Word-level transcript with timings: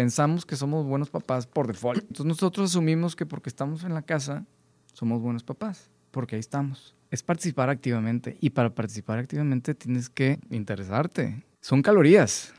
pensamos 0.00 0.46
que 0.46 0.56
somos 0.56 0.86
buenos 0.86 1.10
papás 1.10 1.46
por 1.46 1.66
default. 1.66 1.98
Entonces 2.00 2.24
nosotros 2.24 2.70
asumimos 2.70 3.14
que 3.14 3.26
porque 3.26 3.50
estamos 3.50 3.84
en 3.84 3.92
la 3.92 4.00
casa, 4.00 4.46
somos 4.94 5.20
buenos 5.20 5.44
papás, 5.44 5.90
porque 6.10 6.36
ahí 6.36 6.40
estamos. 6.40 6.94
Es 7.10 7.22
participar 7.22 7.68
activamente 7.68 8.38
y 8.40 8.50
para 8.50 8.74
participar 8.74 9.18
activamente 9.18 9.74
tienes 9.74 10.08
que 10.08 10.38
interesarte. 10.50 11.44
Son 11.60 11.82
calorías. 11.82 12.54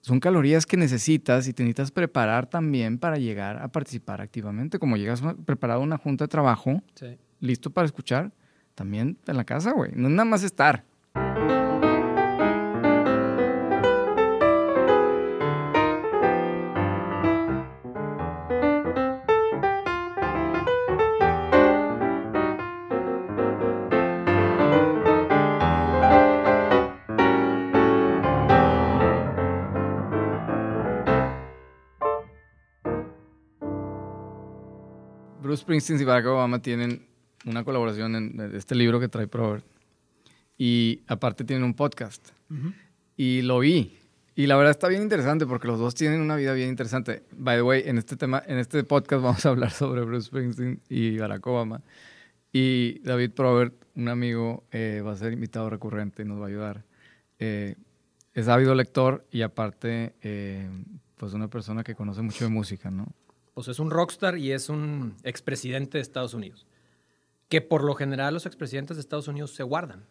Son 0.00 0.20
calorías 0.20 0.64
que 0.64 0.76
necesitas 0.78 1.48
y 1.48 1.52
te 1.52 1.64
necesitas 1.64 1.90
preparar 1.90 2.46
también 2.46 2.96
para 2.98 3.16
llegar 3.18 3.58
a 3.60 3.68
participar 3.68 4.20
activamente. 4.22 4.78
Como 4.78 4.96
llegas 4.96 5.20
preparado 5.44 5.80
a 5.80 5.84
una 5.84 5.98
junta 5.98 6.24
de 6.24 6.28
trabajo, 6.28 6.82
Sí. 6.94 7.18
listo 7.40 7.70
para 7.70 7.84
escuchar, 7.86 8.32
también 8.74 9.18
en 9.26 9.36
la 9.36 9.44
casa, 9.44 9.72
güey. 9.72 9.90
No 9.94 10.08
es 10.08 10.14
nada 10.14 10.24
más 10.24 10.42
estar. 10.44 10.84
Springsteen 35.66 36.00
y 36.00 36.04
Barack 36.04 36.26
Obama 36.26 36.62
tienen 36.62 37.04
una 37.44 37.64
colaboración 37.64 38.14
en 38.14 38.52
este 38.54 38.76
libro 38.76 39.00
que 39.00 39.08
trae 39.08 39.26
Probert. 39.26 39.64
Y 40.56 41.02
aparte 41.08 41.42
tienen 41.42 41.64
un 41.64 41.74
podcast. 41.74 42.28
Y 43.16 43.42
lo 43.42 43.58
vi. 43.58 43.98
Y 44.36 44.46
la 44.46 44.54
verdad 44.54 44.70
está 44.70 44.86
bien 44.86 45.02
interesante 45.02 45.44
porque 45.44 45.66
los 45.66 45.80
dos 45.80 45.96
tienen 45.96 46.20
una 46.20 46.36
vida 46.36 46.52
bien 46.52 46.68
interesante. 46.68 47.24
By 47.32 47.56
the 47.56 47.62
way, 47.62 47.82
en 47.84 47.98
este 47.98 48.16
tema, 48.16 48.40
en 48.46 48.58
este 48.58 48.84
podcast 48.84 49.24
vamos 49.24 49.44
a 49.44 49.48
hablar 49.48 49.70
sobre 49.72 50.02
Bruce 50.02 50.28
Springsteen 50.28 50.80
y 50.88 51.18
Barack 51.18 51.44
Obama. 51.44 51.82
Y 52.52 53.00
David 53.00 53.32
Probert, 53.32 53.74
un 53.96 54.06
amigo, 54.06 54.62
eh, 54.70 55.02
va 55.04 55.14
a 55.14 55.16
ser 55.16 55.32
invitado 55.32 55.68
recurrente 55.68 56.22
y 56.22 56.26
nos 56.26 56.40
va 56.40 56.44
a 56.44 56.48
ayudar. 56.48 56.84
Eh, 57.40 57.74
es 58.34 58.46
ávido 58.46 58.72
lector 58.76 59.26
y 59.32 59.42
aparte, 59.42 60.14
eh, 60.22 60.70
pues 61.16 61.32
una 61.32 61.48
persona 61.48 61.82
que 61.82 61.96
conoce 61.96 62.22
mucho 62.22 62.44
de 62.44 62.50
música, 62.50 62.88
¿no? 62.88 63.08
Pues 63.56 63.68
es 63.68 63.78
un 63.78 63.90
rockstar 63.90 64.36
y 64.36 64.52
es 64.52 64.68
un 64.68 65.14
expresidente 65.22 65.96
de 65.96 66.02
Estados 66.02 66.34
Unidos. 66.34 66.66
Que 67.48 67.62
por 67.62 67.82
lo 67.84 67.94
general 67.94 68.34
los 68.34 68.44
expresidentes 68.44 68.98
de 68.98 69.00
Estados 69.00 69.28
Unidos 69.28 69.54
se 69.54 69.62
guardan. 69.62 70.04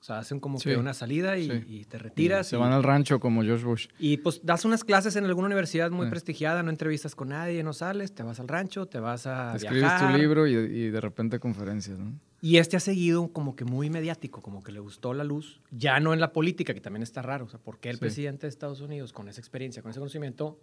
O 0.00 0.04
sea, 0.04 0.18
hacen 0.20 0.40
como 0.40 0.58
Sí, 0.58 0.70
que 0.70 0.76
una 0.78 0.94
salida 0.94 1.36
y, 1.36 1.50
sí. 1.50 1.64
y 1.68 1.84
te 1.84 1.98
retiras. 1.98 2.46
Se 2.46 2.56
y, 2.56 2.58
van 2.58 2.72
al 2.72 2.82
rancho 2.82 3.20
como 3.20 3.42
George 3.42 3.66
Bush. 3.66 3.88
y, 3.98 4.16
pues 4.16 4.40
das 4.42 4.64
unas 4.64 4.84
clases 4.84 5.16
en 5.16 5.26
alguna 5.26 5.48
universidad 5.48 5.90
muy 5.90 6.06
Sí. 6.06 6.10
prestigiada, 6.10 6.62
no 6.62 6.70
entrevistas 6.70 7.14
con 7.14 7.28
nadie, 7.28 7.62
no 7.62 7.74
sales, 7.74 8.14
te 8.14 8.22
vas 8.22 8.40
al 8.40 8.48
rancho, 8.48 8.86
te 8.86 9.00
vas 9.00 9.26
a 9.26 9.54
Escribes 9.56 9.80
viajar. 9.82 10.12
tu 10.12 10.18
libro 10.18 10.46
y, 10.46 10.54
y 10.54 10.88
de 10.88 11.00
repente 11.02 11.38
conferencias, 11.38 11.98
¿no? 11.98 12.18
Y 12.40 12.56
este 12.56 12.78
ha 12.78 12.80
seguido 12.80 13.28
como 13.34 13.54
que 13.54 13.66
muy 13.66 13.90
mediático, 13.90 14.40
como 14.40 14.62
que 14.62 14.72
le 14.72 14.80
gustó 14.80 15.12
la 15.12 15.24
luz, 15.24 15.60
ya 15.70 16.00
no 16.00 16.14
en 16.14 16.20
la 16.20 16.32
política, 16.32 16.72
que 16.72 16.80
también 16.80 17.02
está 17.02 17.20
raro. 17.20 17.44
O 17.44 17.48
sea, 17.50 17.60
¿por 17.60 17.80
qué 17.80 17.90
el 17.90 17.98
presidente 17.98 18.46
de 18.46 18.48
Estados 18.48 18.80
Unidos, 18.80 19.12
con 19.12 19.28
esa 19.28 19.42
experiencia, 19.42 19.82
con 19.82 19.90
ese 19.90 19.98
conocimiento, 20.00 20.58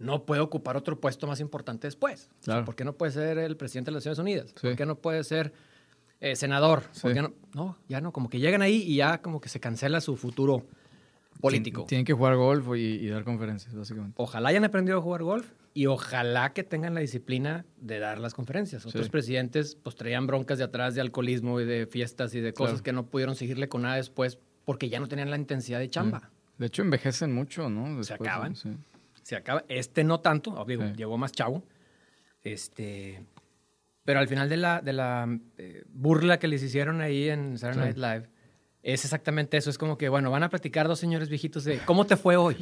no 0.00 0.24
puede 0.26 0.40
ocupar 0.40 0.76
otro 0.76 0.98
puesto 1.00 1.26
más 1.28 1.38
importante 1.40 1.86
después? 1.86 2.24
O 2.40 2.44
sea, 2.44 2.54
Claro. 2.54 2.64
¿Por 2.64 2.74
qué 2.74 2.84
no 2.84 2.94
puede 2.94 3.12
ser 3.12 3.38
el 3.38 3.56
presidente 3.56 3.90
de 3.90 3.94
las 3.94 4.00
Naciones 4.06 4.18
Unidas? 4.18 4.46
Sí. 4.56 4.66
¿Por 4.68 4.76
qué 4.76 4.86
no 4.86 4.96
puede 4.96 5.22
ser 5.22 5.52
eh, 6.20 6.34
senador? 6.36 6.82
¿Por 7.00 7.12
qué 7.14 7.22
no? 7.22 7.32
No, 7.54 7.76
ya 7.88 8.00
no, 8.00 8.12
como 8.12 8.28
que 8.28 8.38
llegan 8.40 8.60
ahí 8.62 8.82
y 8.86 8.96
ya 8.96 9.22
como 9.22 9.40
que 9.40 9.48
se 9.48 9.60
cancela 9.60 10.00
su 10.00 10.16
futuro 10.16 10.66
político. 11.40 11.82
Tien- 11.82 11.86
Tienen 11.88 12.04
que 12.04 12.12
jugar 12.12 12.36
golf 12.36 12.66
y, 12.76 12.80
y 12.80 13.08
dar 13.08 13.24
conferencias, 13.24 13.74
básicamente. 13.74 14.14
Ojalá 14.18 14.48
hayan 14.50 14.64
aprendido 14.64 14.98
a 14.98 15.02
jugar 15.02 15.22
golf 15.22 15.46
y 15.72 15.86
ojalá 15.86 16.52
que 16.52 16.64
tengan 16.64 16.94
la 16.94 17.00
disciplina 17.00 17.64
de 17.80 17.98
dar 17.98 18.18
las 18.18 18.34
conferencias. 18.34 18.84
Otros 18.84 19.04
Sí. 19.06 19.10
presidentes 19.10 19.76
pues 19.82 19.94
traían 19.96 20.26
broncas 20.26 20.58
de 20.58 20.64
atrás 20.64 20.94
de 20.94 21.00
alcoholismo 21.00 21.60
y 21.60 21.64
de 21.64 21.86
fiestas 21.86 22.34
y 22.34 22.40
de 22.40 22.52
cosas 22.52 22.74
Claro. 22.82 22.84
que 22.84 22.92
no 22.92 23.06
pudieron 23.06 23.36
seguirle 23.36 23.68
con 23.68 23.82
nada 23.82 23.96
después 23.96 24.38
porque 24.64 24.88
ya 24.88 25.00
no 25.00 25.08
tenían 25.08 25.30
la 25.30 25.36
intensidad 25.36 25.78
de 25.78 25.88
chamba. 25.88 26.30
De 26.58 26.66
hecho, 26.66 26.82
envejecen 26.82 27.32
mucho, 27.34 27.70
¿no? 27.70 28.02
Se 28.04 28.12
acaban. 28.14 28.54
sí. 28.56 28.76
Se 29.30 29.36
acaba. 29.36 29.64
Este 29.68 30.02
no 30.02 30.18
tanto, 30.18 30.50
obvio, 30.54 30.80
Sí. 30.88 30.94
llegó 30.96 31.16
más 31.16 31.30
chavo. 31.30 31.62
Este, 32.42 33.22
pero 34.04 34.18
al 34.18 34.26
final 34.28 34.48
de 34.48 34.56
la, 34.56 34.80
de 34.80 34.92
la 34.92 35.38
eh, 35.56 35.84
burla 35.88 36.38
que 36.40 36.48
les 36.48 36.62
hicieron 36.64 37.00
ahí 37.00 37.28
en 37.28 37.56
Saturday 37.58 37.92
Sí. 37.92 38.00
Night 38.00 38.22
Live, 38.22 38.30
es 38.82 39.04
exactamente 39.04 39.56
eso. 39.56 39.70
Es 39.70 39.78
como 39.78 39.96
que, 39.96 40.08
bueno, 40.08 40.30
van 40.32 40.42
a 40.42 40.48
platicar 40.48 40.88
dos 40.88 40.98
señores 40.98 41.28
viejitos 41.28 41.62
de 41.64 41.78
cómo 41.86 42.06
te 42.06 42.16
fue 42.16 42.36
hoy. 42.36 42.56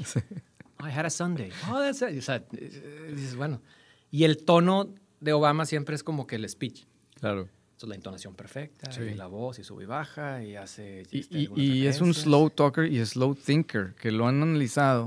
I 0.80 0.90
had 0.94 1.06
a 1.06 1.10
Sunday. 1.10 1.50
Oh, 1.70 1.78
that's 1.80 2.02
it. 2.02 2.18
O 2.18 2.22
sea, 2.22 2.44
eh, 2.52 3.12
dices, 3.14 3.34
bueno. 3.34 3.62
Y 4.10 4.24
el 4.24 4.44
tono 4.44 4.94
de 5.20 5.32
Obama 5.32 5.64
siempre 5.64 5.94
es 5.94 6.02
como 6.04 6.26
que 6.26 6.36
el 6.36 6.48
speech. 6.48 6.84
Claro. 7.18 7.48
Entonces, 7.70 7.88
la 7.88 7.94
entonación 7.94 8.34
perfecta, 8.34 8.90
Sí. 8.92 9.02
y 9.02 9.14
la 9.14 9.26
voz, 9.28 9.58
y 9.58 9.64
sube 9.64 9.84
y 9.84 9.86
baja, 9.86 10.42
y 10.42 10.56
hace. 10.56 11.04
Y, 11.12 11.26
y- 11.30 11.48
y 11.62 11.86
es 11.86 12.00
un 12.00 12.12
slow 12.12 12.50
talker 12.50 12.84
y 12.92 13.04
slow 13.06 13.34
thinker, 13.36 13.94
que 13.94 14.10
lo 14.10 14.26
han 14.26 14.42
analizado, 14.42 15.06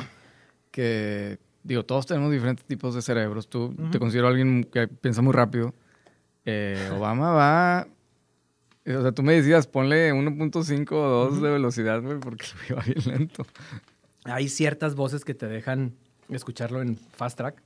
que, 0.72 1.38
digo, 1.64 1.84
todos 1.86 2.06
tenemos 2.06 2.32
diferentes 2.32 2.66
tipos 2.66 2.96
de 2.96 3.02
cerebros. 3.02 3.48
Tú 3.50 3.76
te 3.92 4.00
considero 4.00 4.28
alguien 4.28 4.64
que 4.64 4.88
piensa 4.88 5.22
muy 5.22 5.34
rápido. 5.34 5.74
Eh, 6.46 6.90
Obama 6.94 7.32
va... 7.32 7.88
O 8.84 9.02
sea, 9.04 9.12
tú 9.12 9.22
me 9.22 9.34
decías, 9.34 9.68
ponle 9.68 10.12
1.5 10.12 10.92
o 10.92 11.30
2 11.30 11.42
de 11.42 11.50
velocidad, 11.52 12.02
güey, 12.02 12.20
porque 12.20 12.46
iba 12.70 12.82
bien 12.82 12.98
lento. 13.06 13.46
hay 14.24 14.50
ciertas 14.50 14.96
voces 14.96 15.24
que 15.24 15.36
te 15.36 15.48
dejan 15.48 15.94
escucharlo 16.30 16.82
en 16.82 16.98
fast 16.98 17.38
track. 17.38 17.62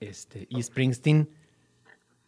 Este, 0.00 0.46
y 0.48 0.62
Springsteen 0.62 1.28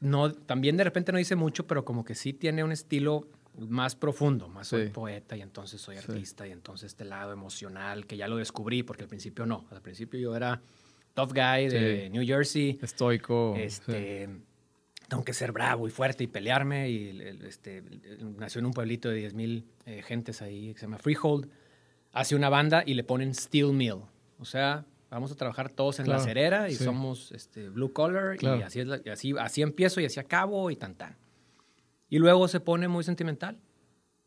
no, 0.00 0.32
también 0.32 0.76
de 0.76 0.84
repente 0.84 1.12
no 1.12 1.18
dice 1.18 1.34
mucho, 1.36 1.66
pero 1.66 1.84
como 1.86 2.04
que 2.04 2.14
sí 2.14 2.32
tiene 2.34 2.62
un 2.62 2.72
estilo 2.72 3.26
más 3.58 3.96
profundo, 3.96 4.48
más 4.48 4.68
soy 4.68 4.86
Sí. 4.88 4.90
poeta 4.92 5.34
y 5.36 5.40
entonces 5.40 5.80
soy 5.80 5.96
Sí. 5.96 6.04
artista 6.06 6.46
y 6.46 6.52
entonces 6.52 6.88
este 6.92 7.06
lado 7.06 7.32
emocional 7.32 8.06
que 8.06 8.18
ya 8.18 8.28
lo 8.28 8.36
descubrí 8.36 8.82
porque 8.82 9.04
al 9.04 9.08
principio 9.08 9.46
no, 9.46 9.64
al 9.70 9.80
principio 9.80 10.20
yo 10.20 10.36
era 10.36 10.60
tough 11.16 11.32
guy 11.32 11.68
de 11.68 12.02
Sí. 12.04 12.10
New 12.10 12.24
Jersey, 12.26 12.78
Estoico. 12.82 13.54
sí. 13.56 13.62
este, 13.62 14.28
tengo 15.08 15.24
que 15.24 15.32
ser 15.32 15.50
bravo 15.52 15.88
y 15.88 15.90
fuerte 15.90 16.24
y 16.24 16.26
pelearme. 16.26 16.90
Y 16.90 17.18
este, 17.44 17.82
nació 18.38 18.58
en 18.60 18.66
un 18.66 18.72
pueblito 18.72 19.08
de 19.08 19.16
10 19.16 19.34
mil 19.34 19.64
gentes 20.04 20.42
ahí 20.42 20.72
que 20.74 20.78
se 20.80 20.86
llama 20.86 20.98
Freehold. 20.98 21.48
Hace 22.12 22.34
una 22.36 22.48
banda 22.48 22.82
y 22.86 22.94
le 22.94 23.02
ponen 23.04 23.34
Steel 23.34 23.72
Mill. 23.72 24.02
O 24.38 24.44
sea, 24.44 24.84
vamos 25.10 25.30
a 25.32 25.34
trabajar 25.36 25.70
todos 25.70 26.00
en 26.00 26.06
la 26.08 26.16
Claro, 26.16 26.24
cerera 26.24 26.68
y 26.68 26.74
sí. 26.74 26.84
somos 26.84 27.32
este, 27.32 27.68
blue 27.68 27.92
collar. 27.92 28.36
Claro. 28.36 28.58
Y, 28.58 28.62
así, 28.62 28.80
es 28.80 28.86
la- 28.86 29.00
y 29.04 29.08
así, 29.08 29.34
así 29.38 29.62
empiezo 29.62 30.00
y 30.00 30.04
así 30.06 30.18
acabo 30.20 30.70
y 30.70 30.76
tan 30.76 30.94
tan. 30.94 31.16
Y 32.10 32.18
luego 32.18 32.46
se 32.48 32.60
pone 32.60 32.88
muy 32.88 33.02
sentimental. 33.04 33.58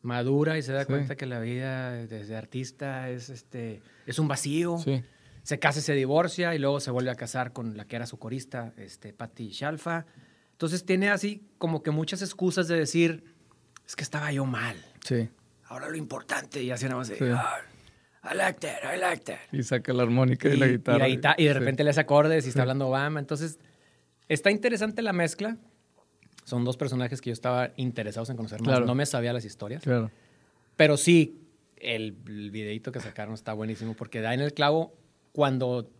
Madura 0.02 0.56
y 0.56 0.62
se 0.62 0.72
da 0.72 0.80
Sí. 0.80 0.86
cuenta 0.86 1.14
que 1.14 1.26
la 1.26 1.40
vida 1.40 1.92
desde 2.06 2.34
artista 2.36 3.10
es, 3.10 3.28
este, 3.28 3.82
es 4.06 4.18
un 4.18 4.28
vacío 4.28 4.78
Sí. 4.78 5.02
Se 5.42 5.58
casa 5.58 5.78
y 5.78 5.82
se 5.82 5.94
divorcia 5.94 6.54
y 6.54 6.58
luego 6.58 6.80
se 6.80 6.90
vuelve 6.90 7.10
a 7.10 7.14
casar 7.14 7.52
con 7.52 7.76
la 7.76 7.84
que 7.86 7.96
era 7.96 8.06
su 8.06 8.18
corista, 8.18 8.72
este, 8.76 9.12
Patty 9.12 9.48
Shalfa. 9.50 10.06
Entonces 10.52 10.84
tiene 10.84 11.10
así 11.10 11.42
como 11.58 11.82
que 11.82 11.90
muchas 11.90 12.20
excusas 12.22 12.68
de 12.68 12.76
decir, 12.76 13.24
es 13.86 13.96
que 13.96 14.02
estaba 14.04 14.30
yo 14.32 14.44
mal. 14.44 14.76
Sí. 15.04 15.28
Ahora 15.64 15.88
lo 15.88 15.96
importante, 15.96 16.62
y 16.62 16.70
así 16.70 16.84
nada 16.84 16.96
más 16.96 17.08
de, 17.08 17.16
Sí. 17.16 17.24
"Ah, 17.32 17.58
I 18.22 18.36
like 18.36 18.60
that, 18.60 18.94
I 18.94 18.98
like 19.00 19.24
that. 19.24 19.38
Y 19.52 19.62
saca 19.62 19.92
la 19.94 20.02
armónica 20.02 20.48
y, 20.48 20.56
la 20.56 20.66
guitarra. 20.66 21.06
guita- 21.06 21.34
y 21.38 21.44
de 21.44 21.52
Sí. 21.54 21.58
repente 21.58 21.84
le 21.84 21.90
hace 21.90 22.00
acordes 22.00 22.44
y 22.44 22.48
está 22.48 22.58
Sí. 22.58 22.62
hablando 22.62 22.88
Obama. 22.88 23.18
Entonces, 23.18 23.58
está 24.28 24.50
interesante 24.50 25.00
la 25.00 25.12
mezcla. 25.14 25.56
Son 26.44 26.64
dos 26.64 26.76
personajes 26.76 27.20
que 27.22 27.30
yo 27.30 27.32
estaba 27.34 27.70
interesados 27.76 28.28
en 28.28 28.36
conocer 28.36 28.60
más. 28.60 28.68
Claro. 28.68 28.84
No 28.86 28.94
me 28.94 29.06
sabía 29.06 29.32
las 29.32 29.44
historias. 29.46 29.82
Claro. 29.82 30.10
Pero 30.76 30.96
sí, 30.98 31.40
el, 31.76 32.18
el 32.26 32.50
videito 32.50 32.92
que 32.92 33.00
sacaron 33.00 33.32
está 33.34 33.54
buenísimo 33.54 33.94
porque 33.94 34.20
da 34.20 34.34
en 34.34 34.40
el 34.40 34.52
clavo 34.52 34.94
cuando 35.32 35.90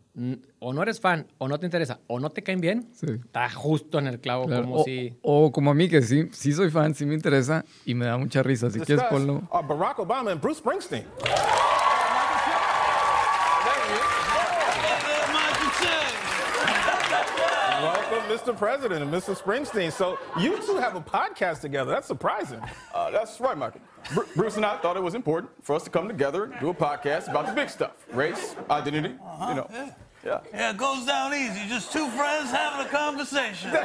o 0.59 0.73
no 0.73 0.83
eres 0.83 1.01
fan, 1.01 1.27
o 1.39 1.47
no 1.49 1.59
te 1.59 1.67
interesa, 1.67 2.01
o 2.09 2.19
no 2.19 2.31
te 2.31 2.43
caen 2.43 2.61
bien, 2.61 2.89
Sí. 2.93 3.07
está 3.25 3.49
justo 3.49 3.99
en 4.01 4.09
el 4.09 4.21
clavo 4.21 4.47
Claro. 4.47 4.65
como 4.65 4.77
O, 4.81 4.85
si... 4.85 5.15
o 5.23 5.53
como 5.53 5.71
a 5.71 5.75
mí, 5.75 5.89
que 5.89 6.03
sí, 6.03 6.29
sí 6.33 6.53
soy 6.53 6.69
fan, 6.71 6.95
sí 6.95 7.07
me 7.07 7.15
interesa 7.15 7.65
y 7.87 7.95
me 7.95 8.07
da 8.07 8.19
mucha 8.19 8.43
risa. 8.43 8.69
Si 8.71 8.81
quieres, 8.81 9.05
discuss 9.05 9.09
ponlo. 9.25 9.49
are 9.53 9.67
Barack 9.67 9.99
Obama 10.01 10.33
and 10.33 10.41
Bruce 10.43 10.59
Springsteen. 10.59 11.05
Mr. 18.41 18.57
President 18.57 19.03
and 19.03 19.13
Mr. 19.13 19.37
Springsteen. 19.39 19.93
So 19.93 20.19
you 20.39 20.61
two 20.65 20.77
have 20.77 20.97
a 20.97 21.01
podcast 21.01 21.61
together. 21.61 21.91
That's 21.91 22.07
surprising. 22.07 22.61
Uh, 22.95 23.11
that's 23.11 23.39
right, 23.41 23.57
Michael. 23.57 23.81
Bru- 24.15 24.27
Bruce 24.35 24.57
and 24.57 24.65
I 24.65 24.79
thought 24.79 24.97
it 24.97 25.03
was 25.03 25.15
important 25.15 25.51
for 25.63 25.75
us 25.77 25.85
to 25.85 25.91
come 25.91 26.09
together 26.09 26.45
and 26.45 26.59
do 26.59 26.71
a 26.71 26.75
podcast 26.75 27.29
about 27.29 27.47
the 27.47 27.53
big 27.53 27.69
stuff 27.69 27.93
race, 28.13 28.57
identity, 28.71 29.11
you 29.11 29.55
know. 29.55 29.69
Yeah. 29.73 30.41
Yeah, 30.53 30.71
it 30.71 30.77
goes 30.77 31.07
down 31.07 31.33
easy. 31.33 31.67
Just 31.69 31.93
two 31.93 32.07
friends 32.11 32.51
having 32.51 32.87
a 32.87 32.91
conversation. 32.91 33.71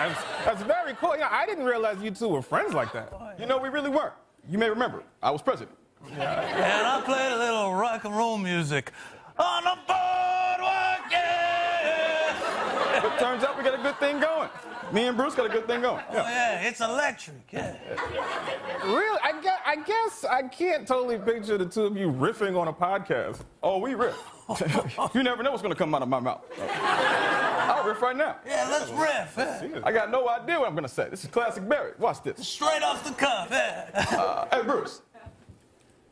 That's, 0.00 0.22
that's 0.46 0.62
very 0.62 0.94
cool. 0.94 1.14
Yeah, 1.18 1.28
I 1.30 1.44
didn't 1.44 1.64
realize 1.64 1.98
you 2.02 2.10
two 2.10 2.28
were 2.28 2.40
friends 2.40 2.72
like 2.72 2.90
that. 2.94 3.12
You 3.38 3.44
know, 3.44 3.58
we 3.58 3.68
really 3.68 3.90
were. 3.90 4.12
You 4.48 4.56
may 4.56 4.70
remember, 4.70 5.02
I 5.22 5.30
was 5.30 5.42
president. 5.42 5.76
Yeah. 6.16 6.40
and 6.40 6.86
I 6.86 7.02
played 7.02 7.32
a 7.32 7.36
little 7.38 7.74
rock 7.74 8.04
and 8.04 8.16
roll 8.16 8.38
music 8.38 8.92
on 9.38 9.64
the 9.64 9.76
boardwalk 9.86 10.39
turns 13.18 13.44
out 13.44 13.56
we 13.56 13.64
got 13.64 13.78
a 13.78 13.82
good 13.82 13.98
thing 13.98 14.20
going. 14.20 14.48
Me 14.92 15.06
and 15.06 15.16
Bruce 15.16 15.34
got 15.34 15.46
a 15.46 15.48
good 15.48 15.66
thing 15.66 15.82
going. 15.82 16.02
Oh, 16.10 16.14
yeah, 16.14 16.62
it's 16.62 16.80
electric. 16.80 17.36
Yeah. 17.52 17.76
Really? 18.84 19.20
I 19.22 19.40
guess, 19.42 19.60
I 19.64 19.76
guess 19.76 20.24
I 20.24 20.42
can't 20.48 20.86
totally 20.86 21.18
picture 21.18 21.56
the 21.56 21.66
two 21.66 21.84
of 21.84 21.96
you 21.96 22.10
riffing 22.10 22.58
on 22.58 22.68
a 22.68 22.72
podcast. 22.72 23.40
Oh, 23.62 23.78
we 23.78 23.94
riff. 23.94 24.16
you 25.14 25.22
never 25.22 25.42
know 25.42 25.50
what's 25.50 25.62
gonna 25.62 25.74
come 25.74 25.94
out 25.94 26.02
of 26.02 26.08
my 26.08 26.18
mouth. 26.18 26.42
I'll 26.60 27.86
riff 27.86 28.02
right 28.02 28.16
now. 28.16 28.36
Yeah, 28.44 28.66
let's 28.68 28.90
riff. 28.90 29.34
yeah. 29.36 29.80
I 29.84 29.92
got 29.92 30.10
no 30.10 30.28
idea 30.28 30.58
what 30.58 30.68
I'm 30.68 30.74
gonna 30.74 30.88
say. 30.88 31.08
This 31.08 31.22
is 31.24 31.30
classic 31.30 31.68
Barry. 31.68 31.92
Watch 31.98 32.22
this. 32.22 32.46
Straight 32.46 32.82
off 32.82 33.04
the 33.04 33.12
cuff. 33.12 33.48
Yeah. 33.50 33.90
Uh, 33.94 34.46
hey, 34.56 34.62
Bruce. 34.62 35.02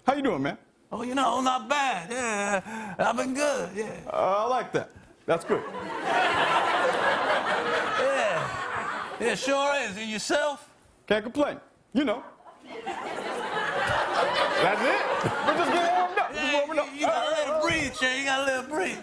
How 0.06 0.14
you 0.14 0.23
doing, 0.23 0.43
man? 0.43 0.56
Oh, 0.91 1.02
you 1.02 1.14
know, 1.14 1.41
not 1.41 1.69
bad. 1.69 2.11
Yeah, 2.11 2.94
I've 2.99 3.17
been 3.17 3.34
good. 3.34 3.70
Yeah. 3.75 3.91
Uh, 4.06 4.44
I 4.44 4.46
like 4.46 4.73
that. 4.73 4.91
That's 5.26 5.44
good. 5.44 5.62
Yeah. 9.20 9.26
Yeah, 9.29 9.35
sure 9.35 9.75
is. 9.91 9.97
And 9.97 10.11
yourself? 10.11 10.69
Can't 11.06 11.23
complain. 11.25 11.59
You 11.93 12.05
know. 12.05 12.23
That's 14.62 14.82
it. 14.82 15.03
We're 15.47 15.56
just 15.56 15.73
getting 15.73 15.94
warmed 15.97 16.19
up. 16.19 16.32
Just 16.32 16.43
Yeah, 16.43 16.59
warming 16.59 16.79
up. 16.79 16.87
you 16.94 17.06
gotta 17.06 17.31
let 17.31 17.49
it 17.49 17.62
breathe, 17.62 17.93
Jay. 18.00 18.19
You 18.20 18.25
gotta 18.26 18.44
let 18.44 18.65
it 18.65 18.70
breathe. 18.70 18.99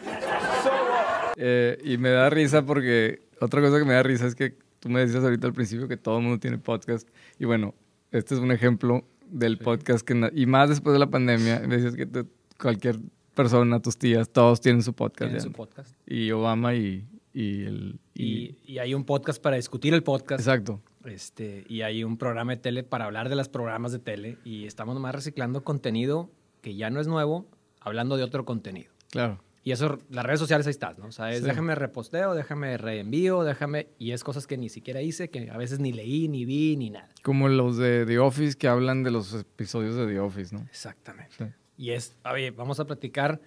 So, 0.63 0.69
uh, 0.71 1.33
Eh, 1.37 1.77
y 1.83 1.97
me 1.97 2.09
da 2.09 2.29
risa 2.29 2.65
porque 2.65 3.27
otra 3.41 3.61
cosa 3.61 3.77
que 3.79 3.85
me 3.85 3.93
da 3.93 4.03
risa 4.03 4.25
es 4.27 4.35
que 4.35 4.57
tú 4.79 4.89
me 4.89 5.01
decías 5.01 5.23
ahorita 5.23 5.47
al 5.47 5.53
principio 5.53 5.87
que 5.87 5.97
todo 5.97 6.17
el 6.17 6.23
mundo 6.23 6.39
tiene 6.39 6.57
podcast. 6.57 7.07
Y 7.39 7.45
bueno, 7.45 7.73
este 8.11 8.35
es 8.35 8.39
un 8.39 8.51
ejemplo 8.51 9.03
del 9.27 9.57
podcast 9.57 10.05
que... 10.05 10.31
Y 10.33 10.45
más 10.45 10.69
después 10.69 10.93
de 10.93 10.99
la 10.99 11.07
pandemia, 11.09 11.59
me 11.67 11.75
decías 11.75 11.95
que 11.95 12.05
tú- 12.05 12.27
cualquier 12.59 12.97
persona, 13.33 13.81
tus 13.81 13.97
tías, 13.97 14.29
todos 14.29 14.61
tienen 14.61 14.81
su 14.83 14.93
podcast. 14.93 15.17
Tienen 15.31 15.37
ya. 15.37 15.41
su 15.43 15.51
podcast. 15.51 15.93
Y 16.05 16.31
Obama 16.31 16.73
y, 16.73 17.05
y 17.35 17.65
el... 17.65 17.99
Y, 18.13 18.55
y 18.65 18.77
hay 18.79 18.93
un 18.93 19.03
podcast 19.03 19.41
para 19.41 19.57
discutir 19.57 19.93
el 19.93 20.03
podcast. 20.03 20.39
Exacto. 20.39 20.81
Este, 21.03 21.65
y 21.67 21.81
hay 21.81 22.03
un 22.05 22.17
programa 22.17 22.53
de 22.53 22.57
tele 22.61 22.83
para 22.83 23.05
hablar 23.05 23.27
de 23.27 23.35
los 23.35 23.49
programas 23.49 23.91
de 23.91 23.99
tele. 23.99 24.37
Y 24.45 24.65
estamos 24.65 24.95
nomás 24.95 25.13
reciclando 25.13 25.63
contenido 25.63 26.31
que 26.61 26.75
ya 26.75 26.89
no 26.89 27.01
es 27.01 27.07
nuevo, 27.07 27.45
hablando 27.81 28.15
de 28.15 28.23
otro 28.23 28.45
contenido. 28.45 28.89
Claro. 29.11 29.41
Y 29.63 29.71
eso, 29.71 29.97
las 30.09 30.25
redes 30.25 30.39
sociales 30.39 30.65
ahí 30.67 30.71
estás, 30.71 30.97
¿no? 30.97 31.07
O 31.07 31.11
sea, 31.11 31.31
es 31.31 31.39
Sí. 31.39 31.45
déjame 31.45 31.75
reposteo, 31.75 32.35
déjame 32.35 32.77
reenvío, 32.77 33.43
déjame... 33.43 33.87
Y 33.99 34.11
es 34.11 34.23
cosas 34.23 34.47
que 34.47 34.57
ni 34.57 34.69
siquiera 34.69 35.01
hice, 35.01 35.29
que 35.29 35.49
a 35.49 35.57
veces 35.57 35.79
ni 35.79 35.91
leí, 35.91 36.27
ni 36.29 36.45
vi, 36.45 36.77
ni 36.77 36.89
nada. 36.89 37.09
Como 37.21 37.49
los 37.49 37.75
de 37.77 38.05
The 38.05 38.19
Office 38.19 38.57
que 38.57 38.67
hablan 38.69 39.03
de 39.03 39.11
los 39.11 39.33
episodios 39.33 39.95
de 39.95 40.07
The 40.07 40.19
Office, 40.19 40.55
¿no? 40.55 40.61
Exactamente. 40.61 41.35
Sí. 41.37 41.45
Y 41.77 41.91
es, 41.91 42.15
oye, 42.31 42.51
vamos 42.51 42.79
a 42.79 42.85
platicar 42.85 43.41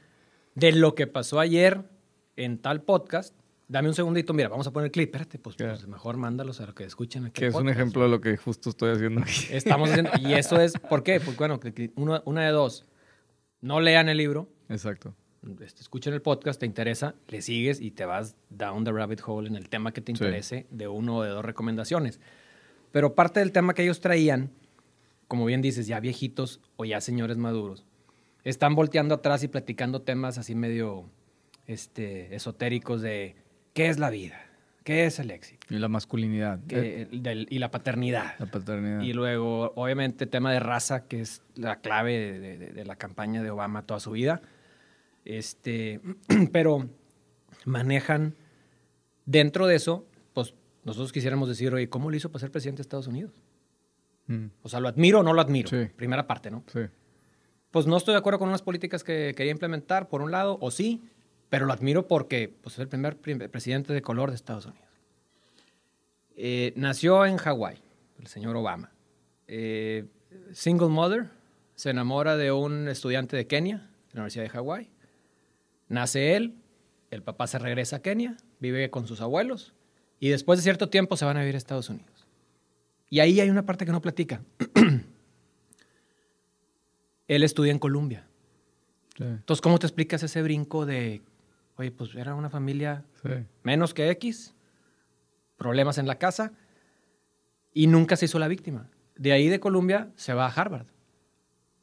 de 0.55 0.73
lo 0.73 0.95
que 0.95 1.07
pasó 1.07 1.41
ayer 1.41 1.85
en 2.37 2.59
tal 2.59 2.83
podcast. 2.83 3.35
Dame 3.71 3.89
un 3.89 3.95
segundito, 3.95 4.33
mira, 4.33 4.49
vamos 4.49 4.67
a 4.67 4.73
poner 4.73 4.87
el 4.87 4.91
clip. 4.93 5.09
Espérate, 5.15 5.39
pues, 5.39 5.55
pues 5.57 5.87
mejor 5.87 6.17
mándalos 6.17 6.59
a 6.63 6.67
lo 6.67 6.75
que 6.75 6.85
escuchen 6.85 7.27
aquí. 7.27 7.41
Que 7.41 7.49
es 7.49 7.55
un 7.55 7.69
ejemplo 7.69 8.03
de 8.03 8.09
lo 8.09 8.21
que 8.21 8.37
justo 8.39 8.71
estoy 8.71 8.93
haciendo 8.93 9.21
aquí. 9.21 9.47
Estamos 9.51 9.91
haciendo, 9.91 10.11
y 10.21 10.33
eso 10.33 10.59
es, 10.61 10.73
¿por 10.73 11.03
qué? 11.03 11.21
Pues 11.21 11.37
bueno, 11.37 11.61
uno- 11.97 12.23
una 12.25 12.45
de 12.47 12.51
dos, 12.51 12.87
no 13.61 13.81
lean 13.81 14.09
el 14.09 14.17
libro, 14.17 14.49
Exacto. 14.71 15.15
este, 15.61 15.83
escuchen 15.83 16.15
el 16.15 16.23
podcast, 16.23 16.59
te 16.61 16.65
interesa, 16.65 17.15
le 17.29 17.43
sigues 17.43 17.79
y 17.83 17.91
te 17.91 18.07
vas 18.07 18.37
down 18.49 18.85
the 18.85 18.93
rabbit 18.93 19.21
hole 19.27 19.47
en 19.49 19.55
el 19.57 19.69
tema 19.69 19.93
que 19.93 20.01
te 20.01 20.13
Sí. 20.13 20.25
interese 20.25 20.67
de 20.71 20.89
uno 20.89 21.19
o 21.19 21.23
de 21.23 21.29
dos 21.31 21.45
recomendaciones. 21.45 22.21
Pero 22.91 23.15
parte 23.15 23.41
del 23.41 23.53
tema 23.53 23.75
que 23.75 23.83
ellos 23.83 24.01
traían, 24.01 24.51
como 25.27 25.45
bien 25.45 25.61
dices, 25.61 25.87
ya 25.87 26.01
viejitos 26.01 26.61
o 26.77 26.87
ya 26.87 27.03
señores 27.03 27.37
maduros, 27.37 27.85
están 28.45 28.75
volteando 28.75 29.15
atrás 29.17 29.43
y 29.43 29.49
platicando 29.49 30.01
temas 30.01 30.39
así 30.39 30.55
medio 30.55 31.05
este, 31.67 32.35
esotéricos 32.35 33.03
de 33.03 33.37
qué 33.79 33.89
es 33.89 33.99
la 33.99 34.11
vida, 34.11 34.41
qué 34.85 35.07
es 35.07 35.19
el 35.21 35.31
éxito 35.31 35.67
Y 35.71 35.79
la 35.79 35.89
masculinidad. 35.89 36.59
eh, 36.71 37.07
del- 37.13 37.47
y 37.49 37.59
la 37.61 37.71
paternidad. 37.71 38.35
la 38.39 38.47
paternidad. 38.47 39.03
Y 39.03 39.13
luego, 39.13 39.73
obviamente, 39.77 40.27
tema 40.27 40.53
de 40.53 40.61
raza, 40.61 41.07
que 41.07 41.21
es 41.21 41.43
la 41.55 41.81
clave 41.81 42.13
de, 42.41 42.59
de- 42.59 42.73
de 42.73 42.85
la 42.85 42.97
campaña 42.97 43.43
de 43.43 43.51
Obama 43.51 43.83
toda 43.87 44.01
su 44.01 44.11
vida. 44.11 44.41
Este, 45.25 46.01
pero 46.53 46.89
manejan 47.65 48.35
dentro 49.27 49.67
de 49.67 49.77
eso, 49.77 50.07
pues 50.33 50.55
nosotros 50.85 51.13
quisiéramos 51.13 51.49
decir, 51.49 51.73
oye, 51.73 51.89
¿cómo 51.89 52.11
lo 52.11 52.17
hizo 52.17 52.31
para 52.31 52.41
ser 52.41 52.51
presidente 52.51 52.79
de 52.79 52.83
Estados 52.83 53.07
Unidos? 53.07 53.43
Mm, 54.27 54.47
O 54.63 54.69
sea, 54.69 54.81
¿lo 54.81 54.89
admiro 54.89 55.21
o 55.21 55.23
no 55.23 55.33
lo 55.35 55.41
admiro? 55.41 55.69
Sí. 55.69 55.89
Primera 55.97 56.27
parte, 56.27 56.51
¿no? 56.51 56.65
sí. 56.73 56.81
Pues 57.71 57.87
no 57.87 57.99
estoy 57.99 58.15
de 58.15 58.19
acuerdo 58.19 58.39
con 58.39 58.49
unas 58.49 58.63
políticas 58.63 59.05
que 59.05 59.35
quería 59.37 59.53
implementar, 59.53 60.09
por 60.09 60.23
un 60.23 60.31
lado, 60.31 60.57
o 60.63 60.71
sí, 60.71 61.03
pero 61.51 61.67
lo 61.67 61.73
admiro 61.73 62.07
porque 62.07 62.53
pues, 62.63 62.75
es 62.75 62.81
el 62.81 62.89
primer 62.89 63.17
prim- 63.17 63.49
presidente 63.51 63.93
de 63.93 64.03
color 64.03 64.31
de 64.31 64.37
Estados 64.37 64.67
Unidos. 64.67 64.85
Eh, 66.37 66.73
nació 66.77 67.25
en 67.27 67.37
Hawái, 67.37 67.79
el 68.21 68.27
señor 68.27 68.57
Obama. 68.57 68.93
Eh, 69.47 70.05
single 70.53 70.89
mother, 70.89 71.31
se 71.75 71.91
enamora 71.91 72.37
de 72.37 72.53
un 72.53 72.89
estudiante 72.89 73.37
de 73.37 73.47
Kenia, 73.47 73.79
de 73.79 74.15
la 74.15 74.21
Universidad 74.21 74.45
de 74.45 74.51
Hawái. 74.51 74.89
Nace 75.89 76.37
él, 76.37 76.55
el 77.11 77.23
papá 77.23 77.47
se 77.47 77.59
regresa 77.59 77.97
a 77.97 78.03
Kenia, 78.03 78.37
vive 78.61 78.91
con 78.91 79.07
sus 79.07 79.21
abuelos 79.21 79.73
y 80.21 80.29
después 80.29 80.59
de 80.59 80.63
cierto 80.65 80.89
tiempo 80.91 81.17
se 81.17 81.25
van 81.25 81.37
a 81.37 81.41
vivir 81.41 81.55
a 81.55 81.59
Estados 81.59 81.89
Unidos. 81.89 82.27
Y 83.11 83.21
ahí 83.21 83.41
hay 83.41 83.49
una 83.49 83.65
parte 83.65 83.87
que 83.87 83.93
no 83.93 84.03
platica. 84.03 84.43
Él 87.29 87.43
estudia 87.43 87.73
en 87.73 87.79
Columbia. 87.79 88.27
Sí. 89.17 89.25
Entonces, 89.25 89.61
¿cómo 89.63 89.79
te 89.79 89.87
explicas 89.87 90.23
ese 90.23 90.43
brinco 90.43 90.87
de, 90.87 91.23
oye, 91.79 91.91
pues 91.91 92.15
era 92.15 92.35
una 92.35 92.51
familia 92.51 93.05
sí. 93.23 93.31
menos 93.63 93.95
que 93.95 94.11
X, 94.11 94.55
problemas 95.57 95.99
en 95.99 96.07
la 96.07 96.17
casa, 96.19 96.53
y 97.73 97.87
nunca 97.87 98.17
se 98.17 98.27
hizo 98.27 98.39
la 98.39 98.49
víctima? 98.49 98.89
De 99.17 99.33
ahí 99.33 99.49
de 99.49 99.61
Columbia 99.61 100.11
se 100.17 100.35
va 100.35 100.47
a 100.47 100.51
Harvard 100.51 100.87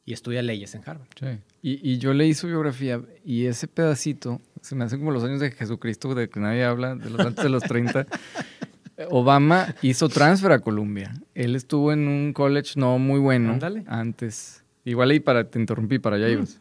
y 0.04 0.12
estudia 0.12 0.42
leyes 0.42 0.74
en 0.74 0.82
Harvard. 0.86 1.08
Sí. 1.18 1.26
Y, 1.62 1.92
y 1.92 1.98
yo 1.98 2.14
leí 2.14 2.34
su 2.34 2.46
biografía 2.46 3.00
y 3.24 3.46
ese 3.46 3.66
pedacito 3.66 4.40
se 4.60 4.74
me 4.74 4.84
hace 4.84 4.98
como 4.98 5.10
los 5.10 5.24
años 5.24 5.40
de 5.40 5.50
Jesucristo 5.50 6.14
de 6.14 6.28
que 6.28 6.40
nadie 6.40 6.64
habla, 6.64 6.94
de 6.94 7.10
los 7.10 7.20
antes 7.20 7.44
de 7.44 7.50
los 7.50 7.62
30. 7.62 8.06
Obama 9.10 9.74
hizo 9.82 10.08
transfer 10.08 10.52
a 10.52 10.60
Columbia. 10.60 11.14
Él 11.34 11.54
estuvo 11.54 11.92
en 11.92 12.08
un 12.08 12.32
college 12.32 12.72
no 12.76 12.98
muy 12.98 13.20
bueno 13.20 13.52
Ándale. 13.52 13.84
antes. 13.86 14.64
Igual 14.84 15.10
ahí 15.10 15.20
para, 15.20 15.44
te 15.50 15.58
interrumpí, 15.58 15.98
para 15.98 16.16
allá 16.16 16.28
ibas. 16.28 16.60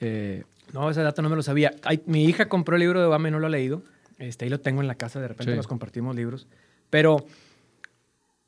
Eh, 0.00 0.44
No, 0.72 0.90
ese 0.90 1.02
dato 1.02 1.20
no 1.22 1.28
me 1.28 1.36
lo 1.36 1.42
sabía. 1.42 1.74
Ay, 1.82 2.02
mi 2.06 2.24
hija 2.24 2.48
compró 2.48 2.76
el 2.76 2.80
libro 2.80 3.00
de 3.00 3.06
Obama 3.06 3.28
y 3.28 3.30
no 3.30 3.38
lo 3.40 3.46
ha 3.46 3.50
leído. 3.50 3.82
Este, 4.18 4.44
ahí 4.44 4.50
lo 4.50 4.60
tengo 4.60 4.80
en 4.80 4.86
la 4.86 4.94
casa, 4.94 5.20
de 5.20 5.28
repente 5.28 5.52
Sí. 5.52 5.56
nos 5.56 5.66
compartimos 5.66 6.14
libros. 6.14 6.46
Pero, 6.90 7.24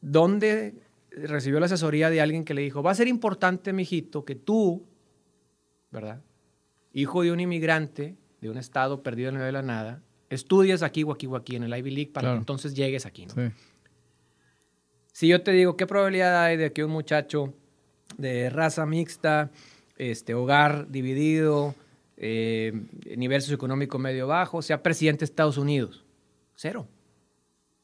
¿dónde 0.00 0.74
recibió 1.10 1.60
la 1.60 1.66
asesoría 1.66 2.10
de 2.10 2.20
alguien 2.20 2.44
que 2.44 2.54
le 2.54 2.62
dijo, 2.62 2.82
va 2.82 2.90
a 2.90 2.94
ser 2.94 3.08
importante, 3.08 3.72
mijito, 3.72 4.24
que 4.24 4.34
tú, 4.34 4.84
¿verdad? 5.90 6.22
Hijo 6.92 7.22
de 7.22 7.32
un 7.32 7.40
inmigrante 7.40 8.16
de 8.40 8.50
un 8.50 8.56
estado 8.58 9.02
perdido 9.02 9.28
en 9.28 9.34
medio 9.36 9.46
de 9.46 9.52
la 9.52 9.62
nada, 9.62 10.02
estudies 10.30 10.82
aquí 10.82 11.02
o 11.04 11.12
aquí 11.12 11.26
o 11.26 11.36
aquí 11.36 11.56
en 11.56 11.64
el 11.64 11.76
Ivy 11.76 11.90
League 11.90 12.10
para 12.12 12.22
Claro. 12.24 12.36
que 12.36 12.40
entonces 12.40 12.74
llegues 12.74 13.06
aquí, 13.06 13.26
¿no? 13.26 13.34
sí. 13.34 13.50
Si 15.12 15.28
yo 15.28 15.42
te 15.42 15.52
digo, 15.52 15.76
¿qué 15.76 15.86
probabilidad 15.86 16.42
hay 16.42 16.56
de 16.56 16.72
que 16.72 16.82
un 16.84 16.90
muchacho 16.90 17.52
de 18.16 18.48
raza 18.48 18.86
mixta, 18.86 19.50
este, 19.98 20.32
hogar 20.34 20.90
dividido, 20.90 21.74
eh, 22.22 22.72
nivel 23.16 23.40
socioeconómico 23.42 23.98
medio 23.98 24.26
bajo, 24.28 24.62
sea 24.62 24.82
presidente 24.82 25.20
de 25.20 25.24
Estados 25.26 25.58
Unidos? 25.58 26.04
Cero. 26.54 26.88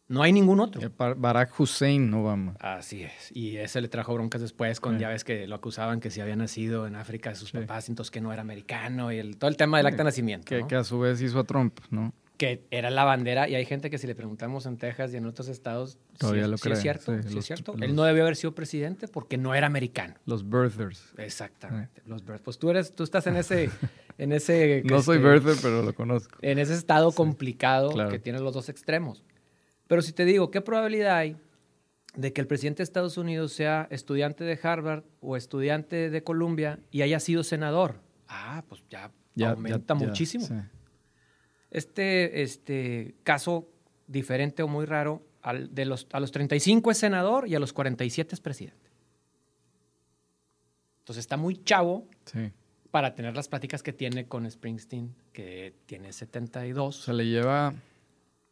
No 0.06 0.22
hay 0.22 0.32
ningún 0.32 0.58
otro. 0.60 0.80
Bar- 0.96 1.16
Barack 1.16 1.60
Hussein 1.60 2.14
Obama. 2.14 2.54
Así 2.60 3.02
es. 3.02 3.30
Y 3.34 3.58
ese 3.58 3.82
le 3.82 3.88
trajo 3.88 4.14
broncas 4.14 4.40
después 4.40 4.80
con, 4.80 4.94
Sí. 4.94 5.00
ya 5.02 5.10
ves 5.10 5.22
que 5.22 5.46
lo 5.46 5.54
acusaban 5.56 6.00
que 6.00 6.10
si 6.10 6.22
había 6.22 6.34
nacido 6.36 6.86
en 6.86 6.94
África 6.96 7.28
de 7.28 7.36
sus 7.36 7.50
Sí. 7.50 7.58
papás, 7.58 7.90
entonces 7.90 8.10
que 8.10 8.22
no 8.22 8.32
era 8.32 8.40
americano 8.40 9.12
y 9.12 9.18
el, 9.18 9.36
todo 9.36 9.50
el 9.50 9.58
tema 9.58 9.76
del 9.76 9.86
acta 9.86 9.98
de 9.98 10.04
nacimiento. 10.04 10.46
Que, 10.46 10.60
¿no? 10.60 10.66
que 10.68 10.76
a 10.76 10.84
su 10.84 10.98
vez 10.98 11.20
hizo 11.20 11.38
a 11.40 11.44
Trump, 11.44 11.78
¿no? 11.90 12.14
que 12.38 12.64
era 12.70 12.88
la 12.88 13.02
bandera 13.02 13.48
y 13.48 13.56
hay 13.56 13.64
gente 13.66 13.90
que 13.90 13.98
si 13.98 14.06
le 14.06 14.14
preguntamos 14.14 14.64
en 14.66 14.76
Texas 14.76 15.12
y 15.12 15.16
en 15.16 15.26
otros 15.26 15.48
estados, 15.48 15.98
Todavía 16.18 16.44
es- 16.44 16.48
lo 16.50 16.56
creen, 16.56 16.76
es 16.76 16.82
cierto, 16.82 17.20
sí, 17.24 17.36
es 17.38 17.44
cierto. 17.44 17.72
los- 17.72 17.82
Él 17.82 17.96
no 17.96 18.04
debió 18.04 18.22
haber 18.22 18.36
sido 18.36 18.54
presidente 18.54 19.08
porque 19.08 19.36
no 19.36 19.56
era 19.56 19.66
americano. 19.66 20.14
Los 20.24 20.48
birthers. 20.48 21.12
Exactamente. 21.18 22.00
Los 22.06 22.24
birth- 22.24 22.40
Pues 22.44 22.56
tú 22.56 22.70
eres, 22.70 22.94
tú 22.94 23.02
estás 23.02 23.26
en 23.26 23.36
ese, 23.36 23.68
en 24.18 24.32
ese. 24.32 24.82
No 24.84 25.00
soy 25.02 25.16
este, 25.18 25.28
birther, 25.30 25.56
pero 25.62 25.82
lo 25.82 25.94
conozco. 25.94 26.36
En 26.42 26.58
ese 26.58 26.74
estado 26.74 27.12
complicado 27.12 27.90
claro. 27.90 28.10
que 28.10 28.18
tiene 28.18 28.40
los 28.40 28.52
dos 28.52 28.68
extremos. 28.68 29.24
Pero 29.86 30.02
si 30.02 30.12
te 30.12 30.24
digo, 30.24 30.50
¿qué 30.50 30.60
probabilidad 30.60 31.16
hay 31.16 31.36
de 32.14 32.32
que 32.32 32.40
el 32.40 32.46
presidente 32.46 32.78
de 32.78 32.84
Estados 32.84 33.16
Unidos 33.16 33.52
sea 33.52 33.86
estudiante 33.90 34.44
de 34.44 34.58
Harvard 34.62 35.04
o 35.20 35.36
estudiante 35.36 36.10
de 36.10 36.22
Columbia 36.24 36.78
y 36.90 37.02
haya 37.02 37.20
sido 37.20 37.42
senador? 37.44 38.00
Ah, 38.28 38.62
pues 38.68 38.82
ya, 38.90 39.10
Ya- 39.34 39.50
aumenta 39.50 39.94
ya- 39.94 40.00
ya, 40.00 40.06
muchísimo. 40.06 40.44
sí. 40.46 40.54
Este, 41.70 42.42
este 42.42 43.14
caso 43.22 43.68
diferente 44.06 44.62
o 44.62 44.68
muy 44.68 44.84
raro, 44.86 45.22
al- 45.42 45.74
de 45.74 45.84
los, 45.84 46.06
a 46.12 46.20
los 46.20 46.32
35 46.32 46.90
es 46.90 46.98
senador 46.98 47.46
y 47.46 47.54
a 47.54 47.58
los 47.60 47.72
47 47.72 48.34
es 48.34 48.40
presidente. 48.40 48.90
Entonces 51.00 51.22
está 51.22 51.36
muy 51.36 51.62
chavo 51.64 52.06
Sí. 52.26 52.52
Para 52.90 53.14
tener 53.14 53.36
las 53.36 53.48
pláticas 53.48 53.82
que 53.82 53.92
tiene 53.92 54.26
con 54.26 54.50
Springsteen, 54.50 55.14
que 55.32 55.74
tiene 55.86 56.08
O 56.08 56.12
72. 56.12 57.04
sea, 57.04 57.14
le 57.14 57.26
lleva 57.26 57.74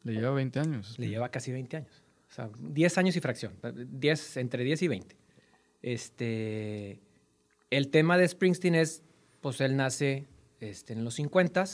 Le 0.05 0.15
lleva 0.15 0.31
20 0.33 0.61
años. 0.61 0.99
Le 0.99 1.09
lleva 1.09 1.31
casi 1.31 1.53
20 1.53 1.77
años. 1.79 2.03
O 2.29 2.33
sea, 2.33 2.51
10 2.59 2.99
años 2.99 3.17
y 3.17 3.21
fracción. 3.21 3.55
10, 3.75 4.37
entre 4.39 4.65
10 4.65 4.83
y 4.83 4.89
20. 4.89 5.17
Este, 5.83 7.01
el 7.71 7.89
tema 7.89 8.19
de 8.19 8.29
Springsteen 8.29 8.75
es, 8.75 9.03
pues 9.41 9.61
él 9.61 9.77
nace 9.77 10.27
este, 10.61 10.93
en 10.93 11.05
los 11.05 11.15
50 11.15 11.65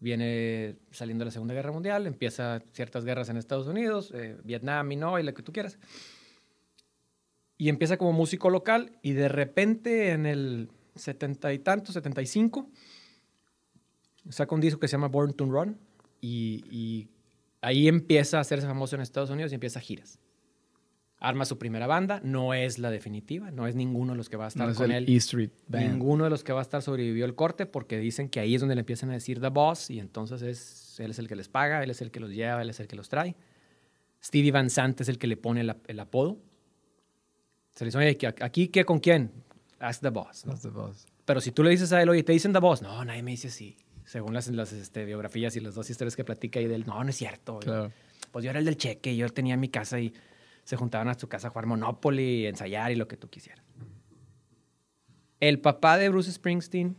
viene 0.00 0.76
saliendo 0.90 1.22
de 1.22 1.26
la 1.26 1.30
Segunda 1.32 1.54
Guerra 1.54 1.72
Mundial, 1.72 2.06
empieza 2.06 2.62
ciertas 2.72 3.06
guerras 3.06 3.30
en 3.30 3.38
Estados 3.38 3.66
Unidos, 3.66 4.12
eh, 4.14 4.36
Vietnam 4.44 4.92
y 4.92 4.96
no, 4.96 5.18
y 5.18 5.22
lo 5.22 5.32
que 5.32 5.42
tú 5.42 5.50
quieras. 5.50 5.78
Y 7.56 7.70
empieza 7.70 7.96
como 7.96 8.12
músico 8.12 8.50
local 8.50 8.92
y 9.00 9.12
de 9.12 9.28
repente 9.28 10.10
en 10.10 10.26
el 10.26 10.68
70 10.94 11.52
y 11.52 11.58
tanto, 11.58 11.92
75, 11.92 12.68
saca 14.30 14.54
un 14.54 14.60
disco 14.60 14.80
que 14.80 14.88
se 14.88 14.92
llama 14.92 15.08
Born 15.08 15.32
to 15.34 15.44
Run 15.46 15.78
y, 16.20 16.64
y 16.70 17.08
ahí 17.60 17.88
empieza 17.88 18.38
a 18.38 18.40
hacerse 18.40 18.66
famoso 18.66 18.96
en 18.96 19.02
Estados 19.02 19.30
Unidos 19.30 19.52
y 19.52 19.54
empieza 19.56 19.80
giras. 19.80 20.18
Arma 21.18 21.44
su 21.46 21.56
primera 21.58 21.86
banda, 21.86 22.20
no 22.22 22.52
es 22.52 22.78
la 22.78 22.90
definitiva, 22.90 23.50
no 23.50 23.66
es 23.66 23.74
ninguno 23.74 24.12
de 24.12 24.16
los 24.18 24.28
que 24.28 24.36
va 24.36 24.44
a 24.46 24.48
estar 24.48 24.66
No 24.66 24.72
es 24.72 24.76
con 24.76 24.90
el 24.90 25.04
él. 25.04 25.08
E 25.14 25.16
Street 25.16 25.50
Band. 25.68 25.92
Ninguno 25.92 26.24
de 26.24 26.30
los 26.30 26.44
que 26.44 26.52
va 26.52 26.58
a 26.58 26.62
estar 26.62 26.82
sobrevivió 26.82 27.24
el 27.24 27.34
corte 27.34 27.64
porque 27.66 27.98
dicen 27.98 28.28
que 28.28 28.40
ahí 28.40 28.54
es 28.54 28.60
donde 28.60 28.74
le 28.74 28.80
empiezan 28.80 29.10
a 29.10 29.14
decir 29.14 29.40
The 29.40 29.48
Boss 29.48 29.90
y 29.90 30.00
entonces 30.00 30.42
es, 30.42 31.00
él 31.00 31.12
es 31.12 31.18
el 31.18 31.28
que 31.28 31.36
les 31.36 31.48
paga, 31.48 31.82
él 31.82 31.90
es 31.90 32.02
el 32.02 32.10
que 32.10 32.20
los 32.20 32.30
lleva, 32.30 32.60
él 32.60 32.68
es 32.70 32.78
el 32.80 32.88
que 32.88 32.96
los 32.96 33.08
trae. 33.08 33.34
Stevie 34.22 34.50
Van 34.52 34.68
Sant 34.70 35.00
es 35.00 35.08
el 35.08 35.18
que 35.18 35.26
le 35.26 35.36
pone 35.38 35.62
el, 35.62 35.70
ap- 35.70 35.88
el 35.88 36.00
apodo. 36.00 36.38
Se 37.70 37.84
le 37.84 37.88
dice, 37.88 37.98
oye, 37.98 38.08
¿aquí- 38.10 38.26
¿aquí 38.42 38.68
qué 38.68 38.84
con 38.84 38.98
quién? 39.00 39.30
Ask 39.80 40.00
The 40.02 40.10
Boss. 40.10 40.44
¿no? 40.46 40.52
That's 40.52 40.62
the 40.62 40.70
boss. 40.70 41.06
Pero 41.24 41.40
si 41.40 41.50
tú 41.52 41.62
le 41.62 41.70
dices 41.70 41.92
a 41.92 42.02
él, 42.02 42.08
oye, 42.08 42.22
te 42.22 42.32
dicen 42.32 42.52
The 42.52 42.58
Boss, 42.60 42.82
no, 42.82 43.04
nadie 43.04 43.22
me 43.22 43.30
dice 43.32 43.48
así. 43.48 43.76
Según 44.04 44.34
las, 44.34 44.48
las 44.48 44.72
este, 44.72 45.04
biografías 45.04 45.56
y 45.56 45.60
las 45.60 45.74
dos 45.74 45.88
historias 45.88 46.14
que 46.16 46.24
platica 46.24 46.60
ahí 46.60 46.66
de 46.66 46.74
él, 46.74 46.84
no, 46.86 47.02
no 47.02 47.08
es 47.10 47.16
cierto. 47.16 47.58
Claro. 47.60 47.90
Pues 48.30 48.44
yo 48.44 48.50
era 48.50 48.58
el 48.58 48.64
del 48.66 48.76
cheque, 48.76 49.16
yo 49.16 49.28
tenía 49.30 49.56
mi 49.56 49.68
casa 49.68 49.98
y 50.00 50.12
se 50.64 50.76
juntaban 50.76 51.08
a 51.08 51.14
su 51.14 51.28
casa 51.28 51.48
a 51.48 51.50
jugar 51.50 51.66
Monopoly, 51.66 52.46
ensayar 52.46 52.92
y 52.92 52.96
lo 52.96 53.08
que 53.08 53.16
tú 53.16 53.28
quisieras. 53.28 53.64
El 55.40 55.60
papá 55.60 55.98
de 55.98 56.08
Bruce 56.08 56.32
Springsteen 56.32 56.96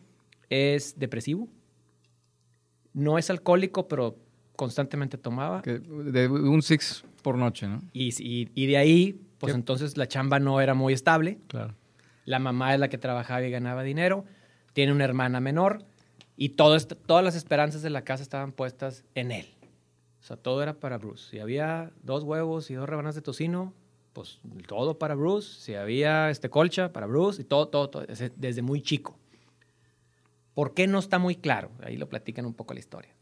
es 0.49 0.97
depresivo. 0.99 1.49
No 2.93 3.17
es 3.17 3.29
alcohólico, 3.29 3.87
pero 3.87 4.17
constantemente 4.55 5.17
tomaba. 5.17 5.61
Que 5.61 5.79
de 5.79 6.27
un 6.27 6.61
six 6.61 7.03
por 7.21 7.37
noche, 7.37 7.67
¿no? 7.67 7.81
Y, 7.91 8.09
y- 8.23 8.49
y 8.53 8.65
de 8.67 8.77
ahí, 8.77 9.19
pues 9.39 9.51
¿Qué? 9.53 9.57
entonces 9.57 9.97
la 9.97 10.07
chamba 10.07 10.39
no 10.39 10.61
era 10.61 10.73
muy 10.73 10.93
estable. 10.93 11.39
Claro. 11.47 11.75
La 12.25 12.39
mamá 12.39 12.73
es 12.73 12.79
la 12.79 12.89
que 12.89 12.97
trabajaba 12.97 13.43
y 13.43 13.51
ganaba 13.51 13.83
dinero. 13.83 14.25
Tiene 14.73 14.91
una 14.91 15.05
hermana 15.05 15.39
menor. 15.39 15.85
Y 16.35 16.49
todo 16.49 16.77
todas 16.79 17.23
las 17.23 17.35
esperanzas 17.35 17.81
de 17.81 17.89
la 17.89 18.03
casa 18.03 18.23
estaban 18.23 18.51
puestas 18.51 19.05
en 19.13 19.31
él. 19.31 19.45
O 20.19 20.23
sea, 20.23 20.35
todo 20.35 20.61
era 20.63 20.73
para 20.73 20.97
Bruce. 20.97 21.29
Si 21.29 21.39
había 21.39 21.91
dos 22.01 22.23
huevos 22.23 22.69
y 22.71 22.73
dos 22.73 22.89
rebanadas 22.89 23.15
de 23.15 23.21
tocino, 23.21 23.73
pues 24.11 24.39
todo 24.67 24.97
para 24.97 25.15
Bruce. 25.15 25.61
Si 25.61 25.75
había 25.75 26.29
este 26.29 26.49
colcha, 26.49 26.91
para 26.91 27.05
Bruce. 27.05 27.43
Y 27.43 27.45
todo, 27.45 27.67
todo, 27.67 27.89
todo. 27.89 28.05
Desde 28.35 28.61
muy 28.61 28.81
chico. 28.81 29.17
¿Por 30.55 30.73
qué 30.73 30.87
no 30.87 30.99
está 30.99 31.19
muy 31.19 31.35
claro? 31.35 31.69
Ahí 31.83 31.95
lo 31.95 32.09
platican 32.09 32.45
un 32.45 32.53
poco 32.53 32.73
la 32.73 32.79
historia. 32.79 33.13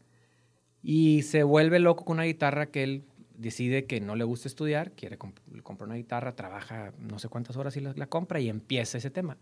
Y 0.82 1.22
se 1.22 1.42
vuelve 1.42 1.78
loco 1.78 2.04
con 2.04 2.16
una 2.16 2.24
guitarra 2.24 2.66
que 2.66 2.82
él 2.84 3.04
decide 3.36 3.86
que 3.86 4.00
no 4.00 4.16
le 4.16 4.24
gusta 4.24 4.48
estudiar, 4.48 4.92
quiere 4.92 5.18
comp 5.18 5.38
comprar 5.62 5.88
una 5.88 5.96
guitarra, 5.96 6.34
trabaja 6.34 6.92
no 6.98 7.18
sé 7.18 7.28
cuántas 7.28 7.56
horas 7.56 7.76
y 7.76 7.80
la, 7.80 7.92
la 7.96 8.06
compra 8.06 8.40
y 8.40 8.48
empieza 8.48 8.98
ese 8.98 9.10
tema. 9.10 9.36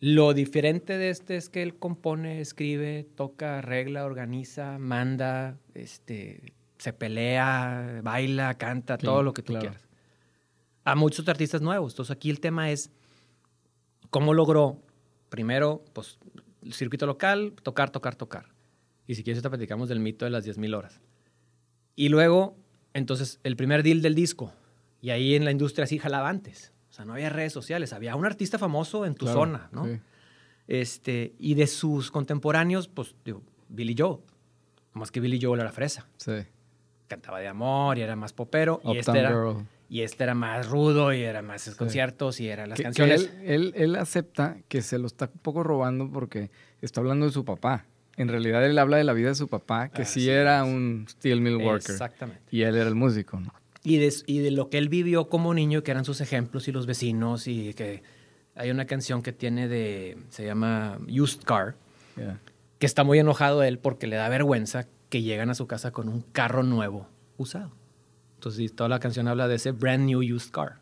Lo 0.00 0.34
diferente 0.34 0.98
de 0.98 1.10
este 1.10 1.36
es 1.36 1.48
que 1.48 1.62
él 1.62 1.76
compone, 1.76 2.40
escribe, 2.40 3.06
toca, 3.14 3.58
arregla, 3.58 4.04
organiza, 4.04 4.76
manda, 4.78 5.60
este, 5.74 6.54
se 6.78 6.92
pelea, 6.92 8.00
baila, 8.02 8.58
canta, 8.58 8.96
Sí, 8.98 9.06
todo 9.06 9.22
lo 9.22 9.32
que 9.32 9.42
tú 9.42 9.52
claro. 9.52 9.68
quieras. 9.68 9.88
A 10.82 10.96
muchos 10.96 11.28
artistas 11.28 11.62
nuevos. 11.62 11.92
Entonces 11.92 12.16
aquí 12.16 12.30
el 12.30 12.40
tema 12.40 12.72
es 12.72 12.90
cómo 14.10 14.34
logró, 14.34 14.82
primero, 15.28 15.84
pues, 15.92 16.18
el 16.64 16.72
circuito 16.72 17.06
local, 17.06 17.54
tocar, 17.62 17.90
tocar, 17.90 18.16
tocar. 18.16 18.46
Y 19.06 19.14
si 19.14 19.22
quieres, 19.22 19.40
te 19.40 19.48
platicamos 19.48 19.88
del 19.88 20.00
mito 20.00 20.24
de 20.24 20.32
las 20.32 20.44
10.000 20.44 20.76
horas. 20.76 21.00
Y 21.96 22.08
luego, 22.08 22.56
entonces, 22.94 23.40
el 23.44 23.56
primer 23.56 23.82
deal 23.82 24.02
del 24.02 24.14
disco. 24.14 24.52
Y 25.00 25.10
ahí 25.10 25.34
en 25.34 25.44
la 25.44 25.50
industria 25.50 25.86
sí 25.86 25.98
jalaba 25.98 26.28
antes. 26.28 26.72
O 26.90 26.92
sea, 26.94 27.04
no 27.04 27.14
había 27.14 27.28
redes 27.30 27.52
sociales. 27.52 27.92
Había 27.92 28.14
un 28.16 28.24
artista 28.26 28.58
famoso 28.58 29.04
en 29.06 29.14
tu 29.14 29.24
Claro, 29.26 29.40
zona, 29.40 29.68
¿no? 29.72 29.84
sí. 29.86 29.98
Este, 30.68 31.34
y 31.38 31.54
de 31.54 31.66
sus 31.66 32.10
contemporáneos, 32.10 32.88
pues, 32.88 33.14
digo, 33.24 33.42
Billy 33.68 33.94
Joe. 33.98 34.18
Más 34.92 35.10
que 35.10 35.20
Billy 35.20 35.38
Joe 35.42 35.58
era 35.60 35.72
fresa. 35.72 36.06
Sí. 36.18 36.32
Cantaba 37.08 37.40
de 37.40 37.48
amor 37.48 37.98
y 37.98 38.02
era 38.02 38.14
más 38.16 38.32
popero. 38.32 38.80
y, 38.84 38.96
este 38.98 39.18
era, 39.18 39.30
Girl. 39.30 39.66
y 39.88 40.02
este 40.02 40.24
era 40.24 40.34
más 40.34 40.68
rudo 40.68 41.12
y 41.12 41.22
era 41.22 41.42
más 41.42 41.74
conciertos 41.76 42.40
y 42.40 42.48
eran 42.48 42.70
las 42.70 42.76
Que- 42.76 42.82
que 42.84 42.84
canciones. 42.84 43.30
él, 43.42 43.44
él, 43.44 43.72
él 43.76 43.96
acepta 43.96 44.56
que 44.68 44.82
se 44.82 44.98
lo 44.98 45.06
está 45.06 45.26
un 45.32 45.40
poco 45.40 45.62
robando 45.62 46.10
porque 46.10 46.50
está 46.80 47.00
hablando 47.00 47.26
de 47.26 47.32
su 47.32 47.44
papá. 47.44 47.86
En 48.16 48.28
realidad 48.28 48.64
él 48.66 48.78
habla 48.78 48.98
de 48.98 49.04
la 49.04 49.12
vida 49.14 49.28
de 49.30 49.34
su 49.34 49.48
papá, 49.48 49.88
que 49.88 50.04
sí 50.04 50.20
Así 50.20 50.30
era 50.30 50.60
es. 50.66 50.72
un 50.72 51.06
steel 51.08 51.40
mill 51.40 51.56
worker. 51.56 51.90
Exactamente. 51.92 52.42
Y 52.50 52.62
él 52.62 52.76
era 52.76 52.88
el 52.88 52.94
músico, 52.94 53.40
¿no? 53.40 53.52
Y 53.84 53.98
de, 53.98 54.12
y 54.26 54.38
de 54.38 54.50
lo 54.52 54.68
que 54.70 54.78
él 54.78 54.88
vivió 54.88 55.28
como 55.28 55.54
niño, 55.54 55.82
que 55.82 55.90
eran 55.90 56.04
sus 56.04 56.20
ejemplos 56.20 56.68
y 56.68 56.72
los 56.72 56.86
vecinos, 56.86 57.48
y 57.48 57.74
que 57.74 58.02
hay 58.54 58.70
una 58.70 58.84
canción 58.84 59.22
que 59.22 59.32
tiene 59.32 59.66
de, 59.66 60.18
se 60.28 60.44
llama 60.44 60.98
Used 61.08 61.40
Car, 61.42 61.74
Yeah. 62.16 62.38
que 62.78 62.84
está 62.84 63.04
muy 63.04 63.18
enojado 63.18 63.62
él 63.62 63.78
porque 63.78 64.06
le 64.06 64.16
da 64.16 64.28
vergüenza 64.28 64.86
que 65.08 65.22
llegan 65.22 65.48
a 65.48 65.54
su 65.54 65.66
casa 65.66 65.92
con 65.92 66.10
un 66.10 66.20
carro 66.20 66.62
nuevo 66.62 67.08
usado. 67.38 67.72
Entonces, 68.34 68.58
sí, 68.58 68.68
toda 68.68 68.90
la 68.90 68.98
canción 69.00 69.28
habla 69.28 69.48
de 69.48 69.54
ese 69.54 69.72
brand 69.72 70.04
new 70.04 70.20
used 70.20 70.50
car. 70.50 70.81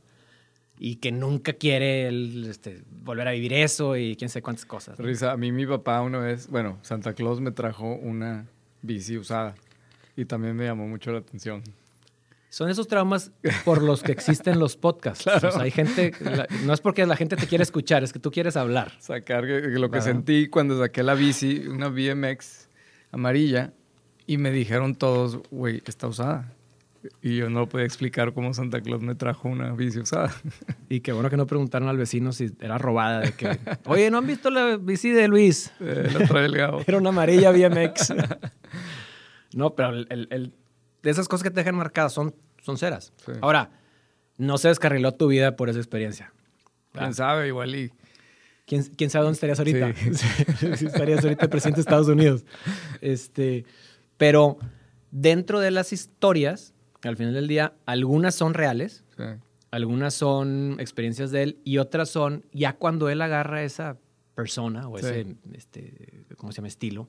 Y 0.82 0.96
que 0.96 1.12
nunca 1.12 1.52
quiere 1.52 2.08
él, 2.08 2.46
este, 2.48 2.82
volver 3.02 3.28
a 3.28 3.32
vivir 3.32 3.52
eso 3.52 3.98
y 3.98 4.16
quién 4.16 4.30
sé 4.30 4.40
cuántas 4.40 4.64
cosas. 4.64 4.98
¿no? 4.98 5.04
Risa, 5.04 5.30
a 5.32 5.36
mí 5.36 5.52
mi 5.52 5.66
papá 5.66 6.00
una 6.00 6.18
vez, 6.18 6.48
bueno, 6.48 6.78
Santa 6.80 7.12
Claus 7.12 7.38
me 7.38 7.50
trajo 7.50 7.94
una 7.96 8.46
bici 8.80 9.18
usada 9.18 9.54
y 10.16 10.24
también 10.24 10.56
me 10.56 10.64
llamó 10.64 10.88
mucho 10.88 11.12
la 11.12 11.18
atención. 11.18 11.62
Son 12.48 12.70
esos 12.70 12.88
traumas 12.88 13.30
por 13.66 13.82
los 13.82 14.02
que 14.02 14.10
existen 14.12 14.58
los 14.58 14.76
podcasts. 14.78 15.26
O 15.36 15.38
sea, 15.52 15.60
hay 15.60 15.70
gente, 15.70 16.12
la- 16.20 16.46
no 16.64 16.72
es 16.72 16.80
porque 16.80 17.04
la 17.04 17.14
gente 17.14 17.36
te 17.36 17.46
quiere 17.46 17.62
escuchar, 17.62 18.02
es 18.02 18.12
que 18.14 18.18
tú 18.18 18.30
quieres 18.30 18.56
hablar. 18.56 18.92
Sacar 19.00 19.44
lo 19.44 19.88
que 19.88 19.98
Claro. 19.98 20.00
sentí 20.02 20.48
cuando 20.48 20.78
saqué 20.78 21.02
la 21.02 21.12
bici, 21.14 21.58
una 21.68 21.88
BMX 21.90 22.68
amarilla, 23.12 23.74
y 24.26 24.38
me 24.38 24.50
dijeron 24.50 24.94
todos, 24.94 25.40
güey, 25.50 25.82
está 25.84 26.06
usada. 26.08 26.52
Y 27.22 27.36
yo 27.36 27.48
no 27.48 27.66
podía 27.68 27.86
explicar 27.86 28.32
cómo 28.34 28.52
Santa 28.52 28.80
Claus 28.82 29.00
me 29.02 29.14
trajo 29.14 29.48
una 29.48 29.72
bici 29.72 30.00
usada. 30.00 30.34
Y 30.88 31.00
qué 31.00 31.12
bueno 31.12 31.30
que 31.30 31.36
no 31.36 31.46
preguntaron 31.46 31.88
al 31.88 31.96
vecino 31.96 32.32
si 32.32 32.50
era 32.60 32.76
robada. 32.78 33.20
De 33.20 33.32
que, 33.32 33.58
Oye, 33.86 34.10
¿no 34.10 34.18
han 34.18 34.26
visto 34.26 34.50
la 34.50 34.76
bici 34.76 35.10
de 35.10 35.26
Luis? 35.28 35.72
Eh, 35.80 36.10
la 36.12 36.26
trae 36.26 36.44
el 36.46 36.56
Gabo. 36.56 36.82
Era 36.86 36.98
una 36.98 37.08
amarilla 37.08 37.50
BMX. 37.52 38.12
no, 39.54 39.74
pero 39.74 39.90
el, 39.90 40.28
el- 40.30 40.52
esas 41.02 41.28
cosas 41.28 41.42
que 41.44 41.50
te 41.50 41.60
dejan 41.60 41.76
marcadas 41.76 42.12
son, 42.12 42.34
son 42.62 42.76
ceras. 42.76 43.12
Sí. 43.24 43.32
Ahora, 43.40 43.70
no 44.36 44.58
se 44.58 44.68
descarriló 44.68 45.12
tu 45.12 45.28
vida 45.28 45.56
por 45.56 45.70
esa 45.70 45.78
experiencia. 45.78 46.32
¿Quién 46.92 47.14
sabe? 47.14 47.48
Igual 47.48 47.74
y... 47.74 47.90
¿Quién, 48.66 48.84
quién 48.84 49.10
sabe 49.10 49.24
dónde 49.24 49.34
estarías 49.34 49.58
ahorita? 49.58 49.94
Sí, 50.76 50.86
estarías 50.86 51.24
ahorita 51.24 51.48
presidente 51.48 51.76
de 51.78 51.80
Estados 51.80 52.08
Unidos. 52.08 52.44
Este, 53.00 53.64
pero 54.16 54.58
dentro 55.10 55.58
de 55.60 55.70
las 55.72 55.92
historias, 55.92 56.74
al 57.08 57.16
final 57.16 57.34
del 57.34 57.48
día, 57.48 57.74
algunas 57.86 58.34
son 58.34 58.54
reales, 58.54 59.04
sí. 59.16 59.24
algunas 59.70 60.14
son 60.14 60.76
experiencias 60.80 61.30
de 61.30 61.42
él 61.44 61.58
y 61.64 61.78
otras 61.78 62.08
son 62.10 62.44
ya 62.52 62.74
cuando 62.74 63.08
él 63.08 63.22
agarra 63.22 63.62
esa 63.62 63.96
persona 64.34 64.88
o 64.88 64.98
Sí. 64.98 65.06
ese, 65.06 65.36
este, 65.52 66.24
¿cómo 66.36 66.52
se 66.52 66.56
llama? 66.56 66.68
Estilo 66.68 67.08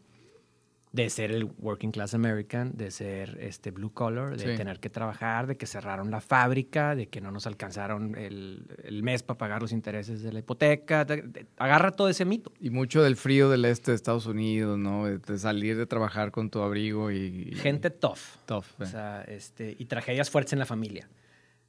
de 0.93 1.09
ser 1.09 1.31
el 1.31 1.45
working 1.59 1.91
class 1.91 2.13
American, 2.13 2.73
de 2.75 2.91
ser 2.91 3.37
este 3.39 3.71
blue 3.71 3.93
collar, 3.93 4.35
de 4.35 4.51
Sí. 4.51 4.57
tener 4.57 4.81
que 4.81 4.89
trabajar, 4.89 5.47
de 5.47 5.55
que 5.55 5.65
cerraron 5.65 6.11
la 6.11 6.19
fábrica, 6.19 6.95
de 6.95 7.07
que 7.07 7.21
no 7.21 7.31
nos 7.31 7.47
alcanzaron 7.47 8.15
el, 8.17 8.65
el 8.83 9.01
mes 9.01 9.23
para 9.23 9.37
pagar 9.37 9.61
los 9.61 9.71
intereses 9.71 10.21
de 10.21 10.33
la 10.33 10.39
hipoteca. 10.39 11.05
de- 11.05 11.21
de- 11.21 11.45
agarra 11.57 11.91
todo 11.91 12.09
ese 12.09 12.25
mito. 12.25 12.51
Y 12.59 12.71
mucho 12.71 13.01
del 13.03 13.15
frío 13.15 13.49
del 13.49 13.63
este 13.63 13.91
de 13.91 13.95
Estados 13.95 14.25
Unidos, 14.25 14.77
¿no? 14.77 15.05
De, 15.05 15.37
salir 15.39 15.77
de 15.77 15.85
trabajar 15.85 16.31
con 16.31 16.49
tu 16.49 16.59
abrigo 16.61 17.09
y... 17.09 17.51
y- 17.53 17.55
Gente 17.55 17.89
tough. 17.89 18.19
tough. 18.45 18.65
O 18.79 18.83
eh. 18.83 18.87
sea, 18.87 19.21
este, 19.23 19.73
y 19.79 19.85
tragedias 19.85 20.29
fuertes 20.29 20.51
en 20.51 20.59
la 20.59 20.65
familia. 20.65 21.07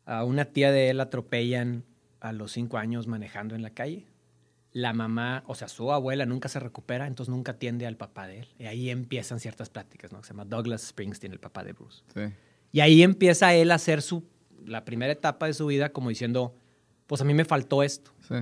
A 0.05 0.25
una 0.25 0.47
tía 0.47 0.73
de 0.73 0.91
él 0.91 0.99
atropellan 1.01 1.85
a 2.19 2.33
los 2.33 2.51
cinco 2.51 2.77
años 2.77 3.07
manejando 3.07 3.55
en 3.55 3.63
la 3.63 3.71
calle. 3.71 4.05
La 4.73 4.93
mamá, 4.95 5.45
o 5.47 5.55
sea, 5.55 5.69
su 5.69 5.93
abuela 5.93 6.25
nunca 6.25 6.49
se 6.49 6.59
recupera, 6.59 7.07
entonces 7.07 7.31
nunca 7.35 7.53
atiende 7.53 7.87
al 7.87 7.97
papá 7.97 8.27
de 8.27 8.41
él. 8.41 8.49
Y 8.59 8.65
ahí 8.67 8.89
empiezan 8.91 9.39
ciertas 9.39 9.69
pláticas, 9.69 10.13
¿no? 10.13 10.23
Se 10.23 10.31
llama 10.31 10.47
Douglas 10.47 10.83
Springsteen, 10.83 11.33
el 11.33 11.41
papá 11.41 11.63
de 11.63 11.73
Bruce. 11.75 12.03
Sí. 12.15 12.21
Y 12.73 12.81
ahí 12.81 13.03
empieza 13.03 13.53
él 13.55 13.71
a 13.71 13.75
hacer 13.75 14.01
su, 14.01 14.25
la 14.65 14.85
primera 14.87 15.13
etapa 15.13 15.47
de 15.47 15.53
su 15.53 15.67
vida 15.67 15.91
como 15.93 16.09
diciendo, 16.09 16.55
pues 17.07 17.21
a 17.21 17.25
mí 17.25 17.35
me 17.35 17.45
faltó 17.45 17.83
esto. 17.83 18.13
Sí. 18.27 18.37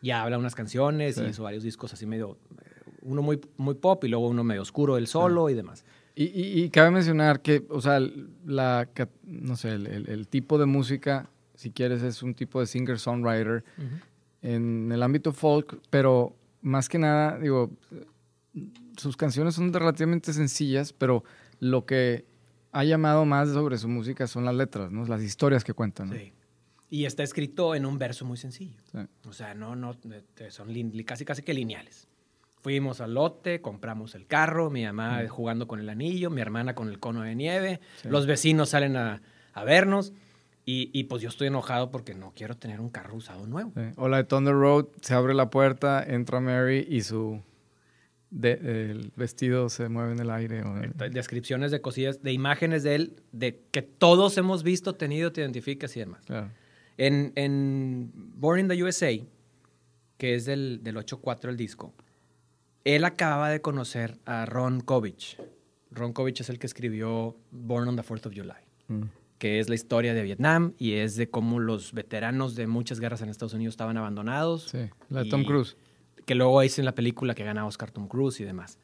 Ya 0.00 0.22
habla 0.22 0.38
unas 0.38 0.54
canciones 0.54 1.16
Sí. 1.16 1.22
y 1.24 1.28
hizo 1.28 1.42
varios 1.42 1.62
discos 1.62 1.92
así 1.92 2.06
medio, 2.06 2.38
eh, 2.62 2.90
uno 3.02 3.20
muy, 3.20 3.38
muy 3.58 3.74
pop 3.74 4.02
y 4.04 4.08
luego 4.08 4.28
uno 4.28 4.42
medio 4.42 4.62
oscuro, 4.62 4.96
él 4.96 5.06
solo 5.06 5.50
y 5.50 5.54
demás. 5.54 5.84
Y, 6.14 6.24
y- 6.24 6.62
y 6.64 6.70
cabe 6.70 6.90
mencionar 6.90 7.42
que, 7.42 7.66
o 7.68 7.82
sea, 7.82 8.00
la, 8.46 8.88
no 9.24 9.56
sé, 9.56 9.72
el, 9.72 9.86
el- 9.86 10.08
el 10.08 10.26
tipo 10.26 10.56
de 10.58 10.64
música, 10.64 11.28
si 11.54 11.70
quieres, 11.70 12.02
es 12.02 12.22
un 12.22 12.32
tipo 12.34 12.60
de 12.60 12.66
singer-songwriter 12.66 13.62
en 14.42 14.90
el 14.92 15.02
ámbito 15.02 15.32
folk, 15.32 15.80
pero 15.90 16.36
más 16.62 16.88
que 16.88 16.98
nada, 16.98 17.38
digo, 17.38 17.70
sus 18.96 19.16
canciones 19.16 19.54
son 19.54 19.72
relativamente 19.72 20.32
sencillas, 20.32 20.92
pero 20.92 21.24
lo 21.58 21.86
que 21.86 22.24
ha 22.72 22.84
llamado 22.84 23.24
más 23.24 23.50
sobre 23.50 23.78
su 23.78 23.88
música 23.88 24.26
son 24.26 24.44
las 24.44 24.54
letras, 24.54 24.90
¿no? 24.90 25.04
Las 25.06 25.22
historias 25.22 25.64
que 25.64 25.74
cuentan. 25.74 26.10
¿no? 26.10 26.16
Sí. 26.16 26.32
Y 26.88 27.04
está 27.04 27.22
escrito 27.22 27.74
en 27.74 27.86
un 27.86 27.98
verso 27.98 28.24
muy 28.24 28.36
sencillo. 28.36 28.80
Sí. 28.90 28.98
O 29.28 29.32
sea, 29.32 29.54
no, 29.54 29.76
no, 29.76 29.96
eh, 30.10 30.50
son 30.50 30.68
casi, 31.04 31.24
casi 31.24 31.42
que 31.42 31.54
lineales. 31.54 32.08
Fuimos 32.62 33.00
al 33.00 33.14
lote, 33.14 33.62
compramos 33.62 34.14
el 34.14 34.26
carro, 34.26 34.70
mi 34.70 34.84
mamá 34.84 35.26
jugando 35.28 35.66
con 35.66 35.80
el 35.80 35.88
anillo, 35.88 36.30
mi 36.30 36.42
hermana 36.42 36.74
con 36.74 36.88
el 36.88 36.98
cono 36.98 37.22
de 37.22 37.34
nieve, 37.34 37.80
los 38.04 38.26
vecinos 38.26 38.70
salen 38.70 38.96
a, 38.96 39.22
a 39.54 39.64
vernos 39.64 40.12
y, 40.72 40.90
y 40.92 41.04
pues 41.04 41.22
yo 41.22 41.28
estoy 41.28 41.48
enojado 41.48 41.90
porque 41.90 42.14
no 42.14 42.32
quiero 42.34 42.56
tener 42.56 42.80
un 42.80 42.90
carro 42.90 43.14
usado 43.16 43.46
nuevo. 43.46 43.72
Sí. 43.74 43.82
O 43.96 44.08
la 44.08 44.18
de 44.18 44.24
Thunder 44.24 44.54
Road, 44.54 44.86
se 45.00 45.14
abre 45.14 45.34
la 45.34 45.50
puerta, 45.50 46.02
entra 46.06 46.40
Mary 46.40 46.86
y 46.88 47.00
su 47.02 47.42
de- 48.30 48.90
el 48.90 49.12
vestido 49.16 49.68
se 49.68 49.88
mueve 49.88 50.12
en 50.12 50.20
el 50.20 50.30
aire. 50.30 50.62
Descripciones 51.10 51.70
de 51.70 51.80
cosillas, 51.80 52.22
de 52.22 52.32
imágenes 52.32 52.82
de 52.82 52.94
él, 52.94 53.22
de 53.32 53.60
que 53.72 53.82
todos 53.82 54.36
hemos 54.38 54.62
visto, 54.62 54.94
tenido, 54.94 55.32
te 55.32 55.40
identificas 55.40 55.96
y 55.96 56.00
demás. 56.00 56.22
Claro. 56.26 56.50
En, 56.96 57.32
en 57.34 58.10
Born 58.14 58.60
in 58.60 58.68
the 58.68 58.82
USA, 58.84 59.10
que 60.18 60.34
es 60.34 60.44
del, 60.44 60.80
del 60.82 60.96
8-4 60.96 61.48
el 61.48 61.56
disco, 61.56 61.94
él 62.84 63.04
acababa 63.04 63.48
de 63.50 63.60
conocer 63.60 64.18
a 64.26 64.44
Ron 64.46 64.80
Kovich. 64.80 65.38
Ron 65.90 66.12
Kovich 66.12 66.40
es 66.42 66.50
el 66.50 66.58
que 66.58 66.66
escribió 66.66 67.36
Born 67.50 67.88
on 67.88 67.96
the 67.96 68.02
4th 68.02 68.26
of 68.26 68.34
July, 68.34 68.62
Mm. 68.88 69.04
Que 69.40 69.58
es 69.58 69.68
la 69.70 69.74
historia 69.74 70.12
de 70.14 70.22
Vietnam 70.22 70.74
y 70.78 70.92
es 70.92 71.16
de 71.16 71.30
cómo 71.30 71.58
los 71.58 71.92
veteranos 71.94 72.54
de 72.56 72.66
muchas 72.66 73.00
guerras 73.00 73.22
en 73.22 73.30
Estados 73.30 73.54
Unidos 73.54 73.72
estaban 73.72 73.96
abandonados. 73.96 74.68
Sí, 74.70 74.78
la 75.08 75.20
de 75.22 75.26
Y- 75.26 75.30
Tom 75.30 75.44
Cruise. 75.44 75.76
Que 76.26 76.34
luego 76.34 76.62
hice 76.62 76.82
en 76.82 76.84
la 76.84 76.94
película 76.94 77.34
que 77.34 77.42
gana 77.42 77.66
Oscar 77.66 77.90
Tom 77.90 78.06
Cruise 78.06 78.38
y 78.40 78.44
demás. 78.44 78.78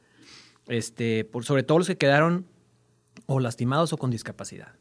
Este, 0.66 1.24
por, 1.26 1.44
sobre 1.44 1.62
todo 1.62 1.78
los 1.78 1.86
que 1.86 1.98
quedaron 1.98 2.46
o 3.26 3.38
lastimados 3.38 3.92
o 3.92 3.98
con 3.98 4.10
discapacidad. 4.10 4.72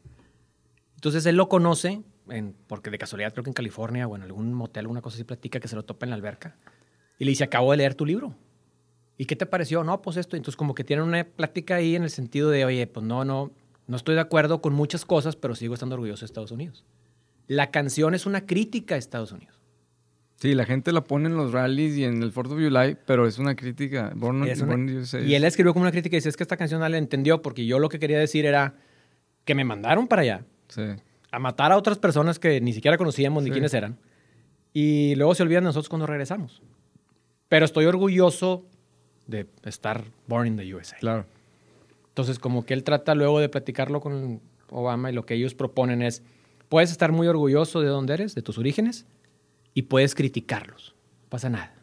Entonces 0.94 1.26
él 1.26 1.36
lo 1.36 1.48
conoce, 1.48 2.02
en- 2.30 2.56
porque 2.66 2.90
de 2.90 2.96
casualidad 2.98 3.32
creo 3.34 3.44
que 3.44 3.50
en 3.50 3.54
California 3.54 4.08
o 4.08 4.16
en 4.16 4.22
algún 4.22 4.54
motel, 4.54 4.80
alguna 4.84 5.02
cosa 5.02 5.16
así, 5.16 5.24
platica 5.24 5.60
que 5.60 5.68
se 5.68 5.76
lo 5.76 5.84
topa 5.84 6.06
en 6.06 6.10
la 6.10 6.16
alberca. 6.16 6.56
Y 7.18 7.24
le 7.26 7.30
dice, 7.32 7.44
acabo 7.44 7.70
de 7.70 7.76
leer 7.76 7.94
tu 7.94 8.06
libro. 8.06 8.34
¿Y 9.18 9.26
qué 9.26 9.36
te 9.36 9.44
pareció? 9.46 9.84
No, 9.84 10.00
pues 10.02 10.16
esto. 10.16 10.36
Entonces 10.36 10.56
como 10.56 10.74
que 10.74 10.84
tienen 10.84 11.04
una 11.04 11.22
plática 11.24 11.76
ahí 11.76 11.96
en 11.96 12.02
el 12.02 12.10
sentido 12.10 12.48
de, 12.50 12.64
oye, 12.64 12.86
pues 12.86 13.04
no, 13.04 13.24
no, 13.26 13.52
no 13.86 13.96
estoy 13.96 14.14
de 14.14 14.20
acuerdo 14.20 14.60
con 14.60 14.72
muchas 14.74 15.04
cosas, 15.04 15.36
pero 15.36 15.54
sigo 15.54 15.74
estando 15.74 15.94
orgulloso 15.94 16.20
de 16.20 16.26
Estados 16.26 16.50
Unidos. 16.50 16.84
La 17.46 17.70
canción 17.70 18.14
es 18.14 18.26
una 18.26 18.46
crítica 18.46 18.96
a 18.96 18.98
Estados 18.98 19.32
Unidos. 19.32 19.54
Sí, 20.36 20.54
la 20.54 20.64
gente 20.66 20.92
la 20.92 21.02
pone 21.04 21.28
en 21.28 21.36
los 21.36 21.52
rallies 21.52 21.96
y 21.96 22.04
en 22.04 22.22
el 22.22 22.32
4th 22.32 22.52
of 22.52 22.58
July, 22.60 22.96
pero 23.06 23.26
es 23.26 23.38
una 23.38 23.54
crítica. 23.56 24.12
Born, 24.14 24.44
Es 24.44 24.60
una- 24.60 24.72
Born 24.76 25.04
y 25.26 25.34
él 25.34 25.44
escribió 25.44 25.72
como 25.72 25.84
una 25.84 25.92
crítica 25.92 26.16
y 26.16 26.18
dice, 26.18 26.28
es 26.28 26.36
que 26.36 26.42
esta 26.42 26.56
canción 26.58 26.80
no 26.80 26.88
la 26.88 26.98
entendió 26.98 27.40
porque 27.40 27.64
yo 27.64 27.78
lo 27.78 27.88
que 27.88 27.98
quería 27.98 28.18
decir 28.18 28.44
era 28.44 28.74
que 29.44 29.54
me 29.54 29.64
mandaron 29.64 30.08
para 30.08 30.22
allá 30.22 30.44
Sí. 30.68 30.82
a 31.30 31.38
matar 31.38 31.72
a 31.72 31.76
otras 31.78 31.98
personas 31.98 32.38
que 32.38 32.60
ni 32.60 32.72
siquiera 32.74 32.98
conocíamos 32.98 33.44
ni 33.44 33.50
quiénes 33.50 33.72
eran. 33.72 33.96
Y 34.74 35.14
luego 35.14 35.34
se 35.34 35.42
olvidan 35.42 35.62
de 35.64 35.68
nosotros 35.68 35.88
cuando 35.88 36.06
regresamos. 36.06 36.60
Pero 37.48 37.64
estoy 37.64 37.86
orgulloso 37.86 38.66
de 39.26 39.46
estar 39.64 40.04
born 40.26 40.48
in 40.48 40.56
the 40.56 40.74
USA. 40.74 40.96
Claro. 40.98 41.24
Entonces, 42.16 42.38
como 42.38 42.64
que 42.64 42.72
él 42.72 42.82
trata 42.82 43.14
luego 43.14 43.40
de 43.40 43.50
platicarlo 43.50 44.00
con 44.00 44.40
Obama 44.70 45.10
y 45.10 45.12
lo 45.12 45.26
que 45.26 45.34
ellos 45.34 45.52
proponen 45.54 46.00
es, 46.00 46.22
puedes 46.70 46.90
estar 46.90 47.12
muy 47.12 47.26
orgulloso 47.26 47.82
de 47.82 47.88
dónde 47.88 48.14
eres, 48.14 48.34
de 48.34 48.40
tus 48.40 48.56
orígenes, 48.56 49.04
y 49.74 49.82
puedes 49.82 50.14
criticarlos. 50.14 50.94
No 51.24 51.28
pasa 51.28 51.50
nada. 51.50 51.74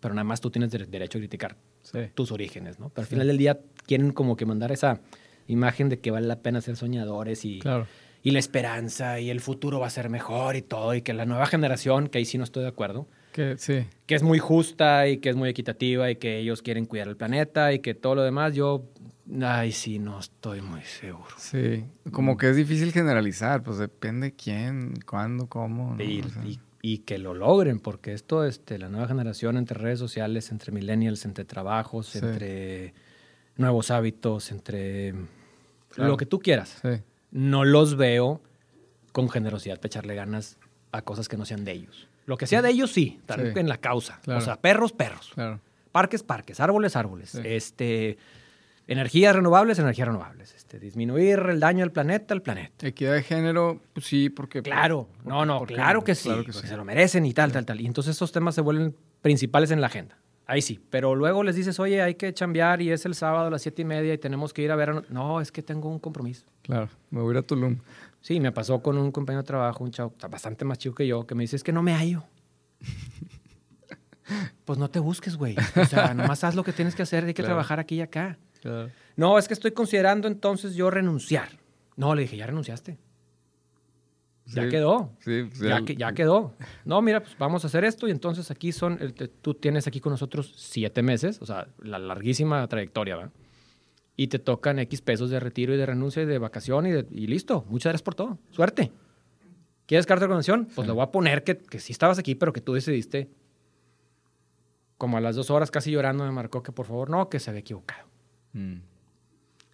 Pero 0.00 0.14
nada 0.14 0.24
más 0.24 0.40
tú 0.40 0.50
tienes 0.50 0.72
dere- 0.72 0.86
derecho 0.86 1.18
a 1.18 1.20
criticar 1.20 1.58
Sí. 1.82 1.98
tus 2.14 2.32
orígenes, 2.32 2.78
¿no? 2.80 2.88
Pero 2.88 3.02
al 3.02 3.06
final 3.06 3.26
del 3.26 3.36
día 3.36 3.60
quieren 3.86 4.12
como 4.12 4.34
que 4.34 4.46
mandar 4.46 4.72
esa 4.72 5.00
imagen 5.46 5.90
de 5.90 5.98
que 6.00 6.10
vale 6.10 6.26
la 6.26 6.40
pena 6.40 6.62
ser 6.62 6.76
soñadores 6.76 7.44
y, 7.44 7.58
Claro. 7.58 7.86
y 8.22 8.30
la 8.30 8.38
esperanza 8.38 9.20
y 9.20 9.28
el 9.28 9.40
futuro 9.40 9.78
va 9.78 9.88
a 9.88 9.90
ser 9.90 10.08
mejor 10.08 10.56
y 10.56 10.62
todo, 10.62 10.94
y 10.94 11.02
que 11.02 11.12
la 11.12 11.26
nueva 11.26 11.44
generación, 11.44 12.08
que 12.08 12.16
ahí 12.16 12.24
sí 12.24 12.38
no 12.38 12.44
estoy 12.44 12.62
de 12.62 12.70
acuerdo, 12.70 13.08
Que, 13.32 13.58
sí. 13.58 13.84
que 14.06 14.14
es 14.14 14.22
muy 14.22 14.38
justa 14.38 15.06
y 15.06 15.18
que 15.18 15.28
es 15.28 15.36
muy 15.36 15.50
equitativa 15.50 16.10
y 16.10 16.16
que 16.16 16.38
ellos 16.38 16.62
quieren 16.62 16.86
cuidar 16.86 17.08
el 17.08 17.16
planeta 17.18 17.74
y 17.74 17.80
que 17.80 17.92
todo 17.92 18.14
lo 18.14 18.22
demás, 18.22 18.54
yo, 18.54 18.84
ay, 19.42 19.72
sí, 19.72 19.98
no 19.98 20.18
estoy 20.18 20.60
muy 20.60 20.82
seguro. 20.82 21.34
Sí. 21.38 21.84
Como 22.10 22.36
que 22.36 22.50
es 22.50 22.56
difícil 22.56 22.92
generalizar, 22.92 23.62
pues 23.62 23.78
depende 23.78 24.32
quién, 24.32 24.94
cuándo, 25.06 25.46
cómo. 25.46 25.94
¿no? 25.96 26.02
Y, 26.02 26.20
O 26.22 26.28
sea, 26.28 26.44
y- 26.44 26.60
y 26.84 26.98
que 26.98 27.18
lo 27.18 27.32
logren, 27.34 27.78
porque 27.78 28.12
esto, 28.12 28.44
este, 28.44 28.76
la 28.78 28.88
nueva 28.88 29.06
generación 29.06 29.56
entre 29.56 29.78
redes 29.78 30.00
sociales, 30.00 30.50
entre 30.50 30.72
millennials, 30.72 31.24
entre 31.24 31.44
trabajos, 31.44 32.08
Sí. 32.08 32.18
entre 32.18 32.92
nuevos 33.56 33.90
hábitos, 33.92 34.50
entre 34.50 35.14
Claro. 35.90 36.10
lo 36.10 36.16
que 36.16 36.26
tú 36.26 36.40
quieras, 36.40 36.78
sí. 36.82 37.00
no 37.30 37.64
los 37.64 37.96
veo 37.96 38.40
con 39.12 39.28
generosidad 39.28 39.76
para 39.76 39.86
echarle 39.86 40.14
ganas 40.16 40.58
a 40.90 41.02
cosas 41.02 41.28
que 41.28 41.36
no 41.36 41.44
sean 41.44 41.64
de 41.64 41.72
ellos. 41.72 42.08
Lo 42.26 42.36
que 42.36 42.46
sea 42.46 42.62
de 42.62 42.70
ellos, 42.70 42.90
sí, 42.90 43.16
estar 43.20 43.40
Sí. 43.40 43.58
en 43.58 43.68
la 43.68 43.76
causa. 43.78 44.20
Claro. 44.22 44.40
O 44.40 44.42
sea, 44.42 44.56
perros, 44.60 44.92
perros. 44.92 45.30
Claro. 45.34 45.60
Parques, 45.92 46.22
parques, 46.22 46.58
árboles, 46.60 46.96
árboles. 46.96 47.34
Este, 47.36 48.16
energías 48.86 49.34
renovables, 49.36 49.78
energías 49.78 50.08
renovables. 50.08 50.54
Este, 50.54 50.78
disminuir 50.78 51.38
el 51.48 51.60
daño 51.60 51.84
al 51.84 51.92
planeta, 51.92 52.34
al 52.34 52.42
planeta. 52.42 52.86
Equidad 52.86 53.14
de 53.14 53.22
género, 53.22 53.80
pues 53.92 54.06
sí, 54.06 54.28
porque. 54.30 54.62
Claro, 54.62 55.08
no, 55.24 55.44
no, 55.44 55.58
¿por 55.60 55.68
qué 55.68 55.74
claro 55.74 56.02
que 56.04 56.14
sí, 56.14 56.28
Claro 56.28 56.44
que 56.44 56.52
sí. 56.52 56.66
se 56.66 56.76
lo 56.76 56.84
merecen 56.84 57.24
y 57.26 57.32
tal, 57.34 57.52
tal, 57.52 57.64
tal. 57.66 57.80
Y 57.80 57.86
entonces 57.86 58.16
esos 58.16 58.32
temas 58.32 58.54
se 58.54 58.60
vuelven 58.60 58.94
principales 59.20 59.70
en 59.70 59.80
la 59.80 59.86
agenda. 59.88 60.18
Ahí 60.46 60.60
sí, 60.60 60.80
pero 60.90 61.14
luego 61.14 61.44
les 61.44 61.54
dices, 61.54 61.78
oye, 61.78 62.02
hay 62.02 62.16
que 62.16 62.34
chambear 62.34 62.82
y 62.82 62.90
es 62.90 63.06
el 63.06 63.14
sábado 63.14 63.46
a 63.46 63.50
las 63.50 63.62
siete 63.62 63.82
y 63.82 63.84
media 63.84 64.12
y 64.12 64.18
tenemos 64.18 64.52
que 64.52 64.62
ir 64.62 64.72
a 64.72 64.76
ver. 64.76 64.90
a- 64.90 65.02
No, 65.08 65.40
es 65.40 65.52
que 65.52 65.62
tengo 65.62 65.88
un 65.88 65.98
compromiso. 66.00 66.46
Claro, 66.62 66.88
me 67.10 67.20
voy 67.20 67.30
a 67.30 67.32
ir 67.32 67.38
a 67.38 67.42
Tulum. 67.46 67.78
Sí, 68.20 68.40
me 68.40 68.50
pasó 68.52 68.82
con 68.82 68.98
un 68.98 69.12
compañero 69.12 69.42
de 69.42 69.46
trabajo, 69.46 69.84
un 69.84 69.90
chavo 69.92 70.14
bastante 70.30 70.64
más 70.64 70.78
chico 70.78 70.94
que 70.96 71.06
yo, 71.06 71.26
que 71.26 71.34
me 71.34 71.44
dice, 71.44 71.56
es 71.56 71.62
que 71.64 71.72
no 71.72 71.82
me 71.82 71.94
hallo. 71.94 72.24
pues 74.64 74.78
no 74.78 74.88
te 74.90 74.98
busques, 74.98 75.36
güey. 75.36 75.56
O 75.80 75.84
sea, 75.84 76.14
nomás 76.14 76.42
haz 76.44 76.54
lo 76.54 76.64
que 76.64 76.72
tienes 76.72 76.94
que 76.94 77.02
hacer, 77.02 77.24
hay 77.24 77.34
que 77.34 77.42
Claro. 77.42 77.50
trabajar 77.54 77.80
aquí 77.80 77.96
y 77.96 78.00
acá. 78.00 78.38
Claro. 78.62 78.90
No, 79.16 79.36
es 79.38 79.46
que 79.48 79.54
estoy 79.54 79.72
considerando 79.72 80.26
entonces 80.28 80.74
yo 80.74 80.90
renunciar. 80.90 81.50
No, 81.96 82.14
le 82.14 82.22
dije, 82.22 82.36
ya 82.38 82.46
renunciaste. 82.46 82.96
Ya 84.46 84.64
Sí. 84.64 84.68
quedó. 84.70 85.12
Sí, 85.20 85.44
pues, 85.48 85.60
Ya, 85.60 85.76
el- 85.76 85.84
que- 85.84 85.94
ya 85.96 86.12
quedó. 86.14 86.54
No, 86.84 87.00
mira, 87.02 87.20
pues 87.22 87.36
vamos 87.38 87.64
a 87.64 87.66
hacer 87.68 87.84
esto 87.84 88.08
y 88.08 88.10
entonces 88.10 88.50
aquí 88.50 88.72
son, 88.72 88.98
el- 89.00 89.14
te- 89.14 89.28
tú 89.28 89.54
tienes 89.54 89.86
aquí 89.86 90.00
con 90.00 90.10
nosotros 90.12 90.52
siete 90.56 91.02
meses, 91.02 91.40
o 91.42 91.46
sea, 91.46 91.68
la 91.80 91.98
larguísima 91.98 92.66
trayectoria, 92.66 93.16
¿va? 93.16 93.30
Y 94.16 94.28
te 94.28 94.38
tocan 94.38 94.78
X 94.80 95.00
pesos 95.00 95.30
de 95.30 95.38
retiro 95.40 95.74
y 95.74 95.76
de 95.76 95.86
renuncia 95.86 96.22
y 96.22 96.26
de 96.26 96.38
vacación 96.38 96.86
y, 96.86 96.90
de- 96.92 97.06
y 97.10 97.26
listo. 97.28 97.64
Muchas 97.68 97.90
gracias 97.90 98.02
por 98.02 98.14
todo. 98.14 98.38
Suerte. 98.50 98.90
¿Quieres 99.86 100.06
carta 100.06 100.20
de 100.20 100.26
recomendación? 100.26 100.68
Pues 100.74 100.86
le 100.86 100.92
voy 100.92 101.02
a 101.02 101.10
poner 101.10 101.44
que, 101.44 101.58
que 101.58 101.78
sí 101.80 101.92
estabas 101.92 102.18
aquí, 102.18 102.34
pero 102.34 102.52
que 102.52 102.60
tú 102.60 102.72
decidiste. 102.74 103.30
Como 104.98 105.16
a 105.16 105.20
las 105.20 105.34
dos 105.36 105.50
horas 105.50 105.70
casi 105.70 105.90
llorando 105.90 106.24
me 106.24 106.30
marcó 106.30 106.62
que 106.62 106.72
por 106.72 106.86
favor 106.86 107.10
no, 107.10 107.28
que 107.28 107.40
se 107.40 107.50
había 107.50 107.60
equivocado. 107.60 108.08
Mm. 108.52 108.76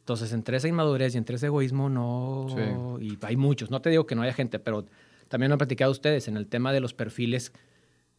Entonces, 0.01 0.33
entre 0.33 0.57
esa 0.57 0.69
inmadurez 0.69 1.15
y 1.15 1.19
entre 1.19 1.37
ese 1.37 1.47
egoísmo, 1.47 1.91
no. 1.91 2.99
Y 3.01 3.19
hay 3.23 3.37
muchos. 3.37 3.71
No 3.71 3.83
te 3.83 3.91
digo 3.91 4.07
que 4.07 4.15
no 4.15 4.23
haya 4.23 4.33
gente, 4.33 4.59
pero 4.59 4.87
también 5.29 5.51
lo 5.51 5.55
han 5.55 5.59
platicado 5.59 5.91
ustedes 5.93 6.29
en 6.29 6.37
el 6.39 6.47
tema 6.47 6.73
de 6.73 6.81
los 6.81 6.95
perfiles 6.95 7.53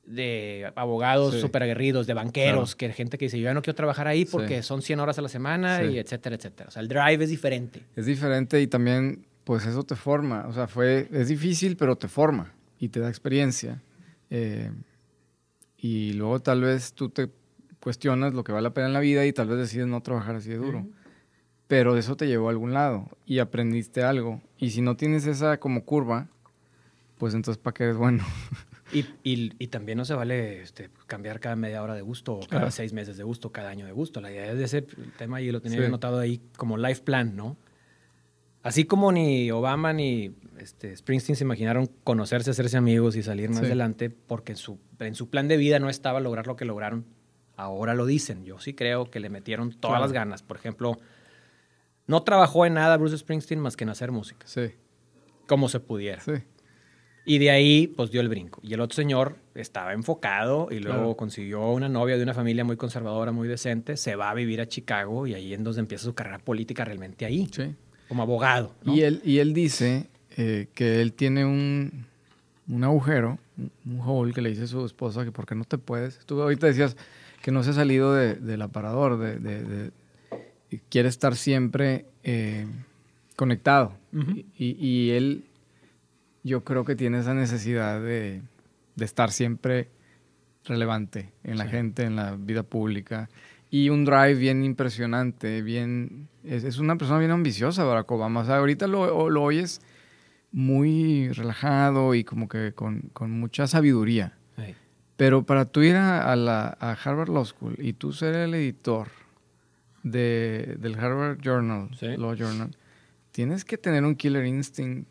de 0.06 0.72
abogados 0.76 1.36
Sí. 1.36 1.42
súper 1.42 1.64
aguerridos, 1.64 2.06
de 2.08 2.14
banqueros, 2.14 2.76
Claro. 2.76 2.92
que 2.94 2.98
gente 2.98 3.18
que 3.18 3.26
dice, 3.26 3.38
yo 3.40 3.46
ya 3.46 3.54
no 3.54 3.62
quiero 3.62 3.76
trabajar 3.76 4.08
ahí 4.08 4.26
porque 4.26 4.62
Sí. 4.62 4.68
son 4.68 4.82
100 4.82 5.00
horas 5.00 5.18
a 5.20 5.22
la 5.22 5.30
semana 5.30 5.84
y 5.84 5.98
etcétera, 6.00 6.36
etcétera. 6.36 6.70
O 6.70 6.72
sea, 6.72 6.82
el 6.82 6.88
drive 6.88 7.24
es 7.24 7.30
diferente. 7.30 7.82
Es 7.96 8.06
diferente 8.06 8.60
y 8.62 8.68
también, 8.68 9.26
pues 9.44 9.66
eso 9.66 9.84
te 9.84 9.96
forma. 9.96 10.46
O 10.48 10.54
sea, 10.54 10.68
fue, 10.68 11.08
es 11.12 11.28
difícil, 11.28 11.76
pero 11.76 11.96
te 11.96 12.08
forma 12.08 12.54
y 12.80 12.90
te 12.90 13.00
da 13.00 13.10
experiencia. 13.10 13.82
Eh, 14.32 14.72
y 15.78 16.14
luego 16.14 16.40
tal 16.40 16.62
vez 16.62 16.94
tú 16.94 17.10
te 17.10 17.30
cuestionas 17.82 18.34
lo 18.34 18.44
que 18.44 18.52
vale 18.52 18.64
la 18.64 18.74
pena 18.74 18.88
en 18.88 18.94
la 18.94 19.00
vida 19.00 19.26
y 19.26 19.34
tal 19.34 19.48
vez 19.48 19.58
decides 19.58 19.88
no 19.88 20.02
trabajar 20.02 20.36
así 20.36 20.50
de 20.50 20.58
duro. 20.58 20.86
Pero 21.68 21.98
eso 21.98 22.16
te 22.18 22.28
llevó 22.28 22.48
a 22.48 22.52
algún 22.52 22.74
lado 22.74 23.08
y 23.26 23.40
aprendiste 23.40 24.04
algo. 24.04 24.42
Y 24.58 24.72
si 24.72 24.82
no 24.82 24.96
tienes 24.98 25.26
esa 25.28 25.60
como 25.60 25.86
curva, 25.86 26.28
pues 27.18 27.34
entonces 27.36 27.62
¿para 27.62 27.74
qué 27.74 27.84
eres 27.86 27.98
bueno? 27.98 28.24
Y, 28.92 29.06
y- 29.24 29.54
y 29.60 29.68
también 29.68 30.00
no 30.00 30.04
se 30.06 30.16
vale 30.16 30.64
este, 30.64 30.90
cambiar 31.06 31.40
cada 31.40 31.56
media 31.56 31.84
hora 31.84 31.94
de 31.94 32.02
gusto, 32.02 32.34
o 32.34 32.40
cada 32.40 32.48
Claro. 32.62 32.72
seis 32.72 32.92
meses 32.92 33.18
de 33.18 33.24
gusto, 33.24 33.52
cada 33.52 33.70
año 33.70 33.86
de 33.86 33.92
gusto. 33.92 34.20
La 34.20 34.32
idea 34.32 34.52
es 34.52 34.58
de 34.58 34.64
ese 34.64 34.82
tema 35.16 35.42
y 35.42 35.52
lo 35.52 35.62
tenía 35.62 35.78
Sí. 35.78 35.86
anotado 35.86 36.18
ahí 36.18 36.42
como 36.58 36.76
life 36.76 37.04
plan, 37.04 37.36
¿no? 37.36 37.56
Así 38.64 38.86
como 38.86 39.12
ni 39.12 39.52
Obama 39.52 39.94
ni 39.94 40.34
este, 40.58 40.98
Springsteen 40.98 41.36
se 41.36 41.44
imaginaron 41.44 41.88
conocerse, 42.04 42.50
hacerse 42.50 42.78
amigos 42.78 43.16
y 43.16 43.22
salir 43.22 43.50
más 43.52 43.60
Sí. 43.60 43.66
adelante, 43.66 44.10
porque 44.10 44.54
en 44.54 44.58
su, 44.58 44.80
en 44.98 45.14
su 45.14 45.30
plan 45.30 45.48
de 45.48 45.58
vida 45.58 45.78
no 45.78 45.88
estaba 45.92 46.20
lograr 46.20 46.48
lo 46.48 46.56
que 46.56 46.66
lograron. 46.66 47.06
Ahora 47.60 47.94
lo 47.94 48.06
dicen. 48.06 48.46
Yo 48.46 48.60
sí 48.60 48.74
creo 48.74 49.10
que 49.12 49.20
le 49.20 49.30
metieron 49.30 49.72
todas 49.72 49.92
Claro. 49.98 50.04
las 50.06 50.12
ganas. 50.14 50.44
Por 50.44 50.58
ejemplo, 50.58 50.98
No 52.08 52.24
trabajó 52.24 52.66
en 52.66 52.74
nada 52.74 52.98
Bruce 52.98 53.18
Springsteen 53.20 53.60
más 53.60 53.78
que 53.78 53.84
en 53.84 53.92
hacer 53.92 54.12
música, 54.12 54.48
Sí, 54.48 54.72
como 55.46 55.70
se 55.70 55.80
pudiera. 55.80 56.22
sí. 56.22 56.32
Y 57.26 57.38
de 57.38 57.52
ahí, 57.52 57.86
pues 57.88 58.10
dio 58.10 58.22
el 58.22 58.30
brinco. 58.30 58.60
Y 58.64 58.74
el 58.74 58.80
otro 58.82 58.96
señor 58.96 59.36
estaba 59.54 59.94
enfocado 59.94 60.70
y 60.72 60.80
luego 60.80 60.98
Claro. 61.00 61.18
consiguió 61.18 61.70
una 61.70 61.88
novia 61.88 62.18
de 62.18 62.24
una 62.24 62.34
familia 62.34 62.64
muy 62.64 62.78
conservadora, 62.78 63.32
muy 63.32 63.48
decente. 63.48 63.96
Se 63.98 64.16
va 64.16 64.32
a 64.32 64.34
vivir 64.34 64.60
a 64.62 64.68
Chicago 64.68 65.28
y 65.28 65.36
ahí 65.36 65.54
es 65.54 65.64
donde 65.64 65.82
empieza 65.82 66.06
su 66.06 66.16
carrera 66.16 66.40
política 66.40 66.84
realmente 66.84 67.26
ahí, 67.26 67.48
sí. 67.52 67.76
como 68.08 68.24
abogado. 68.24 68.74
¿no? 68.84 68.96
Y, 68.96 69.02
él, 69.04 69.22
y 69.24 69.38
él 69.38 69.54
dice 69.54 70.08
eh, 70.38 70.68
que 70.74 71.02
él 71.02 71.14
tiene 71.14 71.46
un, 71.46 72.08
un 72.68 72.84
agujero, 72.84 73.38
un- 73.58 73.72
un 73.86 74.02
hole 74.04 74.34
que 74.34 74.42
le 74.42 74.50
dice 74.50 74.64
a 74.64 74.68
su 74.68 74.84
esposa 74.84 75.24
que 75.24 75.32
por 75.32 75.46
qué 75.46 75.54
no 75.54 75.66
te 75.66 75.78
puedes. 75.78 76.18
Tú 76.26 76.42
ahorita 76.42 76.66
decías 76.66 76.98
que 77.42 77.52
no 77.52 77.64
se 77.64 77.72
ha 77.72 77.74
salido 77.74 78.14
de- 78.14 78.36
del 78.36 78.62
aparador, 78.62 79.18
de, 79.18 79.40
de- 79.40 79.92
quiere 80.90 81.10
estar 81.10 81.36
siempre 81.36 82.06
eh, 82.24 82.68
conectado. 83.36 83.94
y, 84.58 84.72
y 84.86 85.12
él, 85.12 85.46
yo 86.44 86.64
creo 86.64 86.86
que 86.86 86.96
tiene 86.96 87.20
esa 87.20 87.34
necesidad 87.34 88.02
de, 88.02 88.42
estar 89.00 89.32
siempre 89.32 89.88
relevante 90.66 91.32
en 91.44 91.58
la 91.58 91.66
gente, 91.68 92.04
en 92.04 92.16
la 92.18 92.36
vida 92.36 92.64
pública. 92.64 93.30
Y 93.72 93.90
un 93.90 94.04
drive 94.04 94.36
bien 94.36 94.64
impresionante, 94.64 95.62
bien... 95.62 96.28
Es, 96.44 96.64
es 96.64 96.80
una 96.80 96.98
persona 96.98 97.20
bien 97.20 97.32
ambiciosa, 97.32 97.84
Barack 97.84 98.12
Obama. 98.12 98.42
O 98.42 98.46
sea, 98.46 98.58
ahorita 98.58 98.88
lo, 98.88 99.30
lo 99.30 99.44
oyes 99.44 99.80
muy 100.52 101.30
relajado 101.32 102.16
y 102.16 102.24
como 102.24 102.48
que 102.50 102.74
con, 102.74 103.02
con 103.14 103.32
mucha 103.32 103.68
sabiduría. 103.68 104.34
Pero 105.20 105.44
para 105.44 105.66
tú 105.66 105.82
ir 105.82 105.96
a, 105.98 106.32
a 106.32 106.36
la, 106.36 106.76
a 106.80 106.94
Harvard 106.94 107.30
Law 107.30 107.46
School 107.46 107.76
y 107.78 107.94
tú 107.94 108.12
ser 108.14 108.34
el 108.36 108.54
editor 108.56 109.10
de, 110.04 110.78
del 110.80 110.96
Harvard 110.98 111.40
Journal, 111.42 111.90
Sí. 112.00 112.08
Law 112.18 112.34
Journal, 112.36 112.72
tienes 113.32 113.66
que 113.66 113.78
tener 113.78 114.04
un 114.06 114.16
killer 114.16 114.46
instinct. 114.46 115.08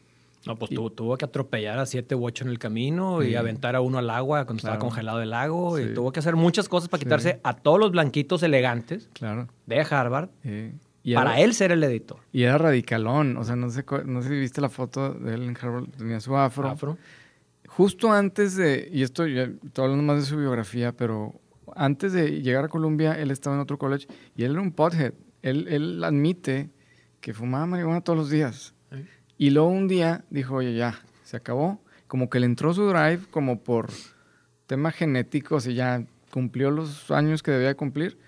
No, 0.46 0.56
pues 0.56 0.70
Y- 0.70 0.76
tuvo, 0.76 0.90
tuvo 0.90 1.16
que 1.18 1.24
atropellar 1.26 1.78
a 1.78 1.84
siete 1.84 2.14
u 2.14 2.24
ocho 2.24 2.44
en 2.44 2.50
el 2.50 2.58
camino 2.58 3.22
y 3.22 3.34
aventar 3.34 3.76
a 3.76 3.80
uno 3.82 3.98
al 3.98 4.08
agua 4.08 4.44
cuando 4.46 4.60
estaba 4.60 4.76
Claro. 4.76 4.88
congelado 4.88 5.20
el 5.20 5.30
lago. 5.30 5.76
Sí. 5.76 5.82
Y 5.84 5.94
tuvo 5.94 6.10
que 6.10 6.20
hacer 6.20 6.36
muchas 6.36 6.68
cosas 6.68 6.88
para 6.88 7.02
quitarse 7.02 7.40
a 7.42 7.54
todos 7.54 7.78
los 7.78 7.90
blanquitos 7.90 8.42
elegantes 8.42 9.10
Claro. 9.12 9.48
de 9.66 9.80
Harvard 9.80 10.30
y 11.04 11.14
para 11.14 11.32
era- 11.34 11.40
él 11.40 11.52
ser 11.54 11.72
el 11.72 11.84
editor. 11.84 12.20
Y 12.32 12.44
era 12.44 12.56
radicalón. 12.56 13.36
O 13.36 13.44
sea, 13.44 13.56
no 13.56 13.68
sé, 13.68 13.84
no 14.06 14.22
sé 14.22 14.28
si 14.28 14.38
viste 14.38 14.60
la 14.62 14.70
foto 14.70 15.12
de 15.12 15.34
él 15.34 15.42
en 15.42 15.56
Harvard. 15.60 15.86
Tenía 15.98 16.20
su 16.20 16.34
afro. 16.36 16.68
Afro. 16.68 16.96
Justo 17.78 18.10
antes 18.10 18.56
de, 18.56 18.88
y 18.92 19.04
esto 19.04 19.24
ya 19.28 19.44
estoy 19.44 19.84
hablando 19.84 20.02
más 20.02 20.18
de 20.18 20.26
su 20.26 20.36
biografía, 20.36 20.90
pero 20.90 21.40
antes 21.76 22.12
de 22.12 22.42
llegar 22.42 22.64
a 22.64 22.68
Columbia, 22.68 23.12
él 23.12 23.30
estaba 23.30 23.54
en 23.54 23.62
otro 23.62 23.78
college 23.78 24.08
y 24.34 24.42
él 24.42 24.50
era 24.50 24.60
un 24.60 24.72
pothead. 24.72 25.14
Él, 25.42 25.68
él 25.68 26.02
admite 26.02 26.70
que 27.20 27.32
fumaba 27.32 27.66
marihuana 27.66 28.00
todos 28.00 28.18
los 28.18 28.30
días. 28.30 28.74
Y 29.36 29.50
luego 29.50 29.68
un 29.68 29.86
día 29.86 30.24
dijo, 30.28 30.56
oye, 30.56 30.74
ya, 30.74 31.00
se 31.22 31.36
acabó. 31.36 31.80
Como 32.08 32.28
que 32.28 32.40
le 32.40 32.46
entró 32.46 32.74
su 32.74 32.84
drive 32.88 33.20
como 33.30 33.62
por 33.62 33.90
tema 34.66 34.90
genético, 34.90 35.54
o 35.54 35.60
sea, 35.60 35.72
ya 35.72 36.04
cumplió 36.32 36.72
los 36.72 37.12
años 37.12 37.44
que 37.44 37.52
debía 37.52 37.68
de 37.68 37.76
cumplir 37.76 38.18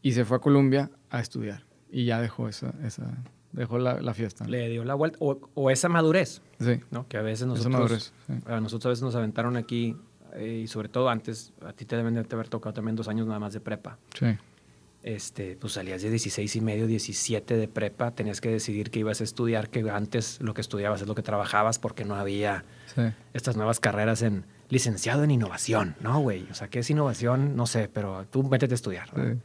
y 0.00 0.12
se 0.12 0.24
fue 0.24 0.38
a 0.38 0.40
Columbia 0.40 0.90
a 1.10 1.20
estudiar. 1.20 1.66
Y 1.90 2.06
ya 2.06 2.22
dejó 2.22 2.48
esa, 2.48 2.72
esa 2.82 3.22
dejó 3.54 3.78
la, 3.78 4.00
la 4.00 4.14
fiesta. 4.14 4.46
Le 4.46 4.68
dio 4.68 4.84
la 4.84 4.94
vuelta. 4.94 5.16
O, 5.20 5.38
o 5.54 5.70
esa 5.70 5.88
madurez, 5.88 6.42
Sí, 6.60 6.80
¿no? 6.90 7.06
Que 7.08 7.16
a 7.16 7.22
veces 7.22 7.40
esa 7.40 7.46
nosotros... 7.46 7.72
madurez. 7.72 8.12
sí. 8.26 8.32
A 8.46 8.60
nosotros 8.60 8.86
a 8.86 8.88
veces 8.90 9.02
nos 9.02 9.14
aventaron 9.14 9.56
aquí, 9.56 9.96
eh, 10.34 10.62
y 10.64 10.66
sobre 10.66 10.88
todo 10.88 11.08
antes, 11.08 11.52
a 11.64 11.72
ti 11.72 11.84
te 11.84 11.96
deben 11.96 12.14
de 12.14 12.26
haber 12.30 12.48
tocado 12.48 12.72
también 12.74 12.96
dos 12.96 13.08
años 13.08 13.26
nada 13.26 13.38
más 13.40 13.52
de 13.54 13.60
prepa. 13.60 13.98
Sí, 14.18 14.26
Este, 15.02 15.56
pues 15.56 15.74
salías 15.74 16.00
de 16.02 16.10
16 16.10 16.56
y 16.56 16.60
medio, 16.60 16.86
17 16.86 17.56
de 17.56 17.68
prepa, 17.68 18.12
tenías 18.12 18.40
que 18.40 18.48
decidir 18.50 18.90
que 18.90 19.00
ibas 19.00 19.20
a 19.20 19.24
estudiar, 19.24 19.68
que 19.68 19.88
antes 19.90 20.40
lo 20.40 20.54
que 20.54 20.60
estudiabas 20.62 21.02
es 21.02 21.06
lo 21.08 21.14
que 21.14 21.22
trabajabas 21.22 21.78
porque 21.78 22.04
no 22.06 22.14
había 22.14 22.64
sí. 22.94 23.02
estas 23.34 23.56
nuevas 23.56 23.80
carreras 23.80 24.22
en 24.22 24.46
licenciado 24.70 25.22
en 25.22 25.30
innovación, 25.30 25.94
¿no, 26.00 26.20
güey? 26.20 26.46
O 26.50 26.54
sea, 26.54 26.68
¿qué 26.68 26.78
es 26.78 26.88
innovación? 26.90 27.54
No 27.54 27.66
sé, 27.66 27.88
pero 27.92 28.24
tú 28.30 28.42
métete 28.44 28.74
a 28.74 28.76
estudiar. 28.76 29.08
sí. 29.14 29.38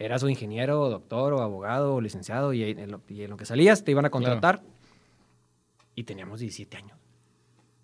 Eras 0.00 0.22
un 0.22 0.30
ingeniero, 0.30 0.88
doctor 0.88 1.34
o 1.34 1.42
abogado 1.42 1.94
o 1.94 2.00
licenciado 2.00 2.52
y 2.54 2.64
en, 2.64 2.90
lo, 2.90 3.02
y 3.08 3.22
en 3.22 3.30
lo 3.30 3.36
que 3.36 3.44
salías 3.44 3.84
te 3.84 3.90
iban 3.90 4.06
a 4.06 4.10
contratar 4.10 4.62
y 5.94 6.04
teníamos 6.04 6.40
17 6.40 6.76
años. 6.78 6.98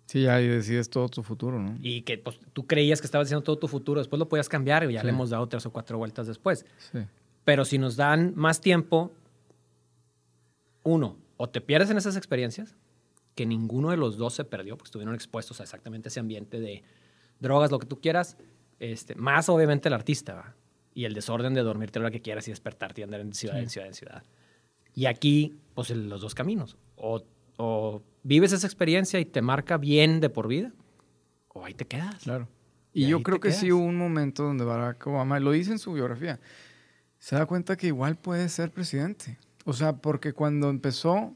Sí, 0.07 0.23
ya 0.23 0.41
y 0.41 0.47
decides 0.47 0.89
todo 0.89 1.07
tu 1.09 1.21
futuro, 1.21 1.59
¿no? 1.59 1.77
Y 1.81 2.01
que 2.01 2.17
pues, 2.17 2.39
tú 2.53 2.65
creías 2.65 3.01
que 3.01 3.05
estabas 3.07 3.27
haciendo 3.27 3.43
todo 3.43 3.59
tu 3.59 3.67
futuro, 3.67 3.99
después 4.01 4.17
lo 4.19 4.27
podías 4.27 4.49
cambiar 4.49 4.89
y 4.89 4.93
ya 4.93 5.01
Sí. 5.01 5.05
le 5.05 5.11
hemos 5.13 5.29
dado 5.29 5.47
tres 5.47 5.65
o 5.67 5.71
cuatro 5.71 5.97
vueltas 5.99 6.25
después. 6.27 6.65
Sí, 6.91 6.99
Pero 7.45 7.63
si 7.65 7.77
nos 7.77 7.95
dan 7.97 8.33
más 8.35 8.61
tiempo, 8.61 9.11
uno, 10.83 11.17
o 11.37 11.49
te 11.49 11.61
pierdes 11.61 11.89
en 11.89 11.97
esas 11.97 12.15
experiencias, 12.15 12.75
que 13.35 13.45
ninguno 13.45 13.91
de 13.91 13.97
los 13.97 14.17
dos 14.17 14.33
se 14.33 14.43
perdió, 14.43 14.75
porque 14.77 14.87
estuvieron 14.87 15.13
expuestos 15.13 15.59
a 15.59 15.63
exactamente 15.63 16.09
ese 16.09 16.19
ambiente 16.19 16.59
de 16.59 16.83
drogas, 17.39 17.69
lo 17.69 17.77
que 17.79 17.85
tú 17.85 17.99
quieras, 18.01 18.37
este, 18.79 19.13
más 19.15 19.49
obviamente 19.49 19.87
el 19.89 19.93
artista, 19.93 20.33
¿va? 20.33 20.55
Y 20.97 21.05
el 21.05 21.13
desorden 21.13 21.53
de 21.53 21.61
dormirte 21.61 21.99
a 21.99 22.01
la 22.01 22.07
hora 22.07 22.11
que 22.11 22.23
quieras 22.23 22.47
y 22.47 22.51
despertarte 22.51 23.01
y 23.01 23.03
andar 23.03 23.21
en 23.21 23.31
ciudad, 23.31 23.59
en 23.59 23.69
ciudad, 23.69 23.87
en 23.87 23.93
ciudad. 23.93 24.23
Y 24.95 25.05
aquí, 25.05 25.55
pues 25.75 25.91
los 25.91 26.21
dos 26.21 26.33
caminos. 26.33 26.75
O, 26.95 27.23
o 27.57 28.01
vives 28.23 28.51
esa 28.51 28.65
experiencia 28.65 29.19
y 29.19 29.25
te 29.25 29.43
marca 29.43 29.77
bien 29.77 30.19
de 30.21 30.31
por 30.31 30.47
vida, 30.47 30.73
o 31.49 31.63
ahí 31.63 31.75
te 31.75 31.85
quedas. 31.85 32.23
claro. 32.23 32.47
Y 32.93 33.05
Y 33.05 33.09
yo 33.09 33.21
creo 33.21 33.39
que 33.39 33.51
sí 33.51 33.67
quedas. 33.67 33.73
hubo 33.73 33.85
un 33.85 33.95
momento 33.95 34.41
donde 34.41 34.65
Barack 34.65 35.05
Obama, 35.05 35.39
lo 35.39 35.51
dice 35.51 35.71
en 35.71 35.77
su 35.77 35.93
biografía, 35.93 36.39
se 37.19 37.35
da 37.35 37.45
cuenta 37.45 37.75
que 37.75 37.85
igual 37.85 38.17
puede 38.17 38.49
ser 38.49 38.71
presidente. 38.71 39.37
O 39.65 39.73
sea, 39.73 39.97
porque 39.97 40.33
cuando 40.33 40.71
empezó 40.71 41.35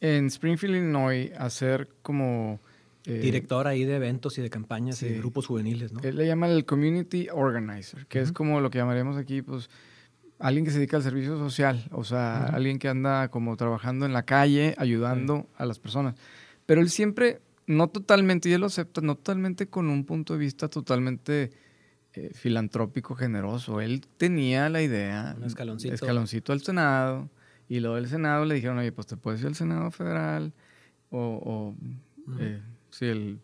en 0.00 0.28
Springfield, 0.28 0.76
Illinois, 0.76 1.32
a 1.36 1.50
ser 1.50 1.90
como... 2.00 2.60
eh, 3.06 3.18
Director 3.18 3.66
ahí 3.66 3.84
de 3.84 3.96
eventos 3.96 4.36
y 4.38 4.42
de 4.42 4.50
campañas 4.50 5.02
y 5.02 5.08
de 5.08 5.18
grupos 5.18 5.46
juveniles, 5.46 5.92
¿no? 5.92 6.00
Él 6.00 6.16
le 6.16 6.26
llama 6.26 6.48
el 6.48 6.64
community 6.64 7.28
organizer, 7.32 8.06
que 8.06 8.20
es 8.20 8.32
como 8.32 8.60
lo 8.60 8.70
que 8.70 8.78
llamaríamos 8.78 9.16
aquí, 9.16 9.40
pues, 9.42 9.70
alguien 10.38 10.64
que 10.64 10.70
se 10.70 10.78
dedica 10.78 10.96
al 10.96 11.02
servicio 11.02 11.38
social, 11.38 11.86
o 11.92 12.04
sea, 12.04 12.44
alguien 12.46 12.78
que 12.78 12.88
anda 12.88 13.28
como 13.28 13.56
trabajando 13.56 14.06
en 14.06 14.12
la 14.12 14.24
calle, 14.24 14.74
ayudando 14.78 15.48
a 15.56 15.66
las 15.66 15.78
personas. 15.78 16.14
Pero 16.66 16.80
él 16.80 16.90
siempre, 16.90 17.40
no 17.66 17.88
totalmente, 17.88 18.48
y 18.48 18.52
él 18.52 18.60
lo 18.60 18.66
acepta, 18.66 19.00
no 19.00 19.14
totalmente 19.16 19.66
con 19.66 19.88
un 19.88 20.04
punto 20.04 20.34
de 20.34 20.38
vista 20.38 20.68
totalmente 20.68 21.50
eh, 22.14 22.30
filantrópico, 22.34 23.14
generoso. 23.14 23.80
Él 23.80 24.02
tenía 24.16 24.68
la 24.68 24.82
idea, 24.82 25.34
Un 25.38 25.44
escaloncito. 25.44 25.94
escaloncito 25.94 26.52
al 26.52 26.60
Senado, 26.62 27.30
y 27.68 27.80
luego 27.80 27.96
del 27.96 28.08
Senado 28.08 28.44
le 28.44 28.56
dijeron, 28.56 28.78
oye, 28.78 28.92
pues 28.92 29.06
te 29.06 29.16
puedes 29.16 29.40
ir 29.40 29.46
al 29.46 29.54
Senado 29.54 29.90
Federal, 29.90 30.52
o, 31.10 31.18
o 31.18 31.76
eh, 32.38 32.60
sí, 32.90 33.06
el, 33.06 33.38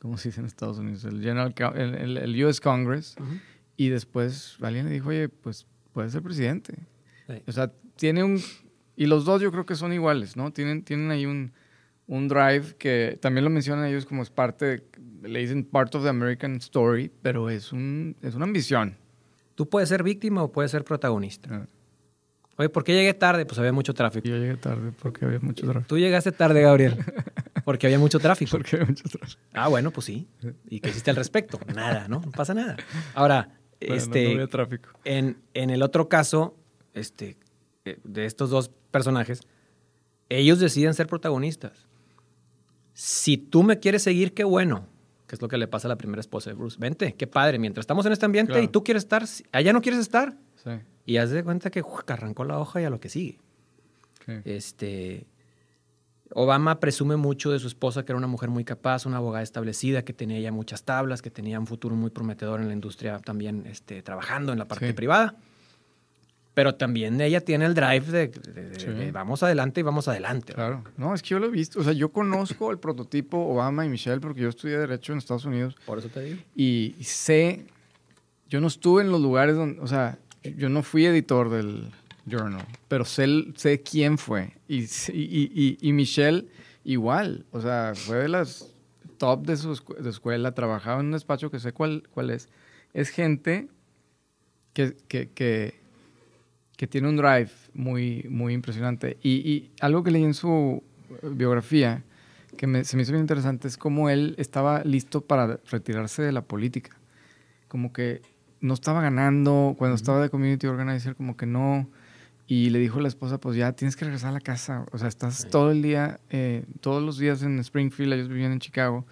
¿cómo 0.00 0.16
se 0.18 0.28
dice 0.28 0.40
en 0.40 0.46
Estados 0.46 0.78
Unidos? 0.78 1.04
El, 1.04 1.20
General, 1.22 1.54
el, 1.76 2.16
el- 2.18 2.44
US 2.44 2.60
Congress. 2.60 3.16
Ujú. 3.20 3.34
Y 3.76 3.88
después 3.88 4.56
alguien 4.62 4.86
le 4.86 4.92
dijo, 4.92 5.08
oye, 5.08 5.28
pues 5.28 5.66
puedes 5.92 6.12
ser 6.12 6.22
presidente. 6.22 6.74
Sí. 7.26 7.34
O 7.46 7.52
sea, 7.52 7.72
tiene 7.96 8.22
un... 8.22 8.40
Y 8.96 9.06
los 9.06 9.24
dos 9.24 9.42
yo 9.42 9.50
creo 9.50 9.66
que 9.66 9.74
son 9.74 9.92
iguales, 9.92 10.36
¿no? 10.36 10.52
Tienen, 10.52 10.82
tienen 10.84 11.10
ahí 11.10 11.26
un, 11.26 11.52
un 12.06 12.28
drive 12.28 12.76
que 12.78 13.18
también 13.20 13.44
lo 13.44 13.50
mencionan 13.50 13.86
ellos 13.86 14.06
como 14.06 14.22
es 14.22 14.30
parte, 14.30 14.64
de- 14.66 15.28
le 15.28 15.40
dicen 15.40 15.64
part 15.64 15.94
of 15.96 16.02
the 16.04 16.08
American 16.08 16.54
story, 16.56 17.10
pero 17.22 17.50
es, 17.50 17.72
un, 17.72 18.14
es 18.22 18.34
una 18.34 18.44
ambición. 18.44 18.96
Tú 19.56 19.68
puedes 19.68 19.88
ser 19.88 20.02
víctima 20.02 20.42
o 20.42 20.52
puedes 20.52 20.70
ser 20.70 20.84
protagonista. 20.84 21.48
Ah, 21.52 21.66
Oye, 22.56 22.68
¿por 22.68 22.84
qué 22.84 22.92
llegué 22.92 23.14
tarde? 23.14 23.46
Pues 23.46 23.58
había 23.58 23.72
mucho 23.72 23.94
tráfico. 23.94 24.28
Yo 24.28 24.36
llegué 24.36 24.56
tarde 24.56 24.92
porque 25.02 25.24
había 25.24 25.40
mucho 25.40 25.64
tráfico. 25.66 25.88
Tú 25.88 25.98
llegaste 25.98 26.30
tarde, 26.30 26.62
Gabriel. 26.62 26.96
Porque 27.64 27.86
había 27.86 27.98
mucho 27.98 28.18
tráfico. 28.18 28.50
Porque 28.52 28.76
había 28.76 28.86
mucho 28.88 29.04
tráfico. 29.08 29.40
Ah, 29.52 29.68
bueno, 29.68 29.90
pues 29.90 30.06
sí. 30.06 30.28
¿Y 30.68 30.80
qué 30.80 30.90
hiciste 30.90 31.10
al 31.10 31.16
respecto? 31.16 31.58
Nada, 31.74 32.08
¿no? 32.08 32.20
No 32.20 32.30
pasa 32.32 32.52
nada. 32.54 32.76
Ahora, 33.14 33.58
Bueno, 33.80 33.94
este, 33.96 34.24
no 34.24 34.30
había 34.32 34.46
tráfico. 34.48 34.90
en, 35.04 35.38
en 35.54 35.70
el 35.70 35.82
otro 35.82 36.08
caso, 36.08 36.56
este, 36.92 37.36
eh, 37.84 37.98
de 38.04 38.26
estos 38.26 38.50
dos 38.50 38.70
personajes, 38.90 39.40
ellos 40.28 40.58
deciden 40.58 40.94
ser 40.94 41.06
protagonistas. 41.06 41.86
Si 42.92 43.36
tú 43.36 43.62
me 43.62 43.78
quieres 43.80 44.02
seguir, 44.02 44.34
qué 44.34 44.44
bueno. 44.44 44.86
Que 45.26 45.36
es 45.36 45.42
lo 45.42 45.48
que 45.48 45.56
le 45.58 45.66
pasa 45.66 45.88
a 45.88 45.90
la 45.90 45.96
primera 45.96 46.20
esposa 46.20 46.50
de 46.50 46.54
Bruce. 46.54 46.76
Vente, 46.78 47.14
qué 47.14 47.26
padre. 47.26 47.58
Mientras 47.58 47.82
estamos 47.84 48.04
en 48.06 48.12
este 48.12 48.26
ambiente 48.26 48.52
Claro. 48.52 48.64
y 48.64 48.68
tú 48.68 48.84
quieres 48.84 49.02
estar, 49.04 49.24
allá 49.52 49.72
no 49.72 49.80
quieres 49.80 50.00
estar. 50.00 50.36
Sí, 50.62 50.70
Y 51.06 51.16
haz 51.16 51.30
de 51.30 51.42
cuenta 51.42 51.70
que 51.70 51.80
¡juc! 51.82 52.08
arrancó 52.10 52.44
la 52.44 52.58
hoja 52.58 52.80
y 52.80 52.84
a 52.84 52.90
lo 52.90 53.00
que 53.00 53.08
sigue. 53.08 53.38
sí. 54.26 54.32
Este, 54.44 55.26
Obama 56.36 56.80
presume 56.80 57.16
mucho 57.16 57.52
de 57.52 57.58
su 57.60 57.68
esposa, 57.68 58.04
que 58.04 58.10
era 58.12 58.18
una 58.18 58.26
mujer 58.26 58.50
muy 58.50 58.64
capaz, 58.64 59.06
una 59.06 59.18
abogada 59.18 59.42
establecida, 59.44 60.04
que 60.04 60.12
tenía 60.12 60.40
ya 60.40 60.50
muchas 60.52 60.82
tablas, 60.82 61.22
que 61.22 61.30
tenía 61.30 61.60
un 61.60 61.66
futuro 61.66 61.94
muy 61.94 62.10
prometedor 62.10 62.60
en 62.60 62.66
la 62.66 62.74
industria 62.74 63.20
también 63.20 63.64
este, 63.66 64.02
trabajando 64.02 64.52
en 64.52 64.58
la 64.58 64.64
parte 64.66 64.88
Sí. 64.88 64.92
privada. 64.92 65.36
Pero 66.54 66.74
también 66.76 67.20
ella 67.20 67.40
tiene 67.40 67.64
el 67.66 67.74
drive 67.74 68.06
de, 68.06 68.28
de- 68.28 68.70
de- 68.70 68.80
Sí. 68.80 68.86
de 68.86 69.10
vamos 69.12 69.42
adelante 69.42 69.80
y 69.80 69.82
vamos 69.82 70.06
adelante. 70.06 70.52
Claro. 70.54 70.84
No, 70.96 71.12
es 71.14 71.22
que 71.22 71.30
yo 71.30 71.38
lo 71.40 71.46
he 71.46 71.50
visto. 71.50 71.80
O 71.80 71.84
sea, 71.84 71.92
yo 71.92 72.10
conozco 72.10 72.70
el 72.70 72.78
prototipo 72.78 73.38
Obama 73.38 73.84
y 73.84 73.88
Michelle 73.88 74.20
porque 74.20 74.40
yo 74.40 74.48
estudié 74.48 74.78
Derecho 74.78 75.12
en 75.12 75.18
Estados 75.18 75.44
Unidos. 75.44 75.76
Por 75.86 75.98
eso 75.98 76.08
te 76.08 76.20
digo. 76.20 76.40
y 76.56 76.94
sé, 77.00 77.66
yo 78.48 78.60
no 78.60 78.68
estuve 78.68 79.02
en 79.02 79.10
los 79.10 79.20
lugares 79.20 79.56
donde, 79.56 79.80
o 79.80 79.86
sea, 79.88 80.18
yo 80.56 80.68
no 80.68 80.82
fui 80.84 81.06
editor 81.06 81.50
del, 81.50 81.90
Journal, 82.26 82.66
pero 82.88 83.04
sé, 83.04 83.26
sé 83.56 83.82
quién 83.82 84.18
fue. 84.18 84.52
Y, 84.68 84.84
y, 84.84 84.88
y, 85.12 85.78
y 85.80 85.92
Michelle 85.92 86.46
igual, 86.84 87.44
o 87.50 87.60
sea, 87.60 87.92
fue 87.94 88.16
de 88.18 88.28
las 88.28 88.72
top 89.18 89.46
de 89.46 89.56
su 89.56 89.74
de 90.00 90.10
escuela, 90.10 90.52
trabajaba 90.54 91.00
en 91.00 91.06
un 91.06 91.12
despacho 91.12 91.50
que 91.50 91.58
sé 91.58 91.72
cuál, 91.72 92.08
cuál 92.12 92.30
es. 92.30 92.48
Es 92.92 93.10
gente 93.10 93.68
que, 94.72 94.96
que, 95.08 95.28
que, 95.30 95.80
que 96.76 96.86
tiene 96.86 97.08
un 97.08 97.16
drive 97.16 97.50
muy, 97.74 98.26
muy 98.28 98.52
impresionante. 98.54 99.16
Y, 99.22 99.30
y 99.50 99.70
algo 99.80 100.02
que 100.02 100.10
leí 100.10 100.24
en 100.24 100.34
su 100.34 100.82
biografía 101.22 102.02
que 102.56 102.66
me- 102.66 102.84
se 102.84 102.96
me 102.96 103.02
hizo 103.02 103.12
bien 103.12 103.22
interesante 103.24 103.68
es 103.68 103.76
cómo 103.76 104.10
él 104.10 104.34
estaba 104.38 104.82
listo 104.84 105.20
para 105.20 105.60
retirarse 105.70 106.22
de 106.22 106.32
la 106.32 106.42
política. 106.42 106.96
Como 107.68 107.92
que 107.92 108.22
no 108.60 108.74
estaba 108.74 109.00
ganando, 109.02 109.74
cuando 109.78 109.96
estaba 109.96 110.20
de 110.22 110.30
community 110.30 110.66
organizer, 110.66 111.14
como 111.16 111.36
que 111.36 111.46
no. 111.46 111.88
Y 112.46 112.70
le 112.70 112.78
dijo 112.78 112.98
a 112.98 113.02
la 113.02 113.08
esposa, 113.08 113.38
pues 113.38 113.56
ya 113.56 113.72
tienes 113.72 113.96
que 113.96 114.04
regresar 114.04 114.30
a 114.30 114.32
la 114.32 114.40
casa. 114.40 114.84
O 114.92 114.98
sea, 114.98 115.08
estás 115.08 115.48
todo 115.50 115.70
el 115.70 115.80
día, 115.80 116.20
eh, 116.28 116.64
todos 116.80 117.02
los 117.02 117.18
días 117.18 117.42
en 117.42 117.58
Springfield, 117.58 118.12
ellos 118.12 118.28
vivían 118.28 118.52
en 118.52 118.58
Chicago, 118.58 119.06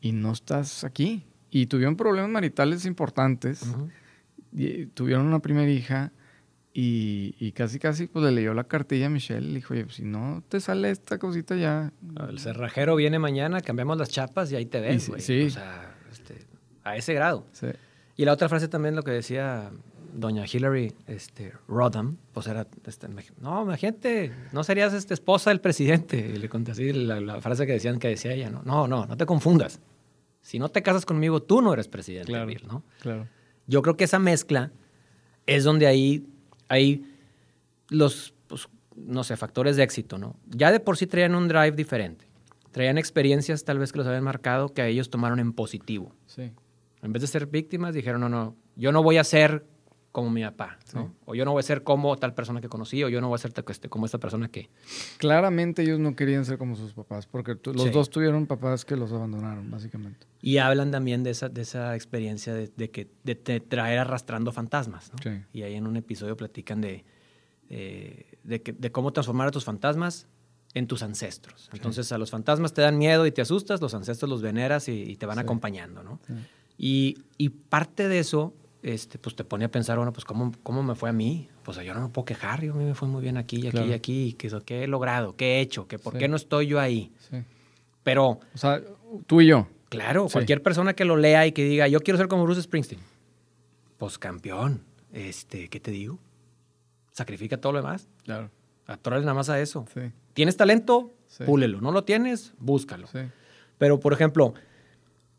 y 0.00 0.12
no 0.12 0.32
estás 0.32 0.84
aquí. 0.84 1.24
Y 1.50 1.66
tuvieron 1.66 1.96
problemas 1.96 2.30
maritales 2.30 2.86
importantes. 2.86 3.62
Y, 4.52 4.66
eh, 4.66 4.88
tuvieron 4.94 5.26
una 5.26 5.40
primera 5.40 5.68
hija 5.68 6.12
y, 6.72 7.34
y 7.40 7.50
casi, 7.52 7.80
casi, 7.80 8.06
pues 8.06 8.24
le 8.24 8.30
leyó 8.30 8.54
la 8.54 8.64
cartilla 8.64 9.06
a 9.06 9.10
Michelle. 9.10 9.48
Le 9.48 9.54
dijo, 9.56 9.74
oye, 9.74 9.84
pues, 9.84 9.96
si 9.96 10.04
no 10.04 10.44
te 10.48 10.60
sale 10.60 10.90
esta 10.90 11.18
cosita 11.18 11.56
ya. 11.56 11.92
El 12.28 12.38
cerrajero 12.38 12.94
viene 12.94 13.18
mañana, 13.18 13.60
cambiamos 13.60 13.98
las 13.98 14.10
chapas 14.10 14.52
y 14.52 14.56
ahí 14.56 14.66
te 14.66 14.80
ves, 14.80 15.04
sí, 15.04 15.10
güey. 15.10 15.20
sí. 15.20 15.46
O 15.46 15.50
sea, 15.50 15.96
este, 16.12 16.46
a 16.84 16.96
ese 16.96 17.14
grado. 17.14 17.46
Sí. 17.52 17.66
Y 18.16 18.24
la 18.24 18.32
otra 18.32 18.48
frase 18.48 18.68
también, 18.68 18.94
lo 18.94 19.02
que 19.02 19.10
decía 19.10 19.72
doña 20.12 20.44
Hillary 20.50 20.92
este, 21.06 21.52
Rodham, 21.68 22.16
pues 22.32 22.46
era, 22.46 22.66
este, 22.86 23.08
no, 23.40 23.62
imagínate, 23.62 24.32
no 24.52 24.64
serías 24.64 24.92
este, 24.92 25.14
esposa 25.14 25.50
del 25.50 25.60
presidente. 25.60 26.18
Y 26.34 26.38
le 26.38 26.48
conté 26.48 26.72
así 26.72 26.92
la, 26.92 27.20
la 27.20 27.40
frase 27.40 27.66
que 27.66 27.72
decían 27.72 27.98
que 27.98 28.08
decía 28.08 28.32
ella, 28.32 28.50
¿no? 28.50 28.62
No, 28.64 28.86
no, 28.88 29.06
no 29.06 29.16
te 29.16 29.26
confundas. 29.26 29.80
Si 30.40 30.58
no 30.58 30.68
te 30.68 30.82
casas 30.82 31.04
conmigo, 31.04 31.42
tú 31.42 31.60
no 31.62 31.72
eres 31.72 31.88
presidente, 31.88 32.32
Claro. 32.32 32.46
Bill, 32.46 32.62
¿no? 32.66 32.82
Claro. 33.00 33.28
Yo 33.66 33.82
creo 33.82 33.96
que 33.96 34.04
esa 34.04 34.18
mezcla 34.18 34.72
es 35.46 35.64
donde 35.64 35.86
ahí 35.86 36.26
hay 36.68 37.04
los, 37.88 38.34
pues, 38.46 38.68
no 38.96 39.24
sé, 39.24 39.36
factores 39.36 39.76
de 39.76 39.82
éxito, 39.82 40.18
¿no? 40.18 40.36
Ya 40.48 40.72
de 40.72 40.80
por 40.80 40.96
sí 40.96 41.06
traían 41.06 41.34
un 41.34 41.48
drive 41.48 41.72
diferente. 41.72 42.26
Traían 42.72 42.98
experiencias 42.98 43.64
tal 43.64 43.78
vez 43.78 43.92
que 43.92 43.98
los 43.98 44.06
habían 44.06 44.24
marcado 44.24 44.68
que 44.72 44.82
a 44.82 44.86
ellos 44.86 45.10
tomaron 45.10 45.40
en 45.40 45.52
positivo. 45.52 46.14
Sí. 46.26 46.52
En 47.02 47.12
vez 47.12 47.22
de 47.22 47.26
ser 47.26 47.46
víctimas, 47.46 47.94
dijeron, 47.94 48.20
no, 48.20 48.28
no, 48.28 48.56
yo 48.76 48.92
no 48.92 49.02
voy 49.02 49.16
a 49.18 49.24
ser 49.24 49.66
como 50.12 50.28
mi 50.30 50.42
papá, 50.42 50.76
¿no? 50.92 51.14
O 51.24 51.34
yo 51.36 51.44
no 51.44 51.52
voy 51.52 51.60
a 51.60 51.62
ser 51.62 51.84
como 51.84 52.16
tal 52.16 52.34
persona 52.34 52.60
que 52.60 52.68
conocí, 52.68 53.04
o 53.04 53.08
yo 53.08 53.20
no 53.20 53.28
voy 53.28 53.36
a 53.36 53.38
ser 53.38 53.52
este, 53.68 53.88
como 53.88 54.06
esta 54.06 54.18
persona 54.18 54.48
que... 54.48 54.68
Claramente 55.18 55.82
ellos 55.82 56.00
no 56.00 56.16
querían 56.16 56.44
ser 56.44 56.58
como 56.58 56.74
sus 56.74 56.92
papás, 56.94 57.26
porque 57.28 57.56
los 57.72 57.84
Sí. 57.84 57.90
dos 57.90 58.10
tuvieron 58.10 58.46
papás 58.46 58.84
que 58.84 58.96
los 58.96 59.12
abandonaron, 59.12 59.70
básicamente. 59.70 60.26
Y 60.42 60.58
hablan 60.58 60.90
también 60.90 61.22
de 61.22 61.30
esa, 61.30 61.48
de 61.48 61.60
esa 61.62 61.94
experiencia 61.94 62.54
de, 62.54 62.72
de 62.76 62.90
que, 62.90 63.08
de, 63.22 63.36
te 63.36 63.60
traer 63.60 64.00
arrastrando 64.00 64.50
fantasmas, 64.50 65.12
¿no? 65.12 65.18
Sí. 65.22 65.42
Y 65.52 65.62
ahí 65.62 65.74
en 65.74 65.86
un 65.86 65.96
episodio 65.96 66.36
platican 66.36 66.80
de, 66.80 67.04
eh, 67.68 68.32
de, 68.42 68.62
que- 68.62 68.72
de 68.72 68.90
cómo 68.90 69.12
transformar 69.12 69.48
a 69.48 69.50
tus 69.52 69.64
fantasmas 69.64 70.26
en 70.74 70.86
tus 70.86 71.02
ancestros. 71.02 71.68
Entonces 71.72 72.10
a 72.12 72.18
los 72.18 72.30
fantasmas 72.30 72.72
te 72.72 72.82
dan 72.82 72.98
miedo 72.98 73.26
y 73.26 73.32
te 73.32 73.42
asustas, 73.42 73.80
los 73.80 73.94
ancestros 73.94 74.28
los 74.30 74.42
veneras 74.42 74.88
y, 74.88 75.02
y 75.02 75.16
te 75.16 75.26
van 75.26 75.38
acompañando, 75.38 76.02
¿no? 76.02 76.20
Y, 76.78 77.18
y 77.36 77.50
parte 77.50 78.08
de 78.08 78.18
eso, 78.20 78.54
este, 78.82 79.18
pues 79.18 79.36
te 79.36 79.44
pone 79.44 79.64
a 79.64 79.70
pensar, 79.70 79.96
bueno, 79.96 80.12
pues 80.12 80.24
¿cómo, 80.24 80.52
cómo 80.62 80.82
me 80.82 80.94
fue 80.94 81.10
a 81.10 81.12
mí? 81.12 81.48
Pues 81.64 81.76
yo 81.78 81.92
no 81.94 82.00
me 82.02 82.08
puedo 82.08 82.24
quejar, 82.24 82.62
yo 82.62 82.72
a 82.72 82.76
mí 82.76 82.84
me 82.84 82.94
fue 82.94 83.08
muy 83.08 83.22
bien 83.22 83.36
aquí 83.36 83.56
y 83.56 83.60
aquí 83.66 83.70
Claro. 83.70 83.86
y 83.88 83.92
aquí, 83.92 84.22
y 84.28 84.32
que, 84.34 84.50
¿qué 84.64 84.84
he 84.84 84.86
logrado? 84.86 85.36
¿Qué 85.36 85.56
he 85.58 85.60
hecho? 85.60 85.86
¿Que 85.86 85.98
¿Por 85.98 86.14
Sí. 86.14 86.18
qué 86.20 86.28
no 86.28 86.36
estoy 86.36 86.66
yo 86.66 86.80
ahí? 86.80 87.12
Sí. 87.30 87.38
Pero 88.02 88.40
O 88.54 88.58
sea, 88.58 88.80
tú 89.26 89.40
y 89.40 89.46
yo. 89.48 89.66
Claro, 89.90 90.28
Sí. 90.28 90.32
cualquier 90.34 90.62
persona 90.62 90.94
que 90.94 91.04
lo 91.04 91.16
lea 91.16 91.46
y 91.46 91.52
que 91.52 91.64
diga, 91.64 91.88
yo 91.88 92.00
quiero 92.00 92.16
ser 92.18 92.28
como 92.28 92.44
Bruce 92.44 92.62
Springsteen. 92.62 93.00
Pues 93.98 94.18
campeón, 94.18 94.82
este, 95.12 95.68
¿qué 95.68 95.80
te 95.80 95.90
digo? 95.90 96.18
Sacrifica 97.12 97.58
todo 97.60 97.72
lo 97.72 97.78
demás. 97.82 98.08
Claro. 98.24 98.50
Atórale 98.86 99.22
nada 99.22 99.34
más 99.34 99.50
a 99.50 99.60
eso. 99.60 99.84
Sí. 99.92 100.00
¿Tienes 100.32 100.56
talento? 100.56 101.12
Púlelo. 101.44 101.80
¿No 101.80 101.92
lo 101.92 102.04
tienes? 102.04 102.54
Búscalo. 102.58 103.06
Sí. 103.08 103.18
Pero, 103.78 104.00
por 104.00 104.12
ejemplo, 104.12 104.54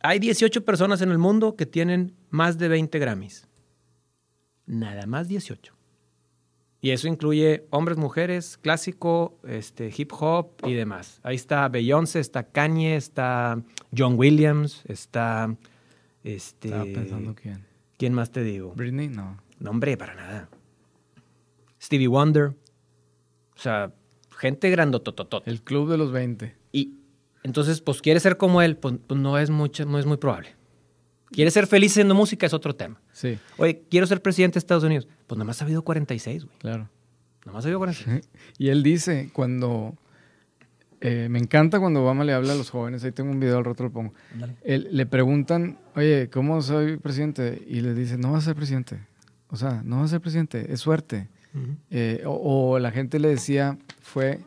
hay 0.03 0.19
18 0.19 0.65
personas 0.65 1.01
en 1.01 1.11
el 1.11 1.17
mundo 1.17 1.55
que 1.55 1.65
tienen 1.65 2.15
más 2.29 2.57
de 2.57 2.67
20 2.67 2.97
Grammys. 2.99 3.47
Nada 4.65 5.05
más 5.05 5.27
18. 5.27 5.73
Y 6.83 6.91
eso 6.91 7.07
incluye 7.07 7.67
hombres, 7.69 7.97
mujeres, 7.97 8.57
clásico, 8.57 9.37
este, 9.47 9.93
hip 9.95 10.11
hop 10.19 10.53
y 10.65 10.73
demás. 10.73 11.19
Ahí 11.21 11.35
está 11.35 11.67
Beyoncé, 11.67 12.19
está 12.19 12.43
Kanye, 12.43 12.95
está 12.95 13.61
John 13.95 14.15
Williams, 14.17 14.83
está... 14.87 15.55
Este, 16.23 16.69
Estaba 16.69 16.85
pensando 16.85 17.35
quién. 17.35 17.65
¿Quién 17.97 18.13
más 18.13 18.31
te 18.31 18.43
digo? 18.43 18.73
Britney, 18.75 19.09
no. 19.09 19.37
No, 19.59 19.69
hombre, 19.69 19.95
para 19.97 20.15
nada. 20.15 20.49
Stevie 21.79 22.07
Wonder. 22.07 22.55
O 23.55 23.59
sea, 23.59 23.93
gente 24.37 24.69
grandotototota. 24.71 25.49
El 25.49 25.61
club 25.61 25.89
de 25.89 25.97
los 25.97 26.11
20. 26.11 26.60
Entonces, 27.43 27.81
pues, 27.81 28.01
¿quieres 28.01 28.23
ser 28.23 28.37
como 28.37 28.61
él? 28.61 28.77
Pues, 28.77 28.95
pues, 29.07 29.19
no, 29.19 29.37
es 29.37 29.49
mucho, 29.49 29.85
no 29.85 29.97
es 29.99 30.05
muy 30.05 30.17
probable. 30.17 30.49
¿Quieres 31.31 31.53
ser 31.53 31.65
feliz 31.65 31.91
haciendo 31.93 32.13
música? 32.13 32.45
Es 32.45 32.53
otro 32.53 32.75
tema. 32.75 32.99
Sí, 33.13 33.37
Oye, 33.57 33.83
quiero 33.89 34.05
ser 34.05 34.21
presidente 34.21 34.55
de 34.55 34.59
Estados 34.59 34.83
Unidos. 34.83 35.07
Pues 35.27 35.37
nada 35.37 35.45
más 35.45 35.61
ha 35.61 35.65
habido 35.65 35.81
46, 35.83 36.45
güey. 36.45 36.57
claro. 36.59 36.89
Nada 37.45 37.53
más 37.55 37.65
ha 37.65 37.67
habido 37.69 37.79
46. 37.79 38.29
Y 38.59 38.67
él 38.69 38.83
dice, 38.83 39.29
cuando... 39.33 39.95
eh, 40.99 41.27
me 41.29 41.39
encanta 41.39 41.79
cuando 41.79 42.03
Obama 42.03 42.23
le 42.25 42.33
habla 42.33 42.53
a 42.53 42.55
los 42.55 42.69
jóvenes, 42.69 43.03
ahí 43.03 43.11
tengo 43.11 43.31
un 43.31 43.39
video, 43.39 43.57
al 43.57 43.65
rato 43.65 43.83
lo 43.83 43.91
pongo. 43.91 44.13
Él- 44.63 44.89
le 44.91 45.05
preguntan, 45.07 45.79
oye, 45.95 46.29
¿cómo 46.29 46.61
soy 46.61 46.97
presidente? 46.97 47.63
Y 47.67 47.79
le 47.81 47.93
dice, 47.95 48.17
no 48.17 48.33
vas 48.33 48.43
a 48.43 48.45
ser 48.47 48.55
presidente. 48.55 48.99
O 49.49 49.55
sea, 49.55 49.81
no 49.83 49.97
vas 49.97 50.05
a 50.05 50.09
ser 50.15 50.21
presidente, 50.21 50.71
es 50.71 50.79
suerte. 50.81 51.29
Eh, 51.89 52.23
o, 52.25 52.71
o 52.73 52.79
la 52.79 52.91
gente 52.91 53.19
le 53.19 53.29
decía, 53.29 53.77
fue... 54.01 54.39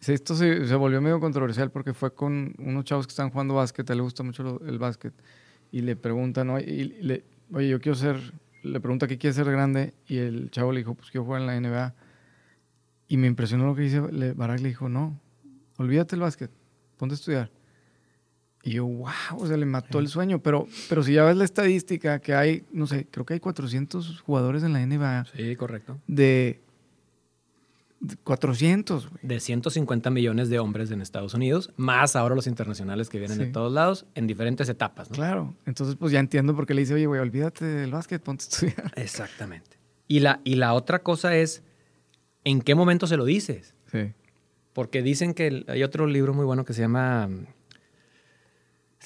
sí, 0.00 0.12
Esto 0.12 0.34
se, 0.34 0.66
se 0.66 0.74
volvió 0.74 1.00
medio 1.00 1.20
controversial 1.20 1.70
porque 1.70 1.94
fue 1.94 2.14
con 2.14 2.54
unos 2.58 2.84
chavos 2.84 3.06
que 3.06 3.10
están 3.12 3.30
jugando 3.30 3.54
básquet, 3.54 3.88
a 3.88 3.92
él 3.92 3.98
le 3.98 4.02
gusta 4.02 4.22
mucho 4.22 4.42
lo- 4.42 4.60
el 4.66 4.78
básquet, 4.78 5.12
y 5.72 5.82
le 5.82 5.94
preguntan, 5.96 6.50
oye, 6.50 6.68
y 6.70 6.84
le- 7.02 7.24
oye, 7.52 7.68
yo 7.68 7.80
quiero 7.80 7.96
ser, 7.96 8.16
le 8.62 8.80
pregunta 8.80 9.06
qué 9.06 9.18
quiere 9.18 9.34
ser 9.34 9.50
grande, 9.50 9.94
y 10.08 10.18
el 10.18 10.50
chavo 10.50 10.72
le 10.72 10.80
dijo, 10.80 10.94
pues 10.94 11.10
quiero 11.10 11.24
jugar 11.24 11.40
en 11.42 11.46
la 11.46 11.56
NBA. 11.56 11.94
Y 13.08 13.16
me 13.16 13.26
impresionó 13.26 13.66
lo 13.66 13.74
que 13.74 13.82
dice 13.82 14.00
le- 14.12 14.32
Barack, 14.34 14.60
le 14.60 14.68
dijo, 14.68 14.88
no, 14.88 15.18
olvídate 15.78 16.14
el 16.16 16.20
básquet, 16.22 16.50
ponte 16.96 17.14
a 17.14 17.16
estudiar. 17.16 17.50
Y 18.62 18.72
yo, 18.72 18.84
wow, 18.86 19.08
o 19.38 19.46
sea, 19.46 19.56
le 19.56 19.64
mató 19.64 19.98
el 19.98 20.08
sueño. 20.08 20.40
Pero, 20.42 20.66
pero 20.88 21.02
si 21.02 21.14
ya 21.14 21.24
ves 21.24 21.34
la 21.36 21.44
estadística 21.44 22.18
que 22.20 22.34
hay, 22.34 22.64
no 22.72 22.86
sé, 22.86 23.06
creo 23.10 23.24
que 23.24 23.32
hay 23.34 23.40
400 23.40 24.20
jugadores 24.20 24.62
en 24.62 24.74
la 24.74 24.82
NBA 24.82 25.24
Sí, 25.34 25.56
correcto. 25.56 25.98
de 26.06 26.60
400, 28.24 29.10
güey. 29.10 29.20
De 29.22 29.40
150 29.40 30.10
millones 30.10 30.48
de 30.48 30.58
hombres 30.58 30.90
en 30.90 31.00
Estados 31.02 31.34
Unidos, 31.34 31.70
más 31.76 32.16
ahora 32.16 32.34
los 32.34 32.46
internacionales 32.46 33.08
que 33.10 33.18
vienen 33.18 33.38
de 33.38 33.46
todos 33.48 33.72
lados, 33.72 34.06
en 34.14 34.26
diferentes 34.26 34.68
etapas, 34.68 35.10
¿no? 35.10 35.16
Claro. 35.16 35.54
Entonces, 35.66 35.96
pues 35.96 36.10
ya 36.12 36.18
entiendo 36.20 36.54
por 36.56 36.66
qué 36.66 36.72
le 36.74 36.80
dice, 36.80 36.94
oye, 36.94 37.06
güey, 37.06 37.20
olvídate 37.20 37.64
del 37.66 37.90
básquet, 37.90 38.22
ponte 38.22 38.44
a 38.44 38.48
estudiar. 38.48 38.92
Exactamente. 38.96 39.78
Y 40.08 40.20
la, 40.20 40.40
y 40.44 40.54
la 40.54 40.72
otra 40.72 41.02
cosa 41.02 41.36
es, 41.36 41.62
¿en 42.44 42.62
qué 42.62 42.74
momento 42.74 43.06
se 43.06 43.16
lo 43.18 43.24
dices? 43.26 43.74
Sí. 43.92 44.12
Porque 44.72 45.02
dicen 45.02 45.34
que 45.34 45.46
el- 45.48 45.64
hay 45.68 45.82
otro 45.82 46.06
libro 46.06 46.32
muy 46.32 46.44
bueno 46.46 46.64
que 46.64 46.72
se 46.72 46.80
llama 46.80 47.28
mm, 47.28 47.46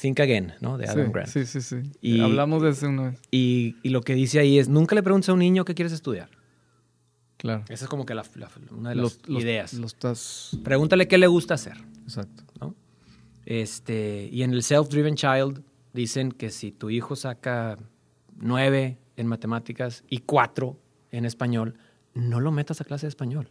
Think 0.01 0.21
Again, 0.21 0.53
¿no? 0.61 0.79
De 0.79 0.87
Adam 0.89 1.07
Sí, 1.07 1.13
Grant. 1.13 1.29
sí, 1.29 1.47
sí, 1.47 1.61
sí. 1.61 1.77
Y- 2.01 2.21
Hablamos 2.21 2.63
de 2.63 2.71
eso 2.71 2.89
una 2.89 3.11
vez. 3.11 3.21
Y, 3.31 3.77
y 3.83 3.89
lo 3.91 4.03
que 4.03 4.15
dice 4.15 4.39
ahí 4.39 4.59
es, 4.59 4.69
nunca 4.69 4.95
le 4.95 5.03
preguntes 5.03 5.29
a 5.29 5.33
un 5.33 5.39
niño 5.41 5.65
qué 5.65 5.75
quieres 5.75 5.93
estudiar. 5.93 6.29
Claro. 7.45 7.63
Esa 7.69 7.85
es 7.85 7.89
como 7.91 8.07
que 8.07 8.15
la- 8.15 8.25
la- 8.37 8.49
una 8.71 8.89
de 8.89 8.95
las 8.95 9.03
Los- 9.03 9.29
los- 9.29 9.43
ideas. 9.43 9.75
Lo 9.75 9.87
estás... 9.87 10.57
Pregúntale 10.65 11.07
qué 11.07 11.19
le 11.19 11.27
gusta 11.27 11.53
hacer, 11.53 11.77
Exacto. 12.05 12.43
¿no? 12.59 12.75
Este, 13.45 14.31
y 14.33 14.43
en 14.45 14.53
el 14.55 14.63
Self-Driven 14.63 15.15
Child 15.15 15.63
dicen 15.93 16.33
que 16.33 16.49
si 16.49 16.73
tu 16.73 16.89
hijo 16.89 17.17
saca 17.17 17.77
nueve 18.39 18.97
en 19.17 19.27
matemáticas 19.27 20.05
y 20.09 20.21
cuatro 20.21 20.79
en 21.11 21.27
español, 21.27 21.75
no 22.15 22.41
lo 22.41 22.51
metas 22.51 22.81
a 22.81 22.85
clase 22.85 23.05
de 23.05 23.11
español. 23.11 23.51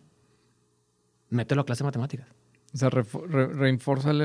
Mételo 1.30 1.62
a 1.62 1.66
clase 1.66 1.84
de 1.84 1.88
matemáticas. 1.90 2.28
O 2.74 2.78
sea, 2.78 2.90
re- 2.90 3.04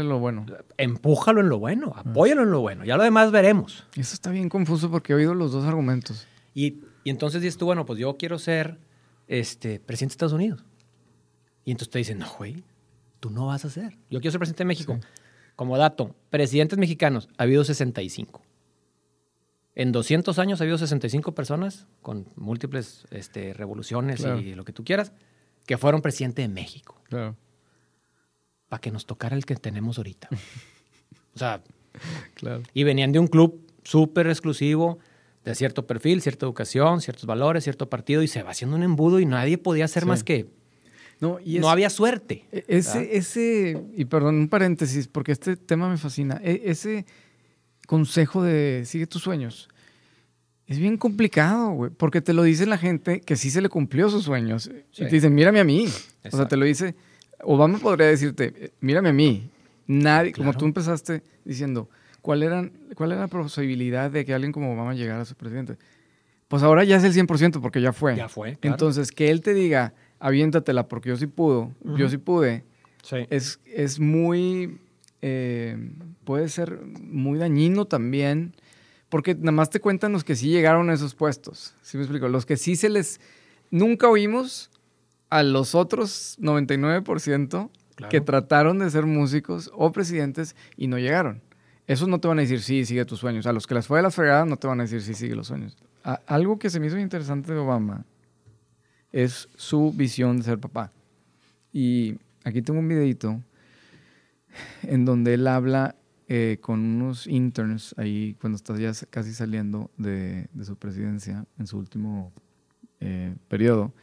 lo 0.02 0.18
bueno. 0.18 0.46
Empújalo 0.78 1.40
en 1.40 1.50
lo 1.50 1.58
bueno, 1.58 1.92
apóyalo 1.94 2.42
en 2.44 2.50
lo 2.50 2.60
bueno. 2.60 2.86
Ya 2.86 2.96
lo 2.96 3.02
demás 3.02 3.30
veremos. 3.30 3.84
Eso 3.94 4.14
está 4.14 4.30
bien 4.30 4.48
confuso 4.48 4.90
porque 4.90 5.12
he 5.12 5.16
oído 5.16 5.34
los 5.34 5.52
dos 5.52 5.66
argumentos. 5.66 6.26
Y, 6.54 6.80
y 7.04 7.10
entonces 7.10 7.42
dices 7.42 7.58
tú, 7.58 7.66
bueno, 7.66 7.84
pues 7.84 7.98
yo 7.98 8.16
quiero 8.16 8.38
ser 8.38 8.78
este, 9.28 9.78
presidente 9.80 10.12
de 10.12 10.14
Estados 10.14 10.32
Unidos. 10.32 10.64
Y 11.64 11.70
entonces 11.70 11.90
te 11.90 11.98
dicen, 11.98 12.18
no, 12.18 12.28
güey, 12.38 12.64
tú 13.20 13.30
no 13.30 13.46
vas 13.46 13.64
a 13.64 13.70
ser. 13.70 13.92
Yo 14.10 14.20
quiero 14.20 14.32
ser 14.32 14.38
presidente 14.40 14.62
de 14.64 14.68
México. 14.68 14.98
Como 15.54 15.76
dato, 15.78 16.14
presidentes 16.30 16.78
mexicanos, 16.78 17.28
ha 17.36 17.42
habido 17.44 17.62
65. 17.64 18.42
En 19.74 19.92
200 19.92 20.38
años 20.38 20.60
ha 20.60 20.64
habido 20.64 20.78
65 20.78 21.32
personas 21.34 21.86
con 22.02 22.26
múltiples 22.36 23.04
este, 23.10 23.52
revoluciones 23.54 24.20
Claro. 24.20 24.40
y 24.40 24.54
lo 24.54 24.64
que 24.64 24.72
tú 24.72 24.82
quieras 24.84 25.12
que 25.66 25.76
fueron 25.78 26.00
presidente 26.02 26.42
de 26.42 26.48
México 26.48 27.00
Claro. 27.04 27.36
para 28.68 28.80
que 28.80 28.90
nos 28.90 29.06
tocara 29.06 29.36
el 29.36 29.44
que 29.44 29.54
tenemos 29.56 29.98
ahorita. 29.98 30.28
o 31.34 31.38
sea, 31.38 31.62
Claro. 32.34 32.62
y 32.74 32.84
venían 32.84 33.12
de 33.12 33.18
un 33.18 33.26
club 33.28 33.60
súper 33.84 34.26
exclusivo, 34.28 34.98
de 35.44 35.54
cierto 35.54 35.86
perfil, 35.86 36.20
cierta 36.20 36.44
educación, 36.46 37.00
ciertos 37.00 37.24
valores, 37.26 37.64
cierto 37.64 37.88
partido, 37.88 38.22
y 38.22 38.28
se 38.28 38.42
va 38.42 38.50
haciendo 38.50 38.76
un 38.76 38.82
embudo 38.82 39.18
y 39.20 39.26
nadie 39.26 39.58
podía 39.58 39.84
hacer 39.86 40.02
Sí. 40.04 40.08
más 40.08 40.24
que... 40.24 40.46
No, 41.20 41.38
y 41.44 41.58
no 41.58 41.68
había 41.68 41.90
suerte. 41.90 42.44
E- 42.52 42.64
Ese, 42.68 43.16
ese, 43.16 43.82
y 43.96 44.04
perdón, 44.04 44.36
un 44.36 44.48
paréntesis, 44.48 45.08
porque 45.08 45.32
este 45.32 45.56
tema 45.56 45.88
me 45.88 45.96
fascina. 45.96 46.40
E- 46.44 46.62
ese 46.66 47.06
consejo 47.86 48.42
de 48.42 48.82
sigue 48.84 49.06
tus 49.06 49.22
sueños 49.22 49.68
es 50.66 50.78
bien 50.78 50.98
complicado, 50.98 51.70
güey, 51.70 51.90
porque 51.90 52.20
te 52.20 52.34
lo 52.34 52.42
dice 52.42 52.66
la 52.66 52.76
gente 52.76 53.20
que 53.22 53.36
sí 53.36 53.50
se 53.50 53.62
le 53.62 53.70
cumplió 53.70 54.10
sus 54.10 54.24
sueños. 54.24 54.70
Sí. 54.92 55.04
Y 55.04 55.06
te 55.06 55.14
dicen, 55.14 55.34
mírame 55.34 55.60
a 55.60 55.64
mí. 55.64 55.86
O 56.30 56.36
sea, 56.36 56.46
te 56.46 56.58
lo 56.58 56.66
dice. 56.66 56.94
Obama 57.40 57.78
podría 57.78 58.06
decirte, 58.08 58.52
eh, 58.54 58.70
mírame 58.80 59.08
a 59.08 59.12
mí. 59.14 59.48
Nadie, 59.86 60.32
como 60.32 60.52
tú 60.52 60.66
empezaste 60.66 61.22
diciendo, 61.44 61.88
¿cuál, 62.28 62.42
eran, 62.42 62.72
¿cuál 62.94 63.12
era 63.12 63.22
la 63.22 63.28
posibilidad 63.28 64.10
de 64.10 64.26
que 64.26 64.34
alguien 64.34 64.52
como 64.52 64.74
Obama 64.74 64.92
llegara 64.92 65.22
a 65.22 65.24
ser 65.24 65.38
presidente? 65.38 65.78
Pues 66.46 66.62
ahora 66.62 66.84
ya 66.84 66.96
es 66.96 67.04
el 67.04 67.14
100% 67.14 67.62
porque 67.62 67.80
ya 67.80 67.94
fue. 67.94 68.16
Ya 68.16 68.28
fue, 68.28 68.56
claro. 68.56 68.74
Entonces, 68.74 69.12
que 69.12 69.30
él 69.30 69.40
te 69.40 69.54
diga, 69.54 69.94
aviéntatela 70.18 70.88
porque 70.88 71.08
yo 71.08 71.16
sí 71.16 71.26
pudo, 71.26 71.72
yo 71.96 72.06
sí 72.10 72.18
pude, 72.18 72.64
Sí. 73.02 73.16
es, 73.30 73.60
es 73.64 73.98
muy, 73.98 74.78
eh, 75.22 75.78
puede 76.24 76.50
ser 76.50 76.80
muy 77.00 77.38
dañino 77.38 77.86
también, 77.86 78.52
porque 79.08 79.34
nada 79.34 79.52
más 79.52 79.70
te 79.70 79.80
cuentan 79.80 80.12
los 80.12 80.22
que 80.22 80.36
sí 80.36 80.50
llegaron 80.50 80.90
a 80.90 80.92
esos 80.92 81.14
puestos, 81.14 81.74
¿sí 81.80 81.96
me 81.96 82.02
explico? 82.02 82.28
Los 82.28 82.44
que 82.44 82.58
sí 82.58 82.76
se 82.76 82.90
les, 82.90 83.22
nunca 83.70 84.06
oímos 84.10 84.70
a 85.30 85.42
los 85.42 85.74
otros 85.74 86.36
99% 86.42 87.70
Claro. 87.94 88.10
que 88.10 88.20
trataron 88.20 88.78
de 88.80 88.90
ser 88.90 89.06
músicos 89.06 89.70
o 89.74 89.90
presidentes 89.92 90.54
y 90.76 90.86
no 90.88 90.98
llegaron. 90.98 91.40
Esos 91.88 92.06
no 92.06 92.20
te 92.20 92.28
van 92.28 92.38
a 92.38 92.42
decir, 92.42 92.60
sí, 92.60 92.84
sigue 92.84 93.04
tus 93.06 93.18
sueños. 93.18 93.46
A 93.46 93.52
los 93.54 93.66
que 93.66 93.74
les 93.74 93.86
fue 93.86 93.98
de 93.98 94.02
las 94.02 94.14
fregadas 94.14 94.46
no 94.46 94.58
te 94.58 94.66
van 94.66 94.78
a 94.78 94.82
decir, 94.82 95.00
sí, 95.00 95.14
sigue 95.14 95.34
los 95.34 95.46
sueños. 95.46 95.74
Algo 96.26 96.58
que 96.58 96.68
se 96.68 96.78
me 96.80 96.86
hizo 96.86 96.98
interesante 96.98 97.50
de 97.52 97.58
Obama 97.58 98.04
es 99.10 99.48
su 99.56 99.90
visión 99.92 100.36
de 100.36 100.42
ser 100.44 100.58
papá. 100.58 100.92
Y 101.72 102.18
aquí 102.44 102.60
tengo 102.60 102.78
un 102.78 102.88
videito 102.88 103.42
en 104.82 105.06
donde 105.06 105.32
él 105.32 105.46
habla 105.46 105.96
eh, 106.28 106.58
con 106.60 106.80
unos 106.80 107.26
interns 107.26 107.94
ahí 107.96 108.36
cuando 108.38 108.56
está 108.56 108.76
ya 108.76 108.92
casi 109.08 109.32
saliendo 109.32 109.90
de, 109.96 110.46
su 110.62 110.76
presidencia 110.76 111.46
en 111.58 111.66
su 111.66 111.78
último 111.78 112.32
eh, 113.00 113.34
periodo. 113.48 113.94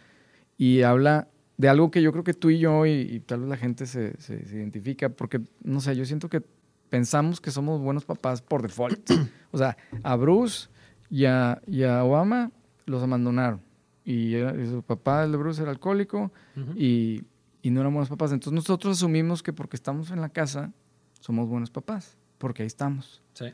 Y 0.58 0.82
habla 0.82 1.28
de 1.58 1.70
algo 1.70 1.92
que 1.92 2.02
yo 2.02 2.12
creo 2.12 2.24
que 2.24 2.34
tú 2.34 2.50
y 2.50 2.58
yo 2.58 2.88
y, 2.88 2.92
y 2.94 3.20
tal 3.20 3.42
vez 3.42 3.50
la 3.50 3.58
gente 3.58 3.86
se- 3.86 4.20
se 4.20 4.36
identifica, 4.56 5.10
porque, 5.10 5.40
no 5.64 5.82
sé, 5.82 5.96
yo 5.96 6.04
siento 6.06 6.30
que 6.30 6.42
pensamos 6.90 7.40
que 7.42 7.52
somos 7.52 7.82
buenos 7.82 8.06
papás 8.06 8.42
por 8.42 8.62
default. 8.62 9.10
o 9.52 9.58
sea, 9.58 9.78
a 10.04 10.16
Bruce 10.16 10.70
y 11.10 11.26
a, 11.26 11.62
y 11.68 11.84
a 11.84 12.04
Obama 12.04 12.52
los 12.86 13.02
abandonaron. 13.04 13.62
Y, 14.04 14.36
era- 14.36 14.56
y 14.62 14.68
su 14.68 14.84
papá, 14.84 15.24
el 15.24 15.32
de 15.32 15.38
Bruce, 15.38 15.62
era 15.62 15.72
alcohólico 15.72 16.32
y, 16.76 17.24
y 17.64 17.72
no 17.72 17.82
eran 17.82 17.94
buenos 17.94 18.10
papás. 18.10 18.32
Entonces 18.32 18.54
nosotros 18.54 18.98
asumimos 18.98 19.42
que 19.42 19.52
porque 19.54 19.76
estamos 19.76 20.12
en 20.12 20.22
la 20.22 20.30
casa 20.30 20.72
somos 21.20 21.48
buenos 21.50 21.72
papás, 21.72 22.18
porque 22.38 22.62
ahí 22.64 22.68
estamos. 22.68 23.24
Sí. 23.34 23.46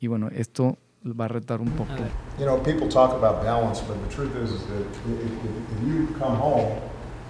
Y 0.00 0.06
bueno, 0.06 0.28
esto 0.32 0.78
va 1.04 1.26
a 1.26 1.28
retar 1.28 1.60
un 1.60 1.68
poco. 1.72 1.92
You 2.38 2.46
know, 2.46 2.62
people 2.62 2.88
talk 2.88 3.12
about 3.12 3.42
balance, 3.44 3.82
but 3.86 3.96
the 4.08 4.14
truth 4.14 4.34
is, 4.42 4.50
is 4.52 4.62
that 4.66 4.80
if, 4.80 5.06
if, 5.06 5.82
if 5.82 5.86
you 5.86 6.06
come 6.18 6.36
home 6.38 6.78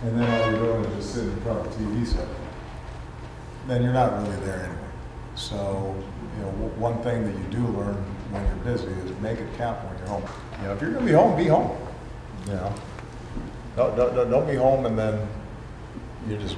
and 0.04 0.20
then 0.20 0.30
all 0.30 0.50
you're 0.52 0.60
doing 0.60 0.84
is 0.84 0.96
just 0.96 1.14
sitting 1.14 1.32
in 1.32 1.40
front 1.40 1.60
of 1.60 1.66
a 1.66 1.70
TV 1.78 2.06
set, 2.06 2.26
then 3.66 3.82
you're 3.82 3.92
not 3.92 4.12
really 4.22 4.36
there 4.44 4.64
anyway. 4.66 4.81
So, 5.34 5.94
you 6.36 6.42
know, 6.42 6.50
one 6.78 7.02
thing 7.02 7.24
that 7.24 7.36
you 7.36 7.44
do 7.50 7.66
learn 7.78 7.96
when 8.30 8.44
you're 8.46 8.54
busy 8.76 8.86
is 8.86 9.18
make 9.20 9.38
it 9.38 9.48
count 9.56 9.78
when 9.86 9.98
you're 9.98 10.06
home. 10.08 10.24
You 10.60 10.68
know, 10.68 10.74
if 10.74 10.80
you're 10.80 10.92
going 10.92 11.06
to 11.06 11.10
be 11.12 11.16
home, 11.16 11.36
be 11.36 11.46
home. 11.46 11.76
You 12.46 12.54
know, 12.54 12.74
don't, 13.76 13.96
don't, 13.96 14.30
don't- 14.30 14.46
be 14.46 14.56
home 14.56 14.86
and 14.86 14.98
then 14.98 15.26
you're 16.28 16.38
just 16.40 16.56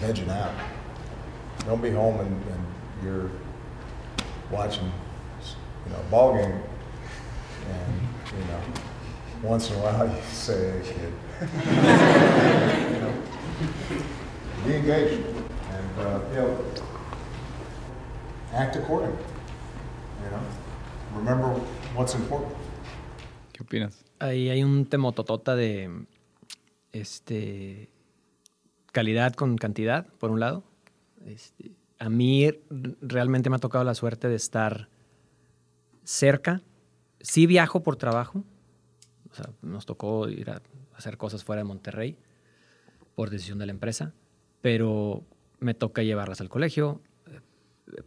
vegging 0.00 0.28
out. 0.30 0.52
Don't 1.66 1.82
be 1.82 1.90
home 1.90 2.20
and, 2.20 2.28
and 2.30 2.66
you're 3.02 3.30
watching, 4.50 4.90
you 5.86 5.92
know, 5.92 5.98
a 5.98 6.10
ball 6.10 6.34
game, 6.34 6.52
and 7.70 7.92
you 8.38 8.44
know, 8.46 8.60
once 9.42 9.68
in 9.70 9.76
a 9.76 9.78
while 9.80 10.06
you 10.08 10.20
say, 10.32 10.80
"Hey, 10.80 10.94
kid," 10.94 11.12
you 12.94 13.00
know, 13.00 13.12
be 14.66 14.74
engaged, 14.76 15.26
and 15.26 15.98
uh, 16.00 16.20
you 16.30 16.36
know, 16.36 16.47
act 18.54 18.76
accordingly. 18.76 19.16
You 20.22 20.30
know, 20.30 20.40
remember 21.16 21.60
what's 21.94 22.14
important. 22.14 22.52
¿Qué 23.52 23.62
opinas? 23.62 24.04
Ahí 24.18 24.50
hay 24.50 24.62
un 24.62 24.86
temototota 24.86 25.56
de 25.56 26.06
este, 26.92 27.90
calidad 28.92 29.34
con 29.34 29.56
cantidad, 29.56 30.06
por 30.18 30.30
un 30.30 30.40
lado. 30.40 30.64
Este, 31.26 31.72
a 31.98 32.08
mí 32.08 32.50
realmente 33.00 33.50
me 33.50 33.56
ha 33.56 33.60
tocado 33.60 33.84
la 33.84 33.94
suerte 33.94 34.28
de 34.28 34.36
estar 34.36 34.88
cerca. 36.04 36.62
Sí 37.20 37.46
viajo 37.46 37.82
por 37.82 37.96
trabajo. 37.96 38.44
O 39.30 39.34
sea, 39.34 39.50
nos 39.62 39.86
tocó 39.86 40.28
ir 40.28 40.50
a 40.50 40.62
hacer 40.96 41.16
cosas 41.16 41.44
fuera 41.44 41.60
de 41.60 41.64
Monterrey 41.64 42.16
por 43.14 43.30
decisión 43.30 43.58
de 43.58 43.66
la 43.66 43.72
empresa, 43.72 44.14
pero 44.60 45.24
me 45.58 45.74
toca 45.74 46.02
llevarlas 46.02 46.40
al 46.40 46.48
colegio. 46.48 47.00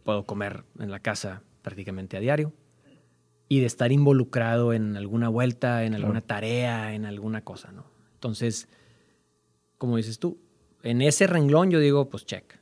Puedo 0.04 0.24
comer 0.26 0.64
en 0.78 0.90
la 0.90 1.00
casa 1.00 1.42
prácticamente 1.62 2.16
a 2.16 2.20
diario 2.20 2.52
y 3.48 3.60
de 3.60 3.66
estar 3.66 3.92
involucrado 3.92 4.72
en 4.72 4.96
alguna 4.96 5.28
vuelta, 5.28 5.84
en 5.84 5.94
alguna 5.94 6.20
tarea, 6.22 6.94
en 6.94 7.04
alguna 7.04 7.42
cosa, 7.42 7.70
¿no? 7.72 7.84
Entonces, 8.14 8.68
como 9.78 9.96
dices 9.96 10.18
tú, 10.18 10.38
en 10.82 11.02
ese 11.02 11.26
renglón 11.26 11.70
yo 11.70 11.78
digo, 11.78 12.08
pues 12.08 12.24
check, 12.24 12.54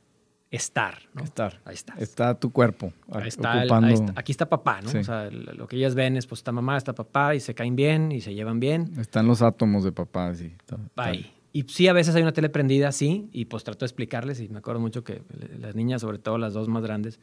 estar, 0.49 0.99
¿no? 1.13 1.23
Estar. 1.23 1.61
Ahí 1.65 1.75
está. 1.75 1.93
Está 1.97 2.37
tu 2.39 2.51
cuerpo 2.51 2.91
Ahí 3.11 3.27
está, 3.29 3.59
ocupando. 3.61 3.87
ahí 3.87 3.93
está- 3.93 4.13
aquí 4.17 4.31
está 4.31 4.49
papá, 4.49 4.81
¿no? 4.81 4.89
Sí. 4.89 4.97
O 4.97 5.03
sea, 5.03 5.29
lo 5.31 5.67
que 5.67 5.77
ellas 5.77 5.95
ven 5.95 6.17
es, 6.17 6.27
pues 6.27 6.39
está 6.39 6.51
mamá, 6.51 6.77
está 6.77 6.93
papá 6.93 7.35
y 7.35 7.39
se 7.39 7.55
caen 7.55 7.75
bien 7.75 8.11
y 8.11 8.19
se 8.21 8.33
llevan 8.33 8.59
bien. 8.59 8.91
Están 8.99 9.27
los 9.27 9.41
átomos 9.41 9.83
de 9.85 9.91
papá, 9.93 10.33
sí. 10.35 10.53
Está- 10.59 10.77
Ahí. 10.97 11.31
Y 11.53 11.63
sí, 11.63 11.87
a 11.87 11.93
veces 11.93 12.15
hay 12.15 12.21
una 12.21 12.31
tele 12.31 12.49
prendida, 12.49 12.91
sí, 12.91 13.29
y 13.33 13.45
pues 13.45 13.63
trato 13.63 13.79
de 13.79 13.87
explicarles, 13.87 14.39
y 14.39 14.47
me 14.49 14.59
acuerdo 14.59 14.79
mucho 14.79 15.03
que 15.03 15.21
las 15.59 15.75
niñas, 15.75 16.01
sobre 16.01 16.17
todo 16.17 16.37
las 16.37 16.53
dos 16.53 16.67
más 16.69 16.81
grandes, 16.83 17.19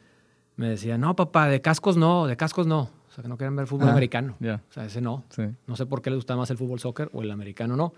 me 0.55 0.69
decían, 0.69 1.01
no, 1.01 1.15
papá, 1.15 1.47
de 1.47 1.61
cascos 1.61 1.97
no, 1.97 2.27
de 2.27 2.37
cascos 2.37 2.67
no. 2.67 2.81
O 3.09 3.11
sea, 3.11 3.23
que 3.23 3.27
no 3.27 3.37
quieren 3.37 3.55
ver 3.55 3.65
fútbol 3.65 3.87
Ah, 3.87 3.91
americano. 3.91 4.35
ya. 4.39 4.61
O 4.69 4.73
sea, 4.73 4.85
ese 4.85 5.01
no. 5.01 5.23
Sí. 5.29 5.43
No 5.65 5.75
sé 5.75 5.85
por 5.87 6.01
qué 6.03 6.09
les 6.11 6.17
gusta 6.17 6.35
más 6.35 6.49
el 6.51 6.57
fútbol 6.57 6.79
soccer 6.79 7.09
o 7.13 7.23
el 7.23 7.31
americano 7.31 7.75
no. 7.75 7.93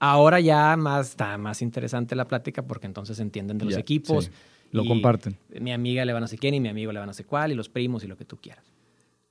Ahora 0.00 0.40
ya 0.40 0.76
más, 0.76 1.10
está 1.10 1.38
más 1.38 1.62
interesante 1.62 2.16
la 2.16 2.26
plática 2.26 2.62
porque 2.62 2.86
entonces 2.86 3.20
entienden 3.20 3.58
de 3.58 3.64
los 3.66 3.76
equipos. 3.76 4.24
sí. 4.26 4.30
Lo 4.70 4.84
comparten. 4.84 5.36
Mi 5.60 5.72
amiga 5.72 6.04
le 6.04 6.12
van 6.12 6.22
a 6.22 6.24
no 6.24 6.28
sé 6.28 6.36
quién 6.38 6.52
y 6.54 6.60
mi 6.60 6.68
amigo 6.68 6.92
le 6.92 6.98
van 6.98 7.08
a 7.08 7.10
no 7.10 7.14
sé 7.14 7.24
cuál 7.24 7.52
y 7.52 7.54
los 7.54 7.68
primos 7.70 8.04
y 8.04 8.06
lo 8.06 8.16
que 8.16 8.24
tú 8.26 8.36
quieras. 8.36 8.64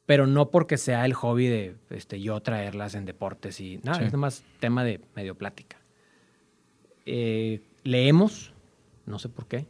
Pero 0.08 0.26
no 0.26 0.50
porque 0.50 0.78
sea 0.78 1.06
el 1.06 1.14
hobby 1.14 1.46
de 1.48 1.76
este, 1.92 2.20
yo 2.22 2.40
traerlas 2.42 2.96
en 2.96 3.06
deportes 3.06 3.60
y 3.60 3.80
nada, 3.84 4.00
Sí. 4.00 4.06
es 4.06 4.14
más 4.14 4.44
tema 4.60 4.84
de 4.84 5.00
medio 5.16 5.36
plática. 5.36 5.78
Eh, 7.10 7.62
leemos, 7.84 8.54
no 9.06 9.18
sé 9.18 9.30
por 9.30 9.48
qué, 9.48 9.66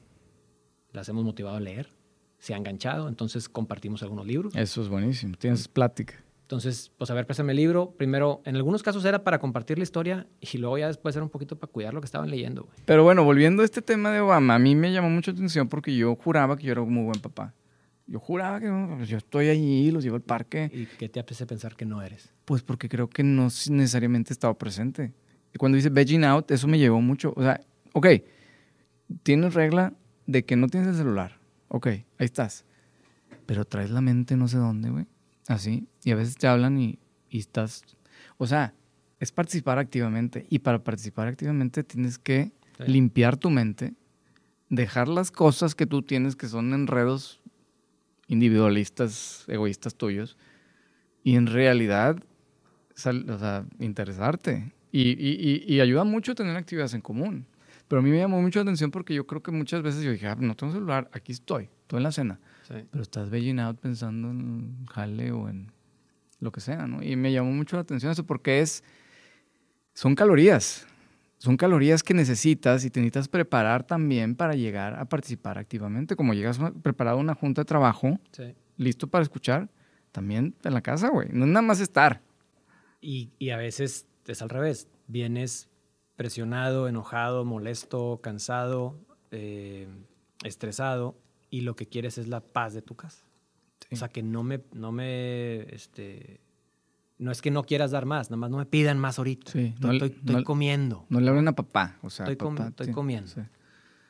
las 0.92 1.08
hemos 1.08 1.24
motivado 1.24 1.56
a 1.56 1.60
leer, 1.60 1.88
se 2.40 2.56
ha 2.56 2.58
enganchado, 2.58 3.08
entonces 3.08 3.48
compartimos 3.48 4.02
algunos 4.02 4.26
libros. 4.26 4.56
Eso 4.56 4.82
es 4.82 4.90
buenísimo. 4.90 5.36
Tienes 5.38 5.68
plática. 5.68 6.16
Entonces, 6.42 6.92
pues 6.98 7.12
a 7.12 7.14
ver, 7.14 7.28
préstame 7.28 7.52
el 7.52 7.58
libro. 7.58 7.92
Primero, 7.92 8.42
en 8.46 8.56
algunos 8.56 8.82
casos 8.82 9.06
era 9.06 9.24
para 9.24 9.38
compartir 9.38 9.78
la 9.78 9.84
historia 9.84 10.26
y 10.42 10.58
luego 10.58 10.80
ya 10.80 10.88
después 10.88 11.16
era 11.16 11.24
un 11.24 11.30
poquito 11.30 11.60
para 11.60 11.72
cuidar 11.72 11.94
lo 11.94 12.02
que 12.02 12.06
estaban 12.06 12.32
leyendo. 12.32 12.68
Pero 12.86 13.04
bueno, 13.04 13.24
volviendo 13.24 13.62
a 13.62 13.66
este 13.66 13.84
tema 13.84 14.12
de 14.12 14.22
Obama, 14.22 14.56
a 14.56 14.60
mí 14.60 14.74
me 14.74 14.92
llamó 14.92 15.10
mucho 15.12 15.30
la 15.32 15.36
atención 15.36 15.68
porque 15.70 15.96
yo 15.96 16.16
juraba 16.16 16.58
que 16.58 16.64
yo 16.64 16.72
era 16.72 16.82
un 16.82 16.92
muy 16.92 17.04
buen 17.04 17.20
papá. 17.22 17.54
Yo 18.08 18.20
juraba 18.20 18.60
que 18.60 18.68
no, 18.68 18.96
pues, 18.98 19.10
yo 19.10 19.18
estoy 19.18 19.50
allí, 19.50 19.92
los 19.92 20.04
llevo 20.04 20.16
al 20.16 20.22
parque. 20.24 20.72
¿Y 20.74 20.86
qué 20.86 21.10
te 21.10 21.20
hace 21.20 21.46
pensar 21.46 21.76
que 21.76 21.86
no 21.86 22.02
eres? 22.02 22.34
Pues 22.46 22.64
porque 22.64 22.90
creo 22.90 23.10
que 23.10 23.22
no 23.22 23.50
necesariamente 23.70 24.34
estaba 24.34 24.58
presente. 24.58 25.14
Cuando 25.58 25.76
dice 25.76 25.90
vegging 25.90 26.24
out, 26.24 26.50
eso 26.52 26.68
me 26.68 26.78
llevó 26.80 27.02
mucho. 27.02 27.34
O 27.36 27.42
sea, 27.42 27.60
ok, 27.94 28.08
tienes 29.24 29.54
regla 29.54 29.94
de 30.26 30.46
que 30.46 30.56
no 30.56 30.68
tienes 30.68 30.90
el 30.90 30.96
celular. 30.96 31.40
Ok, 31.70 31.88
ahí 31.88 32.04
estás. 32.20 32.66
Pero 33.46 33.66
traes 33.66 33.90
la 33.92 34.02
mente 34.02 34.36
no 34.36 34.48
sé 34.48 34.58
dónde, 34.58 34.90
güey. 34.90 35.06
Así. 35.48 35.88
Y 36.04 36.12
a 36.12 36.16
veces 36.16 36.36
te 36.36 36.48
hablan 36.48 36.78
y, 36.80 37.00
y 37.30 37.40
estás... 37.40 37.84
O 38.38 38.46
sea, 38.48 38.74
es 39.20 39.32
participar 39.32 39.80
activamente. 39.80 40.46
Y 40.50 40.60
para 40.60 40.84
participar 40.84 41.28
activamente 41.28 41.84
tienes 41.84 42.18
que 42.20 42.52
Sí. 42.78 42.92
limpiar 42.92 43.38
tu 43.38 43.50
mente, 43.50 43.96
dejar 44.70 45.08
las 45.08 45.32
cosas 45.32 45.74
que 45.74 45.88
tú 45.88 46.04
tienes 46.04 46.36
que 46.36 46.48
son 46.48 46.76
enredos 46.76 47.42
individualistas, 48.28 49.46
egoístas 49.48 49.96
tuyos, 49.96 50.38
y 51.24 51.36
en 51.38 51.48
realidad, 51.48 52.18
o 52.94 53.38
sea, 53.40 53.66
interesarte. 53.80 54.72
Y, 54.92 55.02
y- 55.12 55.64
y- 55.68 55.80
ayuda 55.82 56.04
mucho 56.04 56.34
tener 56.36 56.56
actividades 56.56 56.94
en 56.94 57.02
común. 57.02 57.46
Pero 57.88 58.00
a 58.00 58.04
mí 58.04 58.10
me 58.10 58.18
llamó 58.18 58.42
mucho 58.42 58.60
la 58.60 58.64
atención 58.64 58.92
porque 58.92 59.14
yo 59.14 59.26
creo 59.28 59.42
que 59.44 59.52
muchas 59.52 59.82
veces 59.82 60.04
yo 60.04 60.12
dije, 60.12 60.28
ah, 60.28 60.36
no 60.40 60.56
tengo 60.56 60.74
celular, 60.74 61.10
aquí 61.14 61.32
estoy, 61.32 61.70
estoy 61.82 61.98
en 61.98 62.04
la 62.04 62.12
cena. 62.12 62.40
Sí. 62.68 62.74
Pero 62.92 63.02
estás 63.02 63.30
begging 63.30 63.60
out 63.60 63.80
pensando 63.80 64.30
en 64.30 64.86
jale 64.88 65.32
o 65.32 65.48
en 65.50 65.72
lo 66.40 66.52
que 66.52 66.60
sea, 66.60 66.86
¿no? 66.88 67.02
Y 67.02 67.16
me 67.16 67.32
llamó 67.32 67.52
mucho 67.52 67.76
la 67.78 67.82
atención 67.84 68.12
eso 68.12 68.26
porque 68.26 68.60
es, 68.62 68.84
son 69.94 70.16
calorías. 70.16 70.86
Son 71.40 71.56
calorías 71.56 72.02
que 72.02 72.14
necesitas 72.16 72.84
y 72.84 72.90
te 72.90 73.00
necesitas 73.00 73.28
preparar 73.28 73.84
también 73.86 74.36
para 74.36 74.54
llegar 74.56 74.96
a 74.96 75.06
participar 75.06 75.58
activamente. 75.60 76.16
Como 76.16 76.34
llegas 76.34 76.60
preparado 76.82 77.18
a 77.18 77.22
una 77.22 77.36
junta 77.36 77.62
de 77.62 77.66
trabajo, 77.66 78.20
Sí. 78.32 78.56
listo 78.78 79.08
para 79.08 79.22
escuchar, 79.24 79.70
también 80.12 80.56
en 80.64 80.74
la 80.74 80.82
casa, 80.82 81.10
güey. 81.10 81.30
No 81.32 81.46
es 81.46 81.52
nada 81.52 81.62
más 81.62 81.80
estar. 81.80 82.22
Y, 83.02 83.30
y 83.38 83.52
a 83.52 83.58
veces 83.58 84.07
es 84.28 84.42
al 84.42 84.50
revés. 84.50 84.88
Vienes 85.08 85.70
presionado, 86.16 86.88
enojado, 86.88 87.46
molesto, 87.46 88.20
cansado, 88.22 88.96
eh, 89.32 89.88
estresado, 90.44 91.16
y 91.50 91.62
lo 91.62 91.76
que 91.76 91.86
quieres 91.88 92.18
es 92.18 92.28
la 92.28 92.42
paz 92.42 92.74
de 92.74 92.82
tu 92.82 92.96
casa. 92.96 93.24
Sí. 93.82 93.96
O 93.96 93.98
sea, 93.98 94.10
que 94.10 94.24
no 94.24 94.44
me, 94.44 94.62
no 94.74 94.92
me, 94.92 95.62
este, 95.74 96.42
no 97.20 97.32
es 97.32 97.42
que 97.42 97.52
no 97.52 97.64
quieras 97.64 97.92
dar 97.92 98.06
más, 98.06 98.30
nada 98.30 98.38
más 98.38 98.50
no 98.50 98.58
me 98.58 98.66
pidan 98.66 98.98
más 99.00 99.18
ahorita. 99.18 99.52
Sí, 99.52 99.74
estoy, 99.76 99.88
no- 99.88 99.94
estoy- 100.06 100.18
estoy 100.20 100.36
no- 100.36 100.44
comiendo. 100.44 101.06
No 101.10 101.20
le 101.20 101.30
hablen 101.30 101.48
a 101.48 101.54
papá. 101.56 101.98
O 102.02 102.10
sea, 102.10 102.26
Estoy 102.26 102.38
com- 102.38 102.56
papá, 102.56 102.70
estoy 102.70 102.88
sí, 102.88 102.92
comiendo. 102.92 103.32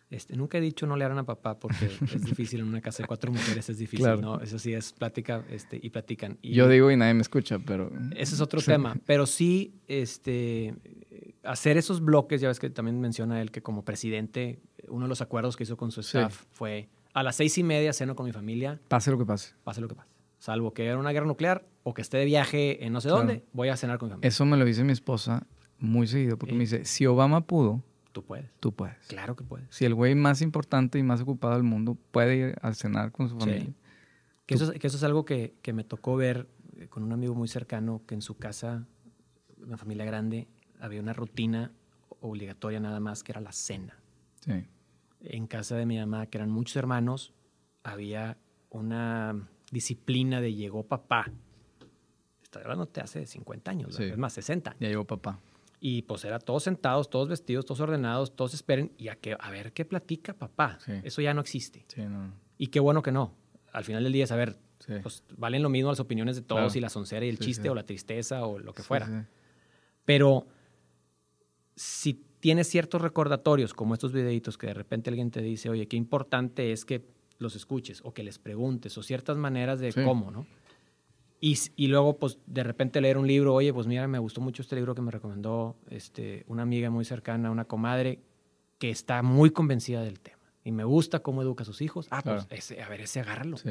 Este, 0.10 0.38
nunca 0.38 0.58
he 0.58 0.62
dicho 0.62 0.88
no 0.88 0.96
le 0.96 1.04
harán 1.04 1.18
a 1.20 1.26
papá 1.26 1.60
porque 1.60 1.86
es 1.86 2.24
difícil 2.24 2.62
en 2.62 2.68
una 2.68 2.80
casa 2.82 3.04
de 3.04 3.08
cuatro 3.08 3.32
mujeres, 3.32 3.70
es 3.70 3.78
difícil, 3.78 4.06
Claro. 4.06 4.22
¿no? 4.22 4.40
Eso 4.42 4.58
sí 4.58 4.74
es 4.74 4.94
plática 4.94 5.44
este, 5.50 5.80
y 5.82 5.90
platican. 5.90 6.38
Y 6.42 6.54
Yo 6.54 6.70
digo 6.70 6.90
y 6.92 6.96
nadie 6.96 7.14
me 7.14 7.22
escucha, 7.22 7.60
pero... 7.60 7.92
Ese 8.16 8.36
es 8.36 8.42
otro 8.42 8.62
tema, 8.66 8.96
pero 9.06 9.26
sí 9.26 9.74
este, 9.90 10.74
hacer 11.44 11.78
esos 11.78 12.02
bloques, 12.02 12.40
ya 12.42 12.48
ves 12.48 12.60
que 12.60 12.70
también 12.70 13.00
menciona 13.02 13.42
él 13.42 13.52
que 13.52 13.62
como 13.62 13.84
presidente, 13.84 14.60
uno 14.88 15.06
de 15.06 15.10
los 15.10 15.22
acuerdos 15.22 15.58
que 15.58 15.64
hizo 15.64 15.76
con 15.78 15.92
su 15.92 16.02
Sí. 16.04 16.18
staff 16.18 16.46
fue 16.52 16.88
a 17.14 17.24
las 17.24 17.36
seis 17.36 17.58
y 17.58 17.64
media 17.64 17.92
ceno 17.94 18.16
con 18.16 18.26
mi 18.26 18.32
familia, 18.32 18.80
Pase 18.88 19.12
lo 19.12 19.18
que 19.18 19.26
pase. 19.26 19.56
pase 19.64 19.82
lo 19.82 19.88
que 19.90 19.96
pase. 19.96 20.10
Salvo 20.40 20.72
que 20.74 20.84
haya 20.84 20.98
una 20.98 21.12
guerra 21.12 21.26
nuclear 21.26 21.66
o 21.84 21.94
que 21.94 22.02
esté 22.04 22.18
de 22.18 22.26
viaje 22.26 22.86
en 22.86 22.94
no 22.94 23.02
sé 23.02 23.08
Claro. 23.10 23.24
dónde, 23.26 23.44
voy 23.54 23.70
a 23.70 23.76
cenar 23.76 23.98
con 23.98 24.08
mi 24.08 24.12
familia. 24.12 24.28
Eso 24.30 24.46
me 24.46 24.56
lo 24.56 24.64
dice 24.66 24.84
mi 24.84 24.94
esposa 24.94 25.48
muy 25.80 26.08
seguido 26.08 26.38
porque 26.38 26.54
me 26.54 26.62
dice, 26.62 26.86
si 26.86 27.06
Obama 27.08 27.42
pudo, 27.46 27.84
Tú 28.18 28.24
puedes. 28.26 28.50
tú 28.60 28.72
puedes. 28.74 28.98
Claro 29.08 29.36
que 29.36 29.44
puedes. 29.44 29.68
Si 29.70 29.86
el 29.86 29.94
güey 29.94 30.16
más 30.16 30.42
importante 30.42 30.98
y 30.98 31.04
más 31.04 31.22
ocupado 31.22 31.54
del 31.54 31.62
mundo 31.64 31.96
puede 32.12 32.36
ir 32.36 32.56
a 32.64 32.74
cenar 32.74 33.12
con 33.12 33.30
su 33.30 33.36
Sí. 33.36 33.40
familia. 33.42 33.74
Que 34.48 34.56
eso, 34.56 34.72
es- 34.72 34.80
que 34.80 34.88
eso 34.88 34.98
es 34.98 35.04
algo 35.04 35.24
que, 35.24 35.54
que 35.62 35.72
me 35.74 35.84
tocó 35.84 36.16
ver 36.16 36.48
eh, 36.78 36.88
con 36.88 37.04
un 37.04 37.12
amigo 37.12 37.36
muy 37.36 37.48
cercano 37.48 38.02
que 38.08 38.16
en 38.16 38.22
su 38.24 38.38
casa, 38.38 38.86
una 39.64 39.78
familia 39.78 40.04
grande, 40.06 40.48
había 40.80 41.00
una 41.02 41.14
rutina 41.14 41.72
obligatoria 42.22 42.80
nada 42.80 43.00
más 43.00 43.24
que 43.24 43.32
era 43.34 43.42
la 43.42 43.52
cena. 43.52 44.00
Sí. 44.40 44.66
En 45.22 45.46
casa 45.48 45.76
de 45.76 45.86
mi 45.86 45.98
mamá, 46.00 46.26
que 46.28 46.38
eran 46.40 46.50
muchos 46.50 46.76
hermanos, 46.76 47.34
había 47.84 48.38
una 48.72 49.48
disciplina 49.72 50.42
de 50.42 50.54
llegó 50.56 50.84
papá. 50.84 51.32
Estoy 52.42 52.62
hablando 52.64 52.88
te 52.88 53.02
hace 53.02 53.26
50 53.26 53.72
años, 53.72 53.96
Sí. 53.96 54.04
es 54.04 54.18
más, 54.18 54.34
60. 54.34 54.76
Ya 54.80 54.88
llegó 54.88 55.06
papá. 55.06 55.40
Y 55.80 56.02
pues 56.04 56.26
era 56.26 56.40
todos 56.40 56.64
sentados, 56.64 57.10
todos 57.10 57.28
vestidos, 57.30 57.66
todos 57.66 57.80
ordenados, 57.82 58.36
todos 58.36 58.54
esperen 58.54 58.92
y 58.98 59.10
a, 59.10 59.16
que, 59.16 59.36
a 59.40 59.52
ver 59.52 59.74
qué 59.74 59.86
platica 59.86 60.34
papá. 60.34 60.80
Sí. 60.84 60.94
Eso 61.04 61.22
ya 61.22 61.34
no 61.34 61.42
existe. 61.42 61.86
Sí, 61.88 62.02
no. 62.02 62.34
Y 62.58 62.68
qué 62.68 62.80
bueno 62.80 63.02
que 63.04 63.12
no. 63.12 63.34
Al 63.74 63.84
final 63.84 64.04
del 64.04 64.14
día 64.14 64.24
es, 64.24 64.32
a 64.32 64.36
ver, 64.36 64.58
Sí. 64.80 64.94
pues 65.02 65.24
valen 65.38 65.64
lo 65.64 65.70
mismo 65.70 65.90
las 65.90 66.00
opiniones 66.00 66.36
de 66.36 66.44
todos 66.44 66.62
Claro. 66.62 66.78
y 66.78 66.82
la 66.82 66.90
soncera 66.90 67.26
y 67.26 67.30
el 67.30 67.40
chiste 67.40 67.68
o 67.70 67.76
la 67.76 67.84
tristeza 67.84 68.46
o 68.46 68.60
lo 68.60 68.74
que 68.74 68.84
fuera. 68.84 69.28
Pero 70.06 70.46
si 71.76 72.24
tienes 72.40 72.68
ciertos 72.68 73.02
recordatorios, 73.02 73.74
como 73.74 73.94
estos 73.94 74.12
videitos 74.14 74.58
que 74.58 74.68
de 74.68 74.74
repente 74.74 75.10
alguien 75.10 75.32
te 75.32 75.42
dice, 75.42 75.70
oye, 75.70 75.88
qué 75.88 75.98
importante 75.98 76.72
es 76.72 76.86
que 76.86 77.06
los 77.40 77.56
escuches 77.56 78.02
o 78.04 78.14
que 78.14 78.24
les 78.24 78.40
preguntes 78.40 78.98
o 78.98 79.04
ciertas 79.04 79.38
maneras 79.38 79.80
de 79.80 79.94
cómo, 79.94 80.32
¿no? 80.32 80.46
Y, 81.40 81.58
y 81.76 81.88
luego, 81.88 82.18
pues, 82.18 82.40
de 82.48 82.64
repente 82.64 83.00
leer 83.00 83.18
un 83.18 83.28
libro, 83.28 83.54
oye, 83.54 83.72
pues 83.74 83.86
mira, 83.86 84.08
me 84.08 84.18
gustó 84.20 84.42
mucho 84.42 84.62
este 84.64 84.76
libro 84.76 84.96
que 84.96 85.02
me 85.02 85.12
recomendó 85.12 85.76
este, 85.90 86.44
una 86.48 86.64
amiga 86.64 86.90
muy 86.90 87.06
cercana, 87.06 87.52
una 87.52 87.66
comadre, 87.66 88.20
que 88.80 88.90
está 88.90 89.22
muy 89.22 89.52
convencida 89.52 90.02
del 90.02 90.20
tema. 90.20 90.38
Y 90.64 90.72
me 90.72 90.84
gusta 90.84 91.20
cómo 91.20 91.42
educa 91.44 91.62
a 91.62 91.66
sus 91.66 91.82
hijos. 91.82 92.08
Ah, 92.10 92.22
Claro. 92.22 92.46
pues, 92.50 92.60
ese, 92.72 92.82
a 92.82 92.90
ver, 92.90 93.02
ese 93.02 93.20
agárralo. 93.20 93.58
Sí. 93.58 93.70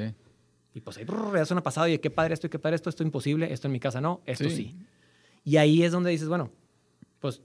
Y 0.75 0.81
pues 0.81 0.97
ahí 0.99 1.05
brrr, 1.05 1.33
das 1.33 1.51
una 1.51 1.63
pasada 1.63 1.89
y 1.89 1.99
qué 1.99 2.11
padre 2.11 2.35
esto 2.35 2.47
y 2.47 2.51
qué 2.51 2.59
padre 2.59 2.77
esto, 2.77 2.91
esto 2.91 3.03
imposible, 3.03 3.53
esto 3.53 3.67
en 3.67 3.73
mi 3.73 3.81
casa 3.81 4.01
no, 4.01 4.21
esto 4.27 4.45
Sí. 4.49 4.57
sí. 4.57 4.77
Y 5.43 5.57
ahí 5.57 5.83
es 5.83 5.91
donde 5.93 6.11
dices, 6.11 6.29
bueno, 6.29 6.51
pues 7.21 7.43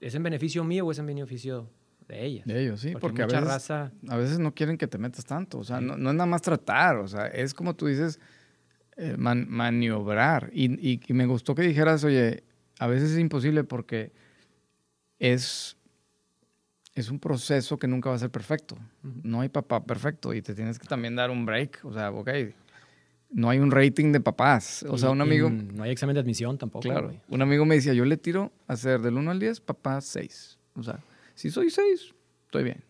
es 0.00 0.14
en 0.14 0.22
beneficio 0.22 0.64
mío 0.64 0.86
o 0.86 0.90
es 0.92 0.98
en 0.98 1.06
beneficio 1.06 1.68
de 2.08 2.24
ellas. 2.24 2.46
De 2.46 2.62
ellos, 2.62 2.80
sí, 2.80 2.92
porque, 2.92 3.22
porque, 3.22 3.22
a 3.22 3.26
veces, 3.26 3.44
raza, 3.44 3.92
a 4.08 4.16
veces 4.16 4.38
no 4.38 4.54
quieren 4.54 4.76
que 4.78 4.86
te 4.88 4.98
metas 4.98 5.24
tanto. 5.24 5.58
O 5.58 5.64
sea, 5.64 5.80
no, 5.80 5.96
no 5.96 6.10
es 6.10 6.16
nada 6.16 6.26
más 6.26 6.42
tratar. 6.42 6.96
O 6.96 7.08
sea, 7.08 7.26
es 7.26 7.52
como 7.54 7.74
tú 7.74 7.86
dices, 7.86 8.18
eh, 8.96 9.16
man- 9.18 9.46
maniobrar. 9.48 10.50
Y, 10.52 10.72
y- 10.92 11.00
y 11.06 11.12
me 11.12 11.26
gustó 11.26 11.54
que 11.54 11.62
dijeras, 11.62 12.04
oye, 12.04 12.44
a 12.78 12.86
veces 12.86 13.12
es 13.12 13.18
imposible 13.18 13.64
porque 13.64 14.12
es, 15.18 15.76
es 16.94 17.08
un 17.10 17.18
proceso 17.18 17.78
que 17.78 17.86
nunca 17.88 18.10
va 18.10 18.16
a 18.16 18.18
ser 18.18 18.30
perfecto. 18.30 18.76
No 19.02 19.40
hay 19.40 19.48
papá 19.48 19.84
perfecto 19.84 20.34
y 20.34 20.42
te 20.42 20.54
tienes 20.54 20.78
que 20.78 20.86
también 20.86 21.16
dar 21.16 21.30
un 21.30 21.46
break. 21.46 21.80
O 21.84 21.92
sea, 21.92 22.10
ok, 22.10 22.30
no 23.30 23.48
hay 23.50 23.58
un 23.60 23.70
rating 23.70 24.12
de 24.12 24.20
papás. 24.20 24.84
O 24.88 24.98
sea, 24.98 25.10
un 25.10 25.20
amigo... 25.20 25.48
no 25.50 25.84
hay 25.84 25.90
examen 25.90 26.14
de 26.14 26.20
admisión 26.20 26.58
tampoco. 26.58 26.82
Claro. 26.82 27.08
güey. 27.08 27.20
Un 27.28 27.40
amigo 27.42 27.64
me 27.64 27.76
decía, 27.76 27.94
yo 27.94 28.04
le 28.04 28.16
tiro 28.16 28.52
a 28.66 28.74
hacer 28.74 29.00
del 29.00 29.14
1 29.16 29.30
al 29.30 29.38
10, 29.40 29.60
papá 29.60 30.00
6. 30.00 30.58
O 30.74 30.82
sea, 30.82 30.98
si 31.34 31.50
soy 31.50 31.70
6, 31.70 32.12
estoy 32.46 32.64
bien. 32.64 32.82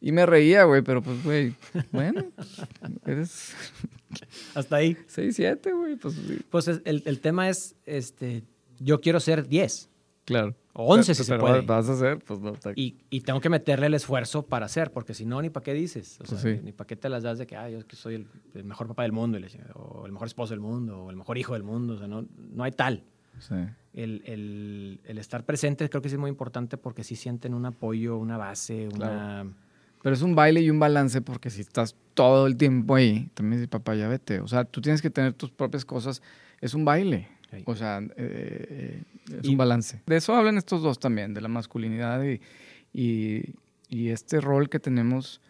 Y 0.00 0.12
me 0.12 0.24
reía, 0.26 0.64
güey, 0.64 0.82
pero 0.82 1.02
pues, 1.02 1.22
güey, 1.24 1.54
bueno, 1.92 2.24
pues, 2.34 2.62
eres 3.06 3.54
Hasta 4.54 4.76
ahí. 4.76 4.96
6, 5.06 5.34
7, 5.36 5.72
güey, 5.72 5.96
pues 5.96 6.14
sí. 6.14 6.38
Pues 6.50 6.68
es- 6.68 6.82
el, 6.84 7.02
el 7.06 7.20
tema 7.20 7.48
es, 7.48 7.76
este, 7.86 8.42
yo 8.78 9.00
quiero 9.00 9.20
ser 9.20 9.46
10 9.48 9.90
Claro. 10.24 10.54
o 10.74 10.92
11 10.94 11.14
si 11.14 11.24
se 11.24 11.38
puede. 11.38 11.62
vas 11.62 11.88
a 11.88 11.92
hacer, 11.94 12.18
pues 12.18 12.38
no, 12.40 12.52
Y, 12.76 12.96
y 13.08 13.22
tengo 13.22 13.40
que 13.40 13.48
meterle 13.48 13.86
el 13.86 13.94
esfuerzo 13.94 14.42
para 14.42 14.66
hacer, 14.66 14.90
porque 14.92 15.14
si 15.14 15.24
no, 15.24 15.40
ni 15.40 15.48
para 15.50 15.64
qué 15.64 15.72
dices. 15.72 16.18
O 16.20 16.26
sea, 16.26 16.38
Pues 16.38 16.56
sí. 16.58 16.60
ni, 16.62 16.72
para 16.72 16.86
qué 16.86 16.96
te 16.96 17.08
las 17.08 17.22
das 17.22 17.38
de 17.38 17.46
que, 17.46 17.56
ah, 17.56 17.68
yo 17.70 17.80
soy 17.92 18.14
el, 18.16 18.26
el 18.54 18.64
mejor 18.64 18.86
papá 18.88 19.04
del 19.04 19.12
mundo, 19.12 19.38
o 19.74 20.04
el 20.06 20.12
mejor 20.12 20.26
esposo 20.28 20.52
del 20.52 20.60
mundo, 20.60 21.04
o 21.04 21.10
el 21.10 21.16
mejor 21.16 21.38
hijo 21.38 21.54
del 21.54 21.62
mundo. 21.62 21.94
O 21.94 21.98
sea, 21.98 22.06
no, 22.08 22.26
no 22.36 22.62
hay 22.64 22.72
tal. 22.72 23.04
Sí. 23.40 23.54
El, 23.94 24.22
el- 24.26 25.00
el 25.04 25.18
estar 25.18 25.44
presente 25.46 25.88
creo 25.88 26.02
que 26.02 26.08
sí 26.10 26.16
es 26.16 26.20
muy 26.20 26.28
importante 26.30 26.76
porque 26.76 27.04
sí 27.04 27.16
sienten 27.16 27.54
un 27.54 27.64
apoyo, 27.66 28.18
una 28.18 28.36
base, 28.36 28.88
una... 28.94 29.46
Pero 30.02 30.14
es 30.14 30.22
un 30.22 30.34
baile 30.34 30.60
y 30.62 30.70
un 30.70 30.78
balance 30.78 31.20
porque 31.20 31.50
si 31.50 31.60
estás 31.60 31.96
todo 32.14 32.46
el 32.46 32.56
tiempo 32.56 32.94
ahí, 32.94 33.30
también 33.34 33.60
dice, 33.60 33.68
papá, 33.68 33.94
ya 33.94 34.08
vete. 34.08 34.40
O 34.40 34.46
sea, 34.48 34.64
tú 34.64 34.80
tienes 34.80 35.02
que 35.02 35.10
tener 35.10 35.32
tus 35.32 35.50
propias 35.50 35.84
cosas. 35.84 36.22
Es 36.60 36.74
un 36.74 36.84
baile. 36.84 37.28
Sí. 37.50 37.62
O 37.66 37.74
sea, 37.74 37.98
eh, 37.98 38.12
eh, 38.16 39.02
es 39.40 39.44
Y- 39.44 39.50
un 39.52 39.56
balance. 39.56 40.00
De 40.06 40.16
eso 40.16 40.34
hablan 40.34 40.58
estos 40.58 40.82
dos 40.82 40.98
también, 40.98 41.34
de 41.34 41.40
la 41.40 41.48
masculinidad 41.48 42.22
y, 42.24 42.40
y, 42.92 43.54
y 43.88 44.08
este 44.08 44.40
rol 44.40 44.68
que 44.68 44.78
tenemos 44.78 45.40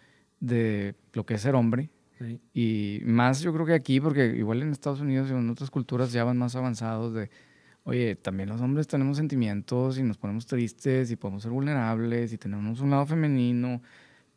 de 0.40 0.94
lo 1.12 1.26
que 1.26 1.34
es 1.34 1.40
ser 1.42 1.55
hombre. 1.55 1.90
Sí. 2.18 2.40
Y 2.55 3.01
más 3.05 3.40
yo 3.42 3.53
creo 3.53 3.66
que 3.66 3.74
aquí, 3.74 4.01
porque 4.01 4.26
igual 4.36 4.62
en 4.62 4.70
Estados 4.72 5.01
Unidos 5.01 5.28
y 5.30 5.34
en 5.34 5.51
otras 5.51 5.70
culturas 5.70 6.12
ya 6.12 6.24
van 6.24 6.36
más 6.38 6.57
avanzados 6.57 7.14
de, 7.14 7.30
oye, 7.84 8.16
también 8.16 8.49
los 8.49 8.61
hombres 8.61 8.86
tenemos 8.88 9.16
sentimientos 9.16 9.99
y 9.99 10.03
nos 10.03 10.16
ponemos 10.18 10.46
tristes 10.46 11.11
y 11.11 11.16
podemos 11.16 11.42
ser 11.42 11.53
vulnerables 11.53 12.32
y 12.32 12.38
tenemos 12.38 12.80
un 12.80 12.90
lado 12.90 13.07
femenino, 13.07 13.82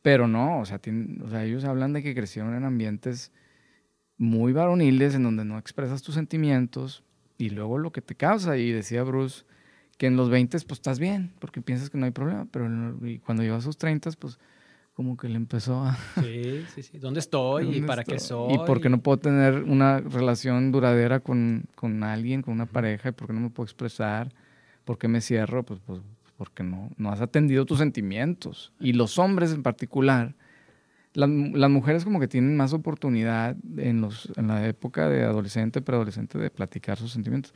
pero 0.02 0.28
no, 0.28 0.60
o 0.60 0.66
sea, 0.66 0.80
tienen- 0.80 1.22
o 1.24 1.30
sea 1.30 1.44
ellos 1.46 1.64
hablan 1.66 1.94
de 1.94 2.04
que 2.04 2.16
crecieron 2.16 2.56
en 2.56 2.64
ambientes 2.64 3.32
muy 4.18 4.54
varoniles 4.54 5.16
en 5.16 5.24
donde 5.24 5.46
no 5.46 5.58
expresas 5.58 6.02
tus 6.02 6.16
sentimientos 6.16 7.04
y 7.38 7.50
luego 7.50 7.78
lo 7.78 7.92
que 7.92 8.02
te 8.02 8.16
causa. 8.16 8.58
Y 8.58 8.72
decía 8.72 9.04
Bruce 9.04 9.44
que 9.98 10.08
en 10.08 10.16
los 10.16 10.30
20 10.30 10.58
pues 10.60 10.80
estás 10.80 11.00
bien 11.00 11.32
porque 11.40 11.62
piensas 11.62 11.90
que 11.90 11.98
no 11.98 12.06
hay 12.06 12.12
problema, 12.12 12.48
pero 12.52 12.66
cuando 13.26 13.44
llegó 13.44 13.56
a 13.56 13.62
sus 13.62 13.78
30 13.78 14.10
pues 14.20 14.40
como 14.94 15.16
que 15.18 15.30
le 15.30 15.36
empezó 15.36 15.84
a... 15.84 15.98
Sí, 16.20 16.64
sí, 16.76 16.84
sí. 16.84 17.00
¿Dónde 17.00 17.20
estoy? 17.22 17.64
¿Y 17.64 17.66
¿Dónde 17.66 17.88
para 17.88 18.04
qué 18.04 18.20
soy? 18.20 18.54
¿Y 18.56 18.58
por 18.60 18.82
qué 18.82 18.90
no 18.90 19.00
puedo 19.00 19.18
tener 19.18 19.64
una 19.64 20.00
relación 20.00 20.72
duradera 20.72 21.20
con, 21.22 21.66
con 21.76 22.04
alguien, 22.04 22.42
con 22.42 22.54
una 22.54 22.66
pareja? 22.66 23.10
¿Y 23.10 23.12
por 23.14 23.28
qué 23.28 23.34
no 23.34 23.40
me 23.40 23.50
puedo 23.50 23.66
expresar? 23.66 24.32
¿Por 24.86 24.98
qué 24.98 25.08
me 25.08 25.22
cierro? 25.22 25.64
Pues, 25.64 25.80
pues 25.86 26.02
porque 26.42 26.64
no, 26.64 26.90
no 26.98 27.12
has 27.12 27.22
atendido 27.22 27.68
tus 27.68 27.78
sentimientos. 27.78 28.74
Y 28.80 28.94
los 28.94 29.20
hombres 29.20 29.54
en 29.54 29.62
particular, 29.62 30.34
las, 31.14 31.30
las 31.30 31.70
mujeres 31.70 32.04
como 32.04 32.20
que 32.20 32.28
tienen 32.28 32.58
más 32.58 32.74
oportunidad 32.74 33.56
en, 33.78 34.02
los, 34.02 34.28
en 34.38 34.48
la 34.48 34.68
época 34.68 35.08
de 35.08 35.22
adolescente, 35.24 35.84
preadolescente, 35.84 36.40
de 36.40 36.50
platicar 36.50 36.98
sus 36.98 37.12
sentimientos. 37.12 37.54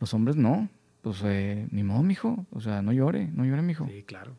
Los 0.00 0.12
hombres 0.14 0.34
no. 0.34 0.68
Pues 1.00 1.22
eh, 1.24 1.68
ni 1.70 1.84
modo, 1.84 2.02
mijo. 2.02 2.44
O 2.50 2.60
sea, 2.60 2.82
no 2.82 2.92
llore, 2.92 3.30
no 3.32 3.44
llore, 3.44 3.62
mijo. 3.62 3.86
Sí, 3.86 4.02
claro. 4.02 4.36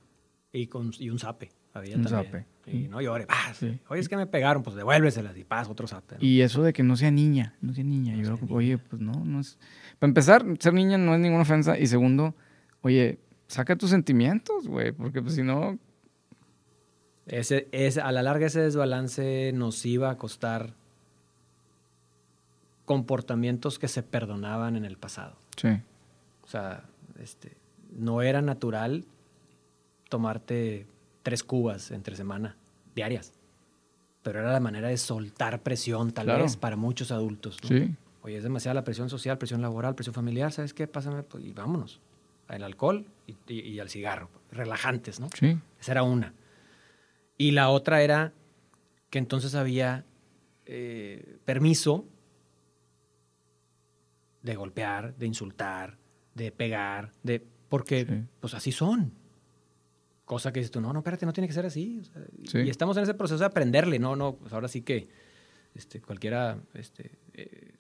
Y, 0.52 0.68
con, 0.68 0.92
y 1.00 1.10
un 1.10 1.18
zape. 1.18 1.54
Había 1.74 1.96
Un 1.96 2.04
también. 2.04 2.26
zape. 2.26 2.46
Y 2.70 2.90
no 2.90 3.00
llore, 3.00 3.26
paz. 3.28 3.56
Sí. 3.60 3.80
Oye, 3.88 4.02
es 4.02 4.10
que 4.10 4.18
me 4.18 4.28
pegaron, 4.28 4.62
pues 4.62 4.76
devuélveselas 4.76 5.38
y 5.38 5.46
paz, 5.46 5.70
otro 5.70 5.88
zape. 5.88 6.16
¿no? 6.16 6.22
Y 6.22 6.42
eso 6.42 6.64
de 6.64 6.74
que 6.74 6.84
no 6.84 6.98
sea 6.98 7.12
niña, 7.12 7.56
no 7.62 7.74
sea 7.74 7.86
niña. 7.86 8.14
No 8.14 8.24
yo 8.24 8.36
creo 8.36 8.48
que, 8.50 8.54
oye, 8.54 8.78
pues 8.78 9.02
no, 9.02 9.14
no 9.24 9.40
es. 9.40 9.58
Para 10.00 10.10
empezar, 10.10 10.44
ser 10.60 10.74
niña 10.74 10.98
no 10.98 11.14
es 11.14 11.22
ninguna 11.22 11.44
ofensa. 11.44 11.80
Y 11.80 11.88
segundo, 11.88 12.36
oye, 12.82 13.20
saca 13.48 13.76
tus 13.76 13.90
sentimientos, 13.90 14.68
güey, 14.68 14.92
porque 14.92 15.22
pues 15.22 15.36
si 15.36 15.44
no, 15.44 15.78
Ese, 17.28 17.68
ese- 17.72 18.02
a 18.02 18.12
la 18.12 18.22
larga 18.22 18.46
ese 18.48 18.62
desbalance 18.62 19.52
nos 19.54 19.84
iba 19.86 20.10
a 20.12 20.18
costar 20.18 20.74
comportamientos 22.86 23.80
que 23.80 23.88
se 23.88 24.04
perdonaban 24.04 24.76
en 24.76 24.86
el 24.86 24.98
pasado. 24.98 25.36
sí, 25.58 25.70
O 26.44 26.48
sea, 26.48 26.84
este, 27.20 27.58
no 27.98 28.22
era 28.22 28.42
natural 28.42 29.06
tomarte 30.10 30.86
tres 31.24 31.44
cubas 31.44 31.90
entre 31.92 32.16
semana, 32.16 32.56
diarias. 32.94 33.34
Pero 34.22 34.40
era 34.40 34.52
la 34.54 34.60
manera 34.60 34.88
de 34.90 34.98
soltar 34.98 35.62
presión, 35.64 36.12
tal 36.12 36.26
Claro. 36.26 36.44
vez, 36.44 36.58
para 36.58 36.76
muchos 36.76 37.12
adultos. 37.12 37.58
¿no? 37.64 37.70
sí, 37.70 37.96
Oye, 38.22 38.38
es 38.38 38.44
demasiada 38.44 38.74
la 38.76 38.84
presión 38.84 39.10
social, 39.10 39.38
presión 39.38 39.62
laboral, 39.62 39.94
presión 39.96 40.14
familiar, 40.16 40.52
¿sabes 40.52 40.74
qué? 40.74 40.88
Pásame 40.88 41.22
pues, 41.24 41.44
y 41.44 41.54
vámonos. 41.54 42.00
Al 42.48 42.64
alcohol 42.64 43.06
y, 43.28 43.36
y- 43.48 43.60
y 43.62 43.80
al 43.80 43.90
cigarro. 43.90 44.30
Relajantes, 44.52 45.20
¿no? 45.20 45.28
sí, 45.38 45.58
Esa 45.80 45.92
era 45.94 46.04
una. 46.04 46.34
Y 47.38 47.52
la 47.52 47.70
otra 47.70 48.02
era 48.02 48.34
que 49.10 49.18
entonces 49.20 49.56
había 49.56 50.06
eh, 50.66 51.38
permiso 51.46 52.06
de 54.42 54.56
golpear, 54.56 55.16
de 55.18 55.26
insultar, 55.26 55.98
de 56.34 56.52
pegar, 56.52 57.12
de 57.24 57.44
porque 57.70 58.06
Sí. 58.06 58.24
pues 58.40 58.54
así 58.54 58.72
son. 58.72 59.14
Cosa 60.26 60.52
que 60.52 60.60
dices 60.60 60.72
tú, 60.72 60.82
no, 60.82 60.92
no, 60.94 61.00
espérate, 61.00 61.26
no 61.26 61.34
tiene 61.34 61.48
que 61.48 61.54
ser 61.54 61.66
así. 61.66 62.00
o 62.00 62.04
sea, 62.04 62.22
y- 62.42 62.48
Sí. 62.48 62.58
Y 62.60 62.70
estamos 62.70 62.98
en 62.98 63.04
ese 63.04 63.14
proceso 63.14 63.40
de 63.40 63.46
aprenderle, 63.46 64.00
no, 64.00 64.16
no, 64.16 64.36
pues 64.38 64.54
ahora 64.54 64.68
sí 64.68 64.82
que 64.82 65.08
este, 65.74 66.02
cualquiera, 66.02 66.58
este, 66.74 67.18
eh, 67.34 67.74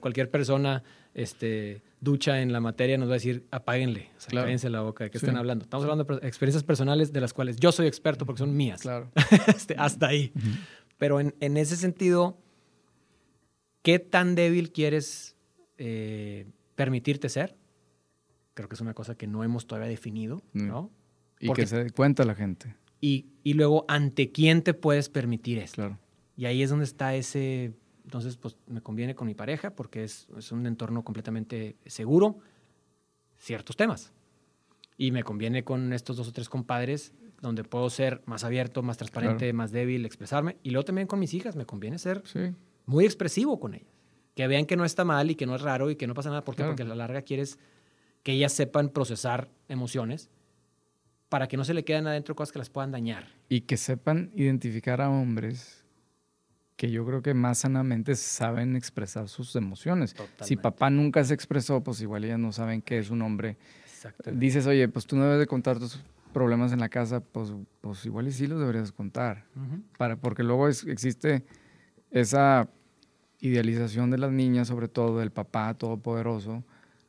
cualquier 0.00 0.30
persona 0.30 0.82
este, 1.14 1.82
ducha 2.00 2.40
en 2.40 2.52
la 2.52 2.60
materia 2.60 2.98
nos 2.98 3.08
va 3.08 3.12
a 3.12 3.14
decir, 3.14 3.46
apáguenle, 3.50 4.10
o 4.16 4.20
sea, 4.20 4.28
Claro. 4.30 4.44
cállense 4.46 4.70
la 4.70 4.80
boca, 4.82 5.04
¿de 5.04 5.10
qué 5.10 5.18
Sí. 5.18 5.26
están 5.26 5.38
hablando? 5.38 5.64
Estamos 5.64 5.84
hablando 5.84 6.04
de 6.04 6.14
per- 6.18 6.26
experiencias 6.28 6.62
personales 6.62 7.12
de 7.12 7.20
las 7.20 7.32
cuales 7.32 7.56
yo 7.56 7.72
soy 7.72 7.86
experto 7.86 8.26
porque 8.26 8.38
son 8.40 8.56
mías. 8.56 8.80
claro. 8.82 9.10
Este, 9.48 9.74
hasta 9.78 10.06
ahí. 10.08 10.32
Pero 10.98 11.20
en, 11.20 11.34
en 11.40 11.56
ese 11.56 11.76
sentido, 11.76 12.38
¿qué 13.82 13.98
tan 13.98 14.34
débil 14.34 14.72
quieres 14.72 15.36
eh, 15.78 16.46
permitirte 16.74 17.28
ser? 17.28 17.56
Creo 18.54 18.68
que 18.68 18.74
es 18.74 18.80
una 18.80 18.94
cosa 18.94 19.14
que 19.16 19.26
no 19.26 19.44
hemos 19.44 19.66
todavía 19.66 19.88
definido, 19.88 20.42
Mm. 20.52 20.66
¿no? 20.68 20.90
Y 21.38 21.48
Porque- 21.48 21.62
que 21.62 21.66
se 21.68 21.84
dé 21.84 21.90
cuenta 21.90 22.24
la 22.24 22.34
gente, 22.34 22.74
Y, 23.00 23.26
y 23.44 23.52
luego, 23.52 23.84
¿ante 23.88 24.32
quién 24.32 24.62
te 24.62 24.72
puedes 24.72 25.08
permitir 25.10 25.58
esto? 25.58 25.76
claro. 25.76 25.98
Y 26.38 26.46
ahí 26.46 26.62
es 26.62 26.70
donde 26.70 26.84
está 26.86 27.14
ese... 27.14 27.72
Entonces, 28.06 28.36
pues 28.38 28.56
me 28.66 28.80
conviene 28.80 29.14
con 29.14 29.26
mi 29.26 29.34
pareja 29.34 29.74
porque 29.74 30.04
es, 30.04 30.28
es 30.38 30.50
un 30.52 30.64
entorno 30.66 31.02
completamente 31.04 31.76
seguro, 31.84 32.38
ciertos 33.38 33.76
temas. 33.76 34.12
Y 34.96 35.10
me 35.10 35.22
conviene 35.22 35.62
con 35.64 35.92
estos 35.92 36.16
dos 36.16 36.28
o 36.28 36.32
tres 36.32 36.48
compadres 36.48 37.12
donde 37.42 37.64
puedo 37.64 37.90
ser 37.90 38.22
más 38.24 38.44
abierto, 38.44 38.82
más 38.82 38.96
transparente, 38.96 39.52
más 39.52 39.70
débil, 39.72 40.06
expresarme. 40.06 40.56
Y 40.62 40.70
luego 40.70 40.84
también 40.86 41.06
con 41.06 41.18
mis 41.18 41.34
hijas 41.34 41.54
me 41.56 41.66
conviene 41.66 41.98
ser 41.98 42.22
Sí, 42.24 42.54
muy 42.86 43.04
expresivo 43.04 43.60
con 43.60 43.74
ellas. 43.74 43.92
Que 44.34 44.46
vean 44.46 44.64
que 44.66 44.76
no 44.76 44.84
está 44.84 45.04
mal 45.04 45.30
y 45.30 45.34
que 45.34 45.44
no 45.46 45.54
es 45.54 45.62
raro 45.62 45.90
y 45.90 45.96
que 45.96 46.06
no 46.06 46.14
pasa 46.14 46.30
nada. 46.30 46.42
¿Por 46.44 46.54
qué? 46.54 46.58
Claro. 46.58 46.70
Porque 46.72 46.82
a 46.84 46.86
la 46.86 46.94
larga 46.94 47.22
quieres 47.22 47.58
que 48.22 48.32
ellas 48.32 48.52
sepan 48.52 48.88
procesar 48.88 49.50
emociones 49.68 50.30
para 51.28 51.48
que 51.48 51.56
no 51.56 51.64
se 51.64 51.74
le 51.74 51.84
queden 51.84 52.06
adentro 52.06 52.34
cosas 52.36 52.52
que 52.52 52.58
las 52.60 52.70
puedan 52.70 52.92
dañar. 52.92 53.26
y 53.48 53.62
que 53.62 53.76
sepan 53.76 54.30
identificar 54.34 55.00
a 55.00 55.10
hombres 55.10 55.84
que 56.76 56.90
yo 56.90 57.06
creo 57.06 57.22
que 57.22 57.32
más 57.34 57.58
sanamente 57.58 58.14
saben 58.14 58.76
expresar 58.76 59.28
sus 59.28 59.56
emociones. 59.56 60.14
Si 60.42 60.56
papá 60.56 60.90
nunca 60.90 61.24
se 61.24 61.32
expresó, 61.34 61.82
pues 61.82 62.00
igual 62.02 62.24
ellas 62.24 62.38
no 62.38 62.52
saben 62.52 62.82
que 62.82 62.98
es 62.98 63.10
un 63.10 63.22
hombre. 63.22 63.56
Dices, 64.32 64.66
oye, 64.66 64.86
pues 64.88 65.06
tú 65.06 65.16
no 65.16 65.24
debes 65.24 65.38
de 65.40 65.46
contar 65.46 65.78
tus 65.78 65.98
problemas 66.34 66.72
en 66.72 66.80
la 66.80 66.90
casa, 66.90 67.20
pues, 67.20 67.52
pues 67.80 68.04
igual 68.04 68.28
y 68.28 68.32
sí 68.32 68.46
los 68.46 68.60
deberías 68.60 68.92
contar. 68.92 69.44
Para, 69.96 70.16
porque 70.16 70.42
luego 70.42 70.68
es- 70.68 70.84
existe 70.84 71.44
esa 72.10 72.68
idealización 73.40 74.10
de 74.10 74.18
las 74.18 74.30
niñas, 74.32 74.68
sobre 74.68 74.88
todo 74.88 75.18
del 75.18 75.30
papá 75.30 75.72
todopoderoso. 75.74 76.62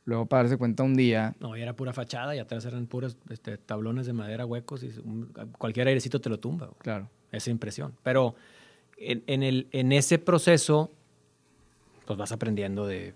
Luego 0.06 0.24
para 0.24 0.44
darse 0.44 0.56
cuenta 0.56 0.82
un 0.82 0.94
día, 0.96 1.34
No, 1.40 1.54
y 1.54 1.60
era 1.60 1.74
pura 1.76 1.92
fachada 1.92 2.34
y 2.34 2.38
atrás 2.38 2.64
eran 2.64 2.86
puros 2.86 3.18
este, 3.28 3.58
tablones 3.58 4.06
de 4.06 4.14
madera 4.14 4.46
huecos 4.46 4.82
y 4.82 4.86
un- 5.04 5.26
cualquier 5.58 5.88
airecito 5.88 6.20
te 6.22 6.30
lo 6.30 6.38
tumba. 6.40 6.70
claro, 6.78 7.10
Esa 7.30 7.50
impresión. 7.50 7.92
Pero 8.02 8.34
en, 8.98 9.22
en 9.26 9.42
el, 9.42 9.68
en 9.72 9.92
ese 9.92 10.18
proceso, 10.18 10.90
pues 12.06 12.18
vas 12.18 12.32
aprendiendo 12.32 12.86
de 12.86 13.14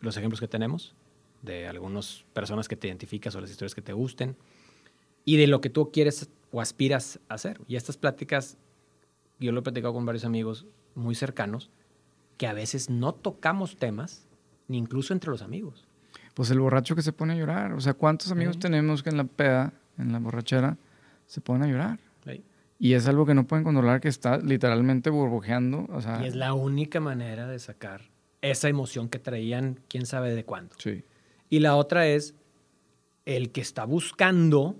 los 0.00 0.16
ejemplos 0.16 0.40
que 0.40 0.48
tenemos, 0.48 0.94
de 1.42 1.68
algunas 1.68 2.24
personas 2.32 2.68
que 2.68 2.76
te 2.76 2.88
identificas 2.88 3.34
o 3.34 3.40
las 3.40 3.50
historias 3.50 3.74
que 3.74 3.82
te 3.82 3.92
gusten, 3.92 4.36
y 5.24 5.36
de 5.36 5.46
lo 5.46 5.60
que 5.60 5.70
tú 5.70 5.90
quieres 5.90 6.28
o 6.52 6.60
aspiras 6.60 7.18
a 7.28 7.34
hacer. 7.34 7.60
Y 7.66 7.76
estas 7.76 7.96
pláticas, 7.96 8.58
yo 9.40 9.52
lo 9.52 9.60
he 9.60 9.62
platicado 9.62 9.92
con 9.94 10.06
varios 10.06 10.24
amigos 10.24 10.66
muy 10.94 11.14
cercanos, 11.14 11.70
que 12.36 12.46
a 12.46 12.52
veces 12.52 12.90
no 12.90 13.14
tocamos 13.14 13.76
temas, 13.76 14.26
ni 14.68 14.78
incluso 14.78 15.12
entre 15.12 15.30
los 15.30 15.42
amigos. 15.42 15.86
pues 16.34 16.50
el 16.50 16.60
borracho 16.60 16.94
que 16.94 17.02
se 17.02 17.12
pone 17.12 17.32
a 17.32 17.36
llorar. 17.36 17.72
O 17.72 17.80
sea, 17.80 17.94
¿cuántos 17.94 18.30
amigos 18.30 18.58
tenemos 18.58 19.02
que 19.02 19.08
en 19.08 19.16
la 19.16 19.24
peda, 19.24 19.72
en 19.96 20.12
la 20.12 20.18
borrachera, 20.18 20.76
se 21.26 21.40
ponen 21.40 21.62
a 21.62 21.66
llorar? 21.66 21.98
Y 22.78 22.92
es 22.92 23.06
algo 23.06 23.24
que 23.24 23.34
no 23.34 23.46
pueden 23.46 23.64
controlar, 23.64 24.00
que 24.00 24.08
está 24.08 24.38
literalmente 24.38 25.10
burbujeando. 25.10 25.86
O 25.90 26.00
sea, 26.00 26.22
Y 26.22 26.26
es 26.26 26.34
la 26.34 26.52
única 26.54 27.00
manera 27.00 27.46
de 27.46 27.58
sacar 27.58 28.02
esa 28.42 28.68
emoción 28.68 29.08
que 29.08 29.18
traían 29.18 29.80
quién 29.88 30.06
sabe 30.06 30.34
de 30.34 30.44
cuándo. 30.44 30.74
sí, 30.78 31.02
Y 31.48 31.60
la 31.60 31.76
otra 31.76 32.06
es 32.06 32.34
el 33.24 33.50
que 33.50 33.60
está 33.60 33.84
buscando 33.84 34.76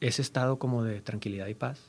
ese 0.00 0.22
estado 0.22 0.58
como 0.58 0.82
de 0.82 1.00
tranquilidad 1.00 1.46
y 1.46 1.54
paz. 1.54 1.80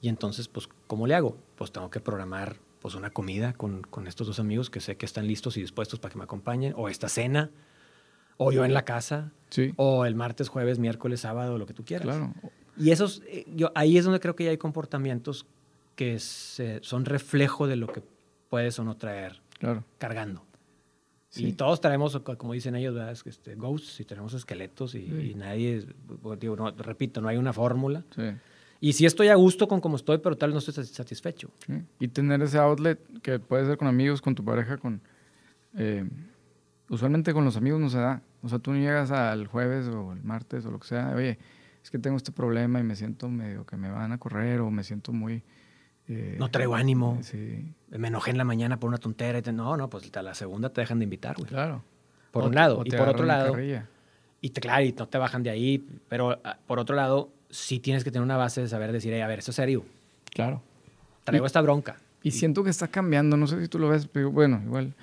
Y 0.00 0.08
entonces, 0.08 0.48
pues, 0.48 0.68
¿cómo 0.86 1.06
le 1.06 1.14
hago? 1.14 1.36
Pues 1.56 1.72
tengo 1.72 1.90
que 1.90 2.00
programar 2.00 2.56
pues 2.80 2.94
una 2.94 3.10
comida 3.10 3.54
con, 3.54 3.82
con 3.82 4.06
estos 4.06 4.26
dos 4.26 4.38
amigos 4.38 4.68
que 4.68 4.80
sé 4.80 4.96
que 4.96 5.06
están 5.06 5.26
listos 5.26 5.56
y 5.56 5.60
dispuestos 5.62 5.98
para 6.00 6.12
que 6.12 6.18
me 6.18 6.24
acompañen, 6.24 6.74
o 6.76 6.90
esta 6.90 7.08
cena, 7.08 7.50
o 8.36 8.52
yo 8.52 8.64
en 8.66 8.74
la 8.74 8.84
casa, 8.84 9.32
sí, 9.48 9.72
o 9.76 10.04
el 10.04 10.14
martes, 10.14 10.48
jueves, 10.48 10.78
miércoles, 10.78 11.20
sábado, 11.20 11.56
lo 11.56 11.64
que 11.64 11.72
tú 11.72 11.84
quieras. 11.84 12.06
claro. 12.06 12.34
Y 12.76 12.90
esos, 12.90 13.22
eh, 13.28 13.44
yo, 13.54 13.70
ahí 13.74 13.96
es 13.98 14.04
donde 14.04 14.20
creo 14.20 14.34
que 14.36 14.44
ya 14.44 14.50
hay 14.50 14.58
comportamientos 14.58 15.46
que 15.96 16.18
se- 16.18 16.80
son 16.82 17.04
reflejo 17.04 17.66
de 17.66 17.76
lo 17.76 17.86
que 17.86 18.02
puedes 18.50 18.78
o 18.78 18.84
no 18.84 18.96
traer 18.96 19.40
Claro. 19.58 19.84
cargando. 19.98 20.42
Sí. 21.28 21.46
Y 21.46 21.52
todos 21.52 21.80
traemos, 21.80 22.16
co- 22.20 22.36
como 22.38 22.52
dicen 22.52 22.76
ellos, 22.76 22.94
¿verdad? 22.94 23.16
Este, 23.24 23.54
ghosts 23.56 23.98
y 24.00 24.04
tenemos 24.04 24.34
esqueletos 24.34 24.94
y, 24.94 25.06
Sí. 25.06 25.30
y 25.30 25.34
nadie, 25.34 25.76
es- 25.78 25.86
bueno, 26.22 26.38
digo, 26.40 26.56
no, 26.56 26.70
repito, 26.70 27.20
no 27.20 27.28
hay 27.28 27.36
una 27.36 27.52
fórmula. 27.52 28.04
Sí, 28.14 28.22
Y 28.80 28.92
sí 28.92 29.06
estoy 29.06 29.28
a 29.28 29.34
gusto 29.36 29.66
con 29.66 29.80
como 29.80 29.96
estoy, 29.96 30.18
pero 30.18 30.36
tal 30.36 30.50
vez 30.50 30.54
no 30.54 30.58
estoy 30.58 30.74
sat- 30.84 30.92
satisfecho. 30.92 31.50
Y 31.98 32.08
tener 32.08 32.42
ese 32.42 32.58
outlet 32.58 32.98
que 33.22 33.38
puede 33.38 33.64
ser 33.64 33.78
con 33.78 33.88
amigos, 33.88 34.20
con 34.20 34.34
tu 34.34 34.44
pareja, 34.44 34.76
con... 34.76 35.00
eh, 35.76 36.04
usualmente 36.90 37.32
con 37.32 37.44
los 37.44 37.56
amigos 37.56 37.80
no 37.80 37.88
se 37.88 37.98
da. 37.98 38.20
O 38.42 38.48
sea, 38.48 38.58
tú 38.58 38.72
no 38.72 38.78
llegas 38.78 39.10
al 39.10 39.46
jueves 39.46 39.86
o 39.88 40.12
el 40.12 40.22
martes 40.22 40.66
o 40.66 40.70
lo 40.70 40.78
que 40.78 40.86
sea, 40.88 41.14
oye, 41.16 41.38
es 41.84 41.90
que 41.90 41.98
tengo 42.00 42.16
este 42.16 42.32
problema 42.32 42.80
y 42.80 42.82
me 42.82 42.96
siento 42.96 43.28
medio 43.28 43.64
que 43.66 43.76
me 43.76 43.90
van 43.90 44.10
a 44.12 44.18
correr 44.18 44.60
o 44.60 44.70
me 44.70 44.82
siento 44.82 45.12
muy... 45.12 45.42
eh, 46.08 46.34
No 46.38 46.50
traigo 46.50 46.74
ánimo. 46.74 47.18
Sí, 47.22 47.72
Me 47.90 48.08
enojé 48.08 48.30
en 48.32 48.38
la 48.38 48.44
mañana 48.44 48.80
por 48.80 48.88
una 48.88 48.98
tontera. 48.98 49.38
Y 49.38 49.42
te- 49.42 49.52
no, 49.52 49.76
no, 49.76 49.88
pues 49.90 50.10
a 50.16 50.22
la 50.22 50.34
segunda 50.34 50.70
te 50.70 50.80
dejan 50.80 50.98
de 50.98 51.04
invitar, 51.04 51.36
güey. 51.36 51.48
claro. 51.48 51.84
Por 52.32 52.42
O 52.42 52.46
un 52.48 52.54
lado. 52.54 52.82
Y 52.84 52.90
por 52.90 53.08
otro 53.08 53.24
lado, 53.26 53.52
carrilla. 53.52 53.86
y 54.40 54.50
te, 54.50 54.60
claro, 54.60 54.82
y 54.84 54.92
no 54.92 55.06
te 55.06 55.18
bajan 55.18 55.42
de 55.44 55.50
ahí. 55.50 55.86
Pero 56.08 56.40
ah, 56.42 56.58
por 56.66 56.78
otro 56.80 56.96
lado, 56.96 57.30
sí 57.50 57.78
tienes 57.78 58.02
que 58.02 58.10
tener 58.10 58.24
una 58.24 58.36
base 58.36 58.60
de 58.62 58.66
saber 58.68 58.90
decir, 58.90 59.12
"Ey, 59.12 59.20
a 59.20 59.26
ver, 59.28 59.38
esto 59.38 59.52
es 59.52 59.56
serio. 59.56 59.84
Claro. 60.32 60.60
Traigo 61.22 61.46
esta 61.46 61.60
bronca. 61.60 61.96
Y 62.22 62.30
siento 62.32 62.64
que 62.64 62.70
está 62.70 62.88
cambiando, 62.88 63.36
no 63.36 63.46
sé 63.46 63.60
si 63.60 63.68
tú 63.68 63.78
lo 63.78 63.88
ves, 63.90 64.08
pero 64.08 64.30
bueno, 64.32 64.60
igual, 64.64 64.94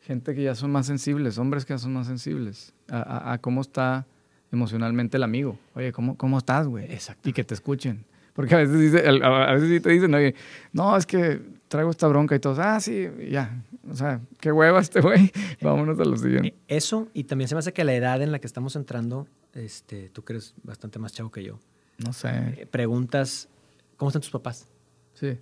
gente 0.00 0.34
que 0.34 0.42
ya 0.42 0.54
son 0.56 0.72
más 0.72 0.86
sensibles, 0.86 1.38
hombres 1.38 1.64
que 1.66 1.74
ya 1.74 1.78
son 1.78 1.92
más 1.92 2.06
sensibles 2.08 2.72
a, 2.90 2.96
a- 3.02 3.32
a 3.34 3.38
cómo 3.38 3.60
está 3.60 4.06
emocionalmente 4.52 5.16
el 5.16 5.22
amigo. 5.22 5.58
Oye, 5.74 5.92
¿cómo, 5.92 6.16
cómo 6.16 6.38
estás, 6.38 6.68
güey? 6.68 6.84
Exacto. 6.92 7.28
Y 7.28 7.32
que 7.32 7.42
te 7.42 7.54
escuchen. 7.54 8.04
Porque 8.34 8.54
a 8.54 8.58
veces, 8.58 8.80
dice, 8.80 9.06
a 9.06 9.52
veces 9.52 9.68
sí 9.68 9.80
te 9.80 9.90
dicen, 9.90 10.14
oye, 10.14 10.34
no, 10.72 10.96
es 10.96 11.04
que 11.04 11.40
traigo 11.68 11.90
esta 11.90 12.06
bronca 12.08 12.34
y 12.34 12.38
todos, 12.38 12.58
ah, 12.58 12.80
sí, 12.80 13.08
ya. 13.30 13.62
O 13.90 13.94
sea, 13.94 14.20
qué 14.40 14.52
hueva 14.52 14.80
este 14.80 15.00
güey, 15.00 15.30
vámonos 15.60 15.98
a 15.98 16.04
lo 16.04 16.16
siguiente. 16.16 16.54
Eso, 16.68 17.08
y 17.12 17.24
también 17.24 17.48
se 17.48 17.54
me 17.54 17.58
hace 17.58 17.72
que 17.72 17.84
la 17.84 17.94
edad 17.94 18.22
en 18.22 18.32
la 18.32 18.38
que 18.38 18.46
estamos 18.46 18.76
entrando, 18.76 19.26
este, 19.52 20.08
tú 20.10 20.22
que 20.22 20.34
eres 20.34 20.54
bastante 20.62 20.98
más 20.98 21.12
chavo 21.12 21.30
que 21.30 21.42
yo, 21.42 21.58
No 21.98 22.12
sé, 22.12 22.30
eh, 22.30 22.66
preguntas, 22.70 23.48
¿cómo 23.96 24.08
están 24.10 24.22
tus 24.22 24.30
papás? 24.30 24.68
sí. 25.14 25.36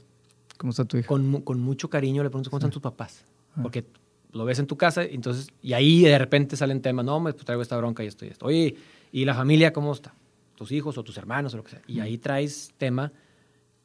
¿Cómo 0.56 0.72
está 0.72 0.84
tu 0.84 0.98
hija? 0.98 1.08
Con, 1.08 1.40
con 1.40 1.58
mucho 1.58 1.88
cariño 1.88 2.22
le 2.22 2.28
preguntas, 2.28 2.50
¿cómo 2.50 2.58
están 2.58 2.70
tus 2.70 2.82
papás? 2.82 3.24
Porque 3.62 3.86
lo 4.32 4.44
ves 4.44 4.58
en 4.58 4.66
tu 4.66 4.76
casa, 4.76 5.06
y 5.06 5.14
entonces, 5.14 5.48
y 5.62 5.72
ahí 5.72 6.02
de 6.02 6.18
repente 6.18 6.54
salen 6.54 6.82
temas, 6.82 7.06
no, 7.06 7.18
me 7.18 7.32
pues, 7.32 7.46
traigo 7.46 7.62
esta 7.62 7.78
bronca 7.78 8.04
y 8.04 8.08
esto 8.08 8.26
y 8.26 8.28
esto. 8.28 8.44
Oye, 8.44 8.76
¿y 9.12 9.24
la 9.24 9.34
familia 9.34 9.72
cómo 9.72 9.92
está? 9.92 10.14
tus 10.56 10.72
hijos 10.72 10.98
o 10.98 11.02
tus 11.02 11.16
hermanos 11.16 11.54
o 11.54 11.56
lo 11.56 11.64
que 11.64 11.70
sea. 11.70 11.80
Y 11.86 12.00
ahí 12.00 12.18
traes 12.18 12.74
tema 12.76 13.12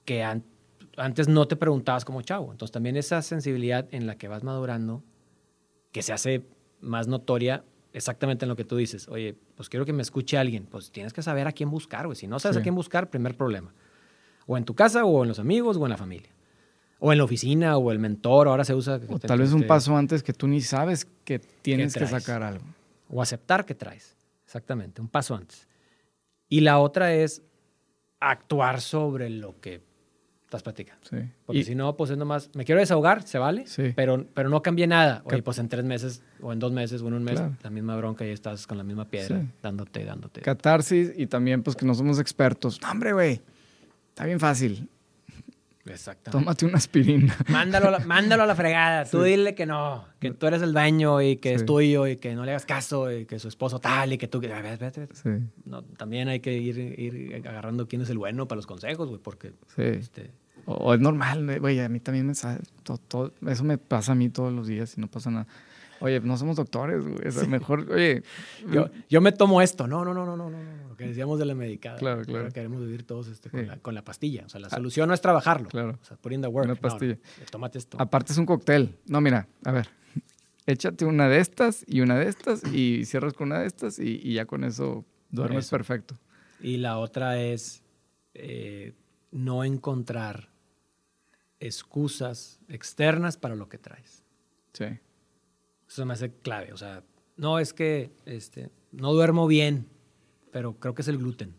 que 0.04 0.24
an- 0.24 0.44
antes 0.98 1.30
no 1.30 1.48
te 1.48 1.56
preguntabas 1.56 2.04
como 2.04 2.22
chavo. 2.22 2.52
Entonces 2.52 2.74
también 2.74 2.98
esa 2.98 3.22
sensibilidad 3.22 3.88
en 3.92 4.08
la 4.08 4.18
que 4.18 4.28
vas 4.28 4.44
madurando, 4.44 5.02
que 5.94 6.02
se 6.02 6.12
hace 6.12 6.44
más 6.82 7.08
notoria 7.08 7.64
exactamente 7.94 8.44
en 8.44 8.50
lo 8.50 8.58
que 8.58 8.66
tú 8.66 8.76
dices. 8.76 9.08
Oye, 9.08 9.38
pues 9.56 9.70
quiero 9.70 9.86
que 9.86 9.94
me 9.94 10.02
escuche 10.02 10.38
alguien. 10.38 10.66
Pues 10.66 10.92
tienes 10.92 11.14
que 11.14 11.22
saber 11.22 11.48
a 11.48 11.54
quién 11.54 11.72
buscar, 11.72 12.08
güey. 12.08 12.18
Si 12.18 12.28
no 12.28 12.40
sabes 12.40 12.56
Sí. 12.56 12.60
a 12.60 12.64
quién 12.64 12.76
buscar, 12.76 13.10
primer 13.10 13.38
problema. 13.38 13.74
O 14.46 14.58
en 14.58 14.66
tu 14.66 14.76
casa, 14.76 15.06
o 15.06 15.24
en 15.24 15.30
los 15.30 15.40
amigos, 15.40 15.78
o 15.78 15.86
en 15.86 15.92
la 15.92 15.98
familia. 15.98 16.32
O 17.00 17.14
en 17.14 17.18
la 17.20 17.24
oficina, 17.24 17.78
o 17.78 17.90
el 17.94 18.00
mentor, 18.00 18.50
ahora 18.50 18.66
se 18.66 18.74
usa... 18.76 19.00
O 19.08 19.18
tal 19.18 19.40
vez 19.40 19.54
un 19.54 19.66
paso 19.66 19.96
antes 19.96 20.24
que 20.24 20.34
tú 20.34 20.46
ni 20.50 20.60
sabes 20.60 21.06
que 21.24 21.40
tienes 21.40 21.94
que 21.94 22.06
sacar 22.06 22.44
algo. 22.44 22.66
o 23.10 23.22
aceptar 23.22 23.66
que 23.66 23.76
traes. 23.76 24.14
Exactamente, 24.56 25.02
un 25.02 25.10
paso 25.10 25.36
antes. 25.36 25.68
Y 26.48 26.62
la 26.62 26.80
otra 26.80 27.14
es 27.14 27.42
actuar 28.22 28.80
sobre 28.80 29.30
lo 29.30 29.60
que 29.60 29.84
estás 30.46 30.64
platicando. 30.64 31.02
Sí. 31.10 31.18
Porque 31.46 31.60
Y- 31.60 31.64
si 31.66 31.76
no, 31.76 31.98
pues 31.98 32.12
es 32.12 32.18
nomás, 32.18 32.50
me 32.56 32.64
quiero 32.64 32.80
desahogar, 32.80 33.24
se 33.24 33.38
vale, 33.38 33.68
Sí. 33.68 33.92
pero, 33.98 34.26
pero 34.34 34.48
no 34.48 34.62
cambié 34.62 34.88
nada. 34.88 35.24
Oye, 35.26 35.44
pues 35.44 35.58
en 35.60 35.68
tres 35.68 35.84
meses, 35.84 36.24
o 36.42 36.54
en 36.54 36.60
dos 36.60 36.72
meses, 36.72 37.02
o 37.02 37.08
en 37.10 37.16
un 37.16 37.24
mes, 37.26 37.36
Claro. 37.36 37.58
la 37.64 37.70
misma 37.70 37.98
bronca 37.98 38.26
y 38.26 38.30
estás 38.30 38.66
con 38.66 38.78
la 38.78 38.86
misma 38.86 39.10
piedra, 39.10 39.42
Sí. 39.42 39.48
dándote, 39.62 40.06
dándote. 40.06 40.40
Catarsis 40.40 41.12
y 41.18 41.28
también 41.28 41.62
pues 41.62 41.76
que 41.76 41.86
no 41.86 41.94
somos 41.94 42.18
expertos. 42.20 42.80
No, 42.82 42.92
hombre, 42.92 43.12
güey. 43.12 43.42
Está 44.10 44.24
bien 44.24 44.40
fácil. 44.40 44.88
Exactamente. 45.86 46.32
Tómate 46.44 46.66
una 46.66 46.78
aspirina. 46.78 47.36
Mándalo, 47.50 47.90
a 47.90 47.92
la- 47.92 48.00
mándalo 48.00 48.44
a 48.44 48.46
la 48.48 48.56
fregada. 48.56 49.06
Tú 49.06 49.22
dile 49.22 49.54
que 49.54 49.66
no, 49.66 50.06
que 50.20 50.32
tú 50.32 50.48
eres 50.48 50.62
el 50.64 50.74
daño 50.74 51.22
y 51.22 51.38
que 51.38 51.50
Sí. 51.50 51.56
es 51.56 51.66
tuyo 51.66 52.08
y 52.08 52.18
que 52.18 52.34
no 52.34 52.44
le 52.44 52.52
hagas 52.52 52.66
caso 52.66 53.12
y 53.12 53.26
que 53.26 53.38
su 53.38 53.48
esposo 53.48 53.80
tal 53.80 54.12
y 54.14 54.18
que 54.18 54.28
tú... 54.28 54.42
Sí, 54.42 55.30
No, 55.66 55.84
también 55.84 56.28
hay 56.28 56.40
que 56.40 56.54
ir, 56.58 56.78
ir 57.00 57.36
agarrando 57.48 57.88
quién 57.88 58.02
es 58.02 58.10
el 58.10 58.18
bueno 58.18 58.48
para 58.48 58.58
los 58.58 58.68
consejos, 58.68 59.10
güey, 59.10 59.22
porque 59.22 59.50
sí. 59.76 59.84
este, 59.84 60.32
O, 60.66 60.74
o 60.74 60.94
es 60.96 61.00
normal, 61.00 61.60
güey. 61.60 61.80
A 61.80 61.90
mí 61.90 62.00
también 62.00 62.26
me 62.26 62.34
sale. 62.34 62.62
to- 62.84 62.98
to- 62.98 63.34
eso 63.48 63.64
me 63.64 63.78
pasa 63.78 64.14
a 64.14 64.16
mí 64.16 64.30
todos 64.30 64.52
los 64.52 64.66
días 64.68 64.98
y 64.98 65.02
no 65.02 65.08
pasa 65.08 65.30
nada. 65.30 65.46
Oye, 66.02 66.20
no 66.20 66.38
somos 66.38 66.56
doctores, 66.58 67.06
güey. 67.06 67.28
O 67.28 67.32
sea, 67.32 67.48
mejor, 67.48 67.90
oye. 67.92 68.24
yo, 68.72 68.90
yo 69.10 69.22
me 69.22 69.32
tomo 69.32 69.62
esto. 69.62 69.88
No, 69.88 70.04
no, 70.04 70.14
no, 70.14 70.26
no, 70.26 70.36
no, 70.36 70.50
no. 70.50 70.88
Lo 70.90 70.96
que 70.98 71.08
decíamos 71.08 71.40
de 71.40 71.46
la 71.46 71.56
medicada. 71.56 71.98
Claro, 71.98 72.24
claro. 72.24 72.50
Queremos 72.52 72.82
vivir 72.82 73.04
todos 73.06 73.28
este, 73.28 73.50
con, 73.50 73.62
Sí. 73.62 73.66
la, 73.66 73.78
con 73.78 73.96
la 73.96 74.04
pastilla. 74.04 74.44
O 74.46 74.50
sea, 74.50 74.60
la 74.60 74.70
solución 74.70 75.08
no 75.08 75.14
es 75.14 75.22
trabajarlo. 75.22 75.70
Claro. 75.70 75.98
O 76.02 76.06
sea, 76.06 76.18
the 76.18 76.48
work. 76.48 76.66
Una 76.66 76.74
No, 76.76 76.80
pastilla. 76.82 77.16
no, 77.40 77.46
tómate 77.50 77.78
esto. 77.80 77.98
Aparte 78.00 78.34
es 78.34 78.38
un 78.38 78.46
cóctel. 78.46 78.98
No, 79.08 79.22
mira, 79.22 79.48
a 79.64 79.72
ver. 79.72 79.88
Échate 80.66 81.06
una 81.06 81.30
de 81.30 81.40
estas 81.40 81.84
y 81.88 82.02
una 82.02 82.18
de 82.18 82.28
estas 82.28 82.64
y 82.74 83.06
cierras 83.06 83.34
con 83.34 83.48
una 83.48 83.60
de 83.60 83.68
estas 83.68 84.00
y, 84.00 84.20
y 84.24 84.34
ya 84.34 84.46
con 84.46 84.64
eso 84.64 85.06
duermes 85.30 85.66
Eso. 85.66 85.76
perfecto. 85.78 86.18
Y 86.60 86.78
la 86.78 86.98
otra 86.98 87.40
es 87.42 87.84
eh, 88.34 88.94
no 89.32 89.64
encontrar 89.64 90.50
excusas 91.60 92.60
externas 92.68 93.38
para 93.38 93.56
lo 93.56 93.70
que 93.70 93.78
traes. 93.78 94.24
Sí. 94.74 94.86
Eso 95.88 96.06
me 96.06 96.14
hace 96.14 96.32
clave. 96.32 96.74
O 96.74 96.78
sea, 96.78 97.04
no 97.38 97.60
es 97.60 97.74
que 97.74 98.12
este, 98.26 98.70
no 98.92 99.14
duermo 99.14 99.48
bien, 99.48 99.88
pero 100.52 100.74
creo 100.80 100.94
que 100.96 101.02
es 101.02 101.08
el 101.08 101.18
gluten. 101.18 101.54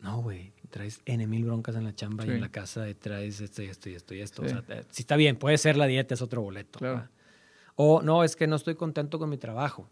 No, 0.00 0.22
güey. 0.22 0.52
Traes 0.70 1.00
N 1.04 1.26
mil 1.26 1.44
broncas 1.44 1.74
en 1.76 1.84
la 1.84 1.94
chamba 1.94 2.24
y 2.24 2.28
Sí. 2.28 2.32
en 2.34 2.40
la 2.40 2.50
casa 2.50 2.88
y 2.88 2.94
traes 2.94 3.40
esto 3.40 3.62
y 3.62 3.66
esto 3.66 3.88
y 3.90 3.94
esto 3.94 4.14
y 4.14 4.20
esto. 4.20 4.42
Sí. 4.42 4.46
O 4.46 4.50
sea, 4.50 4.62
te- 4.62 4.84
si 4.94 5.02
está 5.02 5.16
bien, 5.16 5.36
puede 5.36 5.58
ser 5.58 5.76
la 5.76 5.86
dieta, 5.86 6.14
es 6.14 6.22
otro 6.22 6.42
boleto. 6.42 6.78
Claro. 6.78 7.08
O 7.74 8.00
no, 8.02 8.22
es 8.24 8.36
que 8.36 8.46
no 8.46 8.56
estoy 8.56 8.76
contento 8.76 9.18
con 9.18 9.28
mi 9.28 9.36
trabajo. 9.36 9.88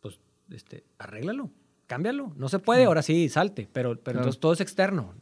Pues, 0.00 0.18
este, 0.50 0.84
arréglalo, 0.98 1.50
cámbialo. 1.86 2.32
No 2.36 2.48
se 2.48 2.58
puede, 2.58 2.84
ahora 2.84 3.02
sí, 3.02 3.28
salte. 3.28 3.68
Pero, 3.72 3.90
pero 3.90 4.02
Claro. 4.02 4.18
entonces 4.20 4.40
todo 4.40 4.52
es 4.52 4.60
externo. 4.60 5.14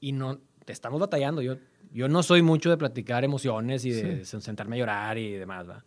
Y 0.00 0.12
no, 0.12 0.38
te 0.64 0.72
estamos 0.72 1.00
batallando. 1.00 1.40
Yo, 1.40 1.56
yo 1.92 2.08
no 2.08 2.22
soy 2.24 2.42
mucho 2.42 2.70
de 2.70 2.76
platicar 2.76 3.22
emociones 3.24 3.84
y 3.84 3.92
de 3.92 4.24
sentarme 4.24 4.76
a 4.76 4.78
llorar 4.80 5.18
y 5.18 5.32
demás, 5.32 5.68
¿va? 5.68 5.84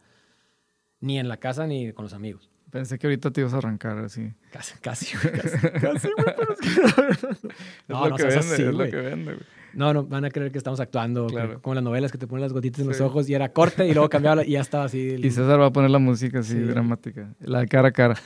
Ni 1.01 1.19
en 1.19 1.27
la 1.27 1.37
casa 1.37 1.67
ni 1.67 1.91
con 1.93 2.03
los 2.03 2.13
amigos. 2.13 2.49
Pensé 2.69 2.99
que 2.99 3.07
ahorita 3.07 3.31
te 3.31 3.41
ibas 3.41 3.53
a 3.53 3.57
arrancar 3.59 3.97
así. 3.99 4.33
Casi, 4.51 4.77
casi, 4.79 5.15
güey, 5.17 5.39
casi, 5.39 5.57
casi, 5.79 6.07
güey, 6.11 6.35
pero 6.35 6.53
es 6.53 6.59
que 6.59 6.67
Es 6.67 7.53
no, 7.87 8.03
lo 8.03 8.09
no 8.09 8.15
que 8.17 8.23
seas 8.23 8.35
vende, 8.35 8.53
así, 8.55 8.61
es 8.63 8.67
lo 8.69 8.75
güey. 8.75 8.91
que 8.91 8.97
vende, 8.97 9.33
güey. 9.35 9.45
No, 9.73 9.93
no, 9.93 10.03
van 10.05 10.25
a 10.25 10.29
creer 10.31 10.51
que 10.51 10.57
estamos 10.57 10.79
actuando, 10.79 11.27
Claro. 11.27 11.61
como 11.61 11.75
las 11.75 11.83
novelas 11.83 12.11
que 12.11 12.17
te 12.17 12.27
ponen 12.27 12.41
las 12.41 12.51
gotitas 12.51 12.81
en 12.81 12.87
los 12.87 12.99
ojos 12.99 13.29
y 13.29 13.33
era 13.35 13.53
corte 13.53 13.87
y 13.87 13.93
luego 13.93 14.09
cambiaba 14.09 14.43
y 14.43 14.51
ya 14.51 14.61
estaba 14.61 14.85
así. 14.85 15.09
el- 15.11 15.23
Y 15.25 15.31
César 15.31 15.59
va 15.61 15.67
a 15.67 15.71
poner 15.71 15.91
la 15.91 15.99
música 15.99 16.39
así 16.39 16.53
Sí. 16.53 16.59
dramática. 16.59 17.33
La 17.39 17.59
de 17.61 17.67
cara 17.67 17.87
a 17.89 17.91
cara. 17.91 18.15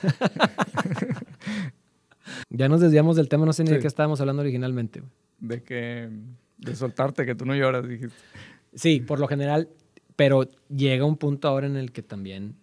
Ya 2.50 2.68
nos 2.68 2.80
desviamos 2.80 3.16
del 3.16 3.28
tema, 3.28 3.46
no 3.46 3.52
sé 3.52 3.64
ni 3.64 3.70
de 3.70 3.78
qué 3.78 3.86
estábamos 3.86 4.20
hablando 4.20 4.42
originalmente. 4.42 5.00
güey. 5.00 5.12
De 5.40 5.62
que. 5.62 6.08
De 6.58 6.76
soltarte, 6.76 7.26
que 7.26 7.34
tú 7.34 7.44
no 7.44 7.54
lloras, 7.54 7.86
dijiste. 7.88 8.14
Sí, 8.74 9.00
por 9.00 9.18
lo 9.18 9.26
general, 9.26 9.68
pero 10.16 10.48
llega 10.68 11.04
un 11.04 11.16
punto 11.16 11.48
ahora 11.48 11.66
en 11.66 11.76
el 11.76 11.90
que 11.92 12.02
también, 12.02 12.54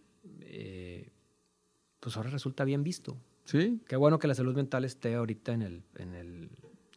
pues 2.00 2.16
ahora 2.18 2.30
resulta 2.30 2.64
bien 2.64 2.84
visto. 2.84 3.18
Sí. 3.46 3.80
Qué 3.88 3.96
bueno 3.96 4.20
que 4.20 4.28
la 4.28 4.36
salud 4.36 4.56
mental 4.56 4.86
esté 4.86 5.16
ahorita 5.16 5.54
en, 5.54 5.62
el, 5.64 5.84
en, 5.98 6.14
el, 6.16 6.50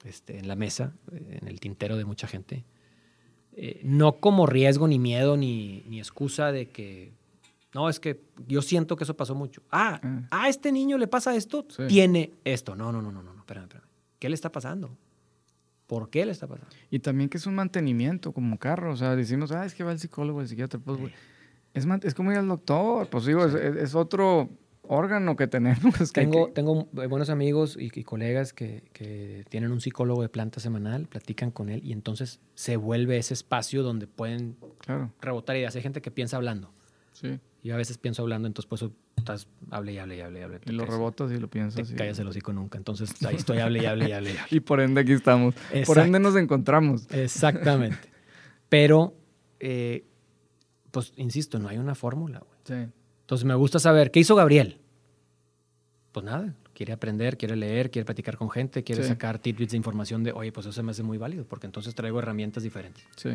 este, 0.05 0.39
en 0.39 0.49
la 0.49 0.57
mesa, 0.57 0.95
eh, 1.13 1.39
en 1.41 1.49
el 1.49 1.61
tintero 1.61 1.97
de 1.97 2.05
mucha 2.05 2.27
gente. 2.27 2.65
Eh, 3.55 3.81
no 3.85 4.13
como 4.21 4.47
riesgo, 4.47 4.87
ni 4.89 4.99
miedo, 4.99 5.37
ni, 5.37 5.83
ni 5.89 5.99
excusa 5.99 6.53
de 6.53 6.69
que, 6.71 7.13
no, 7.75 7.89
es 7.89 8.01
que 8.01 8.23
yo 8.47 8.63
siento 8.63 8.97
que 8.97 9.05
eso 9.05 9.17
pasó 9.17 9.35
mucho. 9.35 9.63
Ah, 9.71 10.01
Ah. 10.03 10.43
a 10.45 10.49
este 10.49 10.73
niño 10.73 10.99
le 10.99 11.07
pasa 11.07 11.35
esto, 11.35 11.67
Sí. 11.69 11.85
tiene 11.89 12.33
esto. 12.45 12.75
No, 12.77 12.93
no, 12.93 13.01
no, 13.03 13.11
no, 13.13 13.23
no, 13.23 13.33
no, 13.35 13.41
espérame, 13.41 13.65
espérame. 13.65 13.87
¿Qué 14.19 14.29
le 14.29 14.35
está 14.35 14.53
pasando? 14.53 14.97
¿Por 15.87 16.09
qué 16.11 16.25
le 16.25 16.33
está 16.33 16.47
pasando? 16.47 16.75
Y 16.91 17.01
también 17.01 17.29
que 17.29 17.37
es 17.39 17.47
un 17.47 17.55
mantenimiento 17.55 18.33
como 18.33 18.59
carro. 18.59 18.93
O 18.93 18.97
sea, 18.97 19.15
decimos, 19.17 19.53
ah, 19.53 19.67
es 19.67 19.75
que 19.75 19.85
va 19.85 19.93
el 19.93 19.99
psicólogo, 19.99 20.41
el 20.41 20.49
psiquiatra. 20.49 20.79
Pues, 20.81 20.99
güey. 20.99 21.13
Es, 21.75 21.85
man- 21.87 22.01
es 22.05 22.15
como 22.15 22.33
ir 22.33 22.39
al 22.39 22.49
doctor. 22.49 23.09
Pues 23.09 23.27
digo, 23.27 23.45
es, 23.45 23.55
es- 23.55 23.77
es 23.77 23.95
otro 23.95 24.49
órgano 24.83 25.37
que 25.37 25.47
tenemos. 25.47 25.95
que 26.13 26.21
Tengo, 26.21 26.47
que- 26.49 26.53
tengo 26.53 26.89
eh, 27.01 27.07
buenos 27.07 27.31
amigos 27.31 27.77
y, 27.79 27.91
y 27.95 28.05
colegas 28.05 28.53
que, 28.53 28.83
que 28.93 29.45
tienen 29.49 29.73
un 29.73 29.81
psicólogo 29.81 30.23
de 30.23 30.29
planta 30.29 30.61
semanal, 30.61 31.07
platican 31.07 31.51
con 31.51 31.69
él 31.69 31.81
y 31.85 31.93
entonces 31.93 32.41
se 32.55 32.77
vuelve 32.77 33.17
ese 33.19 33.35
espacio 33.35 33.83
donde 33.83 34.07
pueden 34.07 34.57
Claro, 34.79 35.13
rebotar 35.21 35.57
ideas. 35.57 35.75
Hay 35.77 35.83
gente 35.83 36.03
que 36.03 36.11
piensa 36.11 36.37
hablando. 36.37 36.73
sí. 37.13 37.39
Yo 37.65 37.75
a 37.75 37.77
veces 37.77 37.97
pienso 37.97 38.23
hablando, 38.23 38.49
entonces 38.49 38.69
por 38.69 38.75
eso 38.77 38.93
estás, 39.17 39.47
hable 39.71 39.93
y 39.93 39.99
hable 39.99 40.17
y 40.17 40.21
hable 40.21 40.41
y 40.41 40.43
hable. 40.43 40.61
Y 40.67 40.73
lo 40.73 40.83
Te- 40.85 40.91
rebotas 40.91 41.31
y 41.31 41.35
lo 41.35 41.43
Te 41.43 41.47
piensas. 41.47 41.89
y- 41.93 41.95
callas 41.95 42.19
el 42.19 42.27
hocico 42.27 42.53
nunca. 42.53 42.77
Entonces 42.77 43.15
ahí 43.25 43.37
estoy, 43.37 43.59
hable 43.61 43.81
y 43.81 43.87
hable 43.87 44.09
y 44.09 44.13
hable. 44.13 44.31
y 44.33 44.37
hable. 44.37 44.47
Y 44.51 44.59
por 44.59 44.81
ende 44.81 45.01
aquí 45.03 45.13
estamos. 45.13 45.55
Por 45.87 45.99
ende 45.99 46.19
nos 46.19 46.35
encontramos. 46.35 47.07
Exactamente. 47.13 48.11
Pero, 48.69 49.15
eh, 49.61 50.05
pues, 50.91 51.13
insisto, 51.17 51.61
no 51.61 51.69
hay 51.69 51.79
una 51.79 51.95
fórmula. 51.95 52.41
güey. 52.41 52.59
Sí. 52.87 52.93
Entonces 53.33 53.47
me 53.47 53.55
gusta 53.55 53.79
saber, 53.79 54.11
¿qué 54.11 54.21
hizo 54.21 54.35
Gabriel? 54.37 54.77
Pues 56.13 56.23
nada, 56.23 56.55
quiere 56.75 56.93
aprender, 56.93 57.39
quiere 57.39 57.57
leer, 57.57 57.91
quiere 57.91 58.05
platicar 58.05 58.37
con 58.37 58.51
gente, 58.51 58.85
quiere 58.85 59.05
Sí. 59.05 59.09
sacar 59.09 59.39
tidbits 59.39 59.71
de 59.71 59.79
información 59.79 60.23
de, 60.23 60.33
oye, 60.33 60.53
pues 60.53 60.67
eso 60.67 60.73
se 60.75 60.83
me 60.83 60.91
hace 60.91 61.03
muy 61.03 61.17
válido, 61.17 61.47
porque 61.47 61.65
entonces 61.65 61.95
traigo 61.95 62.19
herramientas 62.19 62.63
diferentes. 62.63 63.03
Sí. 63.17 63.31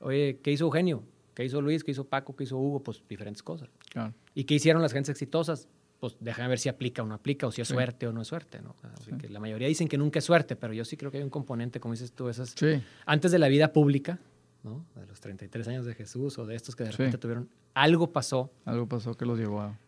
Oye, 0.00 0.40
¿qué 0.42 0.50
hizo 0.50 0.64
Eugenio? 0.64 1.04
¿Qué 1.32 1.44
hizo 1.44 1.60
Luis? 1.62 1.84
¿Qué 1.84 1.92
hizo 1.92 2.02
Paco? 2.08 2.34
¿Qué 2.34 2.42
hizo 2.42 2.58
Hugo? 2.58 2.82
Pues 2.82 3.04
diferentes 3.08 3.40
cosas. 3.44 3.68
Claro. 3.90 4.12
¿Y 4.34 4.42
qué 4.42 4.54
hicieron 4.54 4.82
las 4.82 4.92
gentes 4.92 5.10
exitosas? 5.10 5.68
Pues 6.00 6.16
déjame 6.18 6.48
ver 6.48 6.58
si 6.58 6.68
aplica 6.68 7.04
o 7.04 7.06
no 7.06 7.14
aplica, 7.14 7.46
o 7.46 7.52
si 7.52 7.60
es 7.62 7.68
Sí. 7.68 7.74
suerte 7.74 8.08
o 8.08 8.12
no 8.12 8.22
es 8.22 8.26
suerte, 8.26 8.60
¿no? 8.60 8.74
Así 8.98 9.12
que 9.12 9.28
la 9.28 9.38
mayoría 9.38 9.68
dicen 9.68 9.86
que 9.86 9.96
nunca 9.96 10.18
es 10.18 10.24
suerte, 10.24 10.56
pero 10.56 10.72
yo 10.72 10.84
sí 10.84 10.96
creo 10.96 11.12
que 11.12 11.18
hay 11.18 11.22
un 11.22 11.30
componente, 11.30 11.78
como 11.78 11.94
dices 11.94 12.10
tú, 12.10 12.28
esas... 12.28 12.50
Sí. 12.58 12.82
Antes 13.06 13.30
de 13.30 13.38
la 13.38 13.46
vida 13.46 13.72
pública, 13.72 14.18
¿no? 14.64 14.84
De 14.96 15.06
los 15.06 15.20
33 15.20 15.68
años 15.68 15.86
de 15.86 15.94
Jesús 15.94 16.36
o 16.40 16.46
de 16.46 16.56
estos 16.56 16.74
que 16.74 16.82
de 16.82 16.90
Sí. 16.90 16.96
repente 16.96 17.18
tuvieron... 17.18 17.48
Algo 17.74 18.12
pasó 18.12 18.50
Algo 18.64 18.86
pasó 18.88 19.14
que 19.16 19.24
los 19.26 19.38
llevó 19.38 19.60
a. 19.60 19.78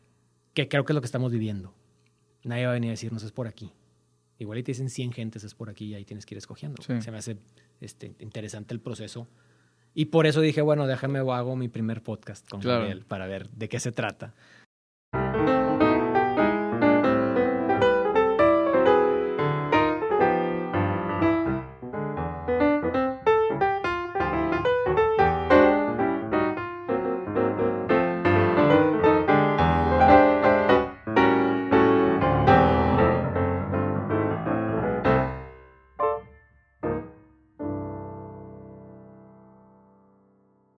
que 0.55 0.69
creo 0.69 0.85
que 0.85 0.93
es 0.93 0.95
lo 0.95 1.01
que 1.01 1.07
estamos 1.07 1.33
viviendo. 1.33 1.75
Nadie 2.45 2.65
va 2.67 2.73
a 2.73 2.75
venir 2.75 2.89
a 2.91 2.93
decirnos 2.93 3.23
es 3.23 3.33
por 3.33 3.47
aquí. 3.47 3.73
Igual 4.39 4.59
y 4.59 4.63
te 4.63 4.73
dicen 4.73 4.91
100 4.91 5.13
gentes 5.13 5.45
es 5.45 5.55
por 5.55 5.71
aquí 5.71 5.87
y 5.87 5.95
ahí 5.95 6.05
tienes 6.05 6.27
que 6.27 6.35
ir 6.35 6.39
escogiendo. 6.39 6.83
Sí. 6.83 7.01
Se 7.01 7.11
me 7.11 7.19
hace 7.19 7.37
este, 7.81 8.15
interesante 8.19 8.75
el 8.75 8.81
proceso. 8.81 9.29
Y 9.95 10.07
por 10.07 10.27
eso 10.27 10.41
dije, 10.41 10.63
bueno, 10.63 10.87
déjame 10.87 11.19
hago 11.19 11.55
mi 11.55 11.69
primer 11.69 12.03
podcast 12.03 12.49
con 12.49 12.61
Claro. 12.61 12.81
Gabriel 12.81 13.05
para 13.05 13.27
ver 13.27 13.51
de 13.51 13.69
qué 13.69 13.79
se 13.79 13.93
trata. 13.93 14.35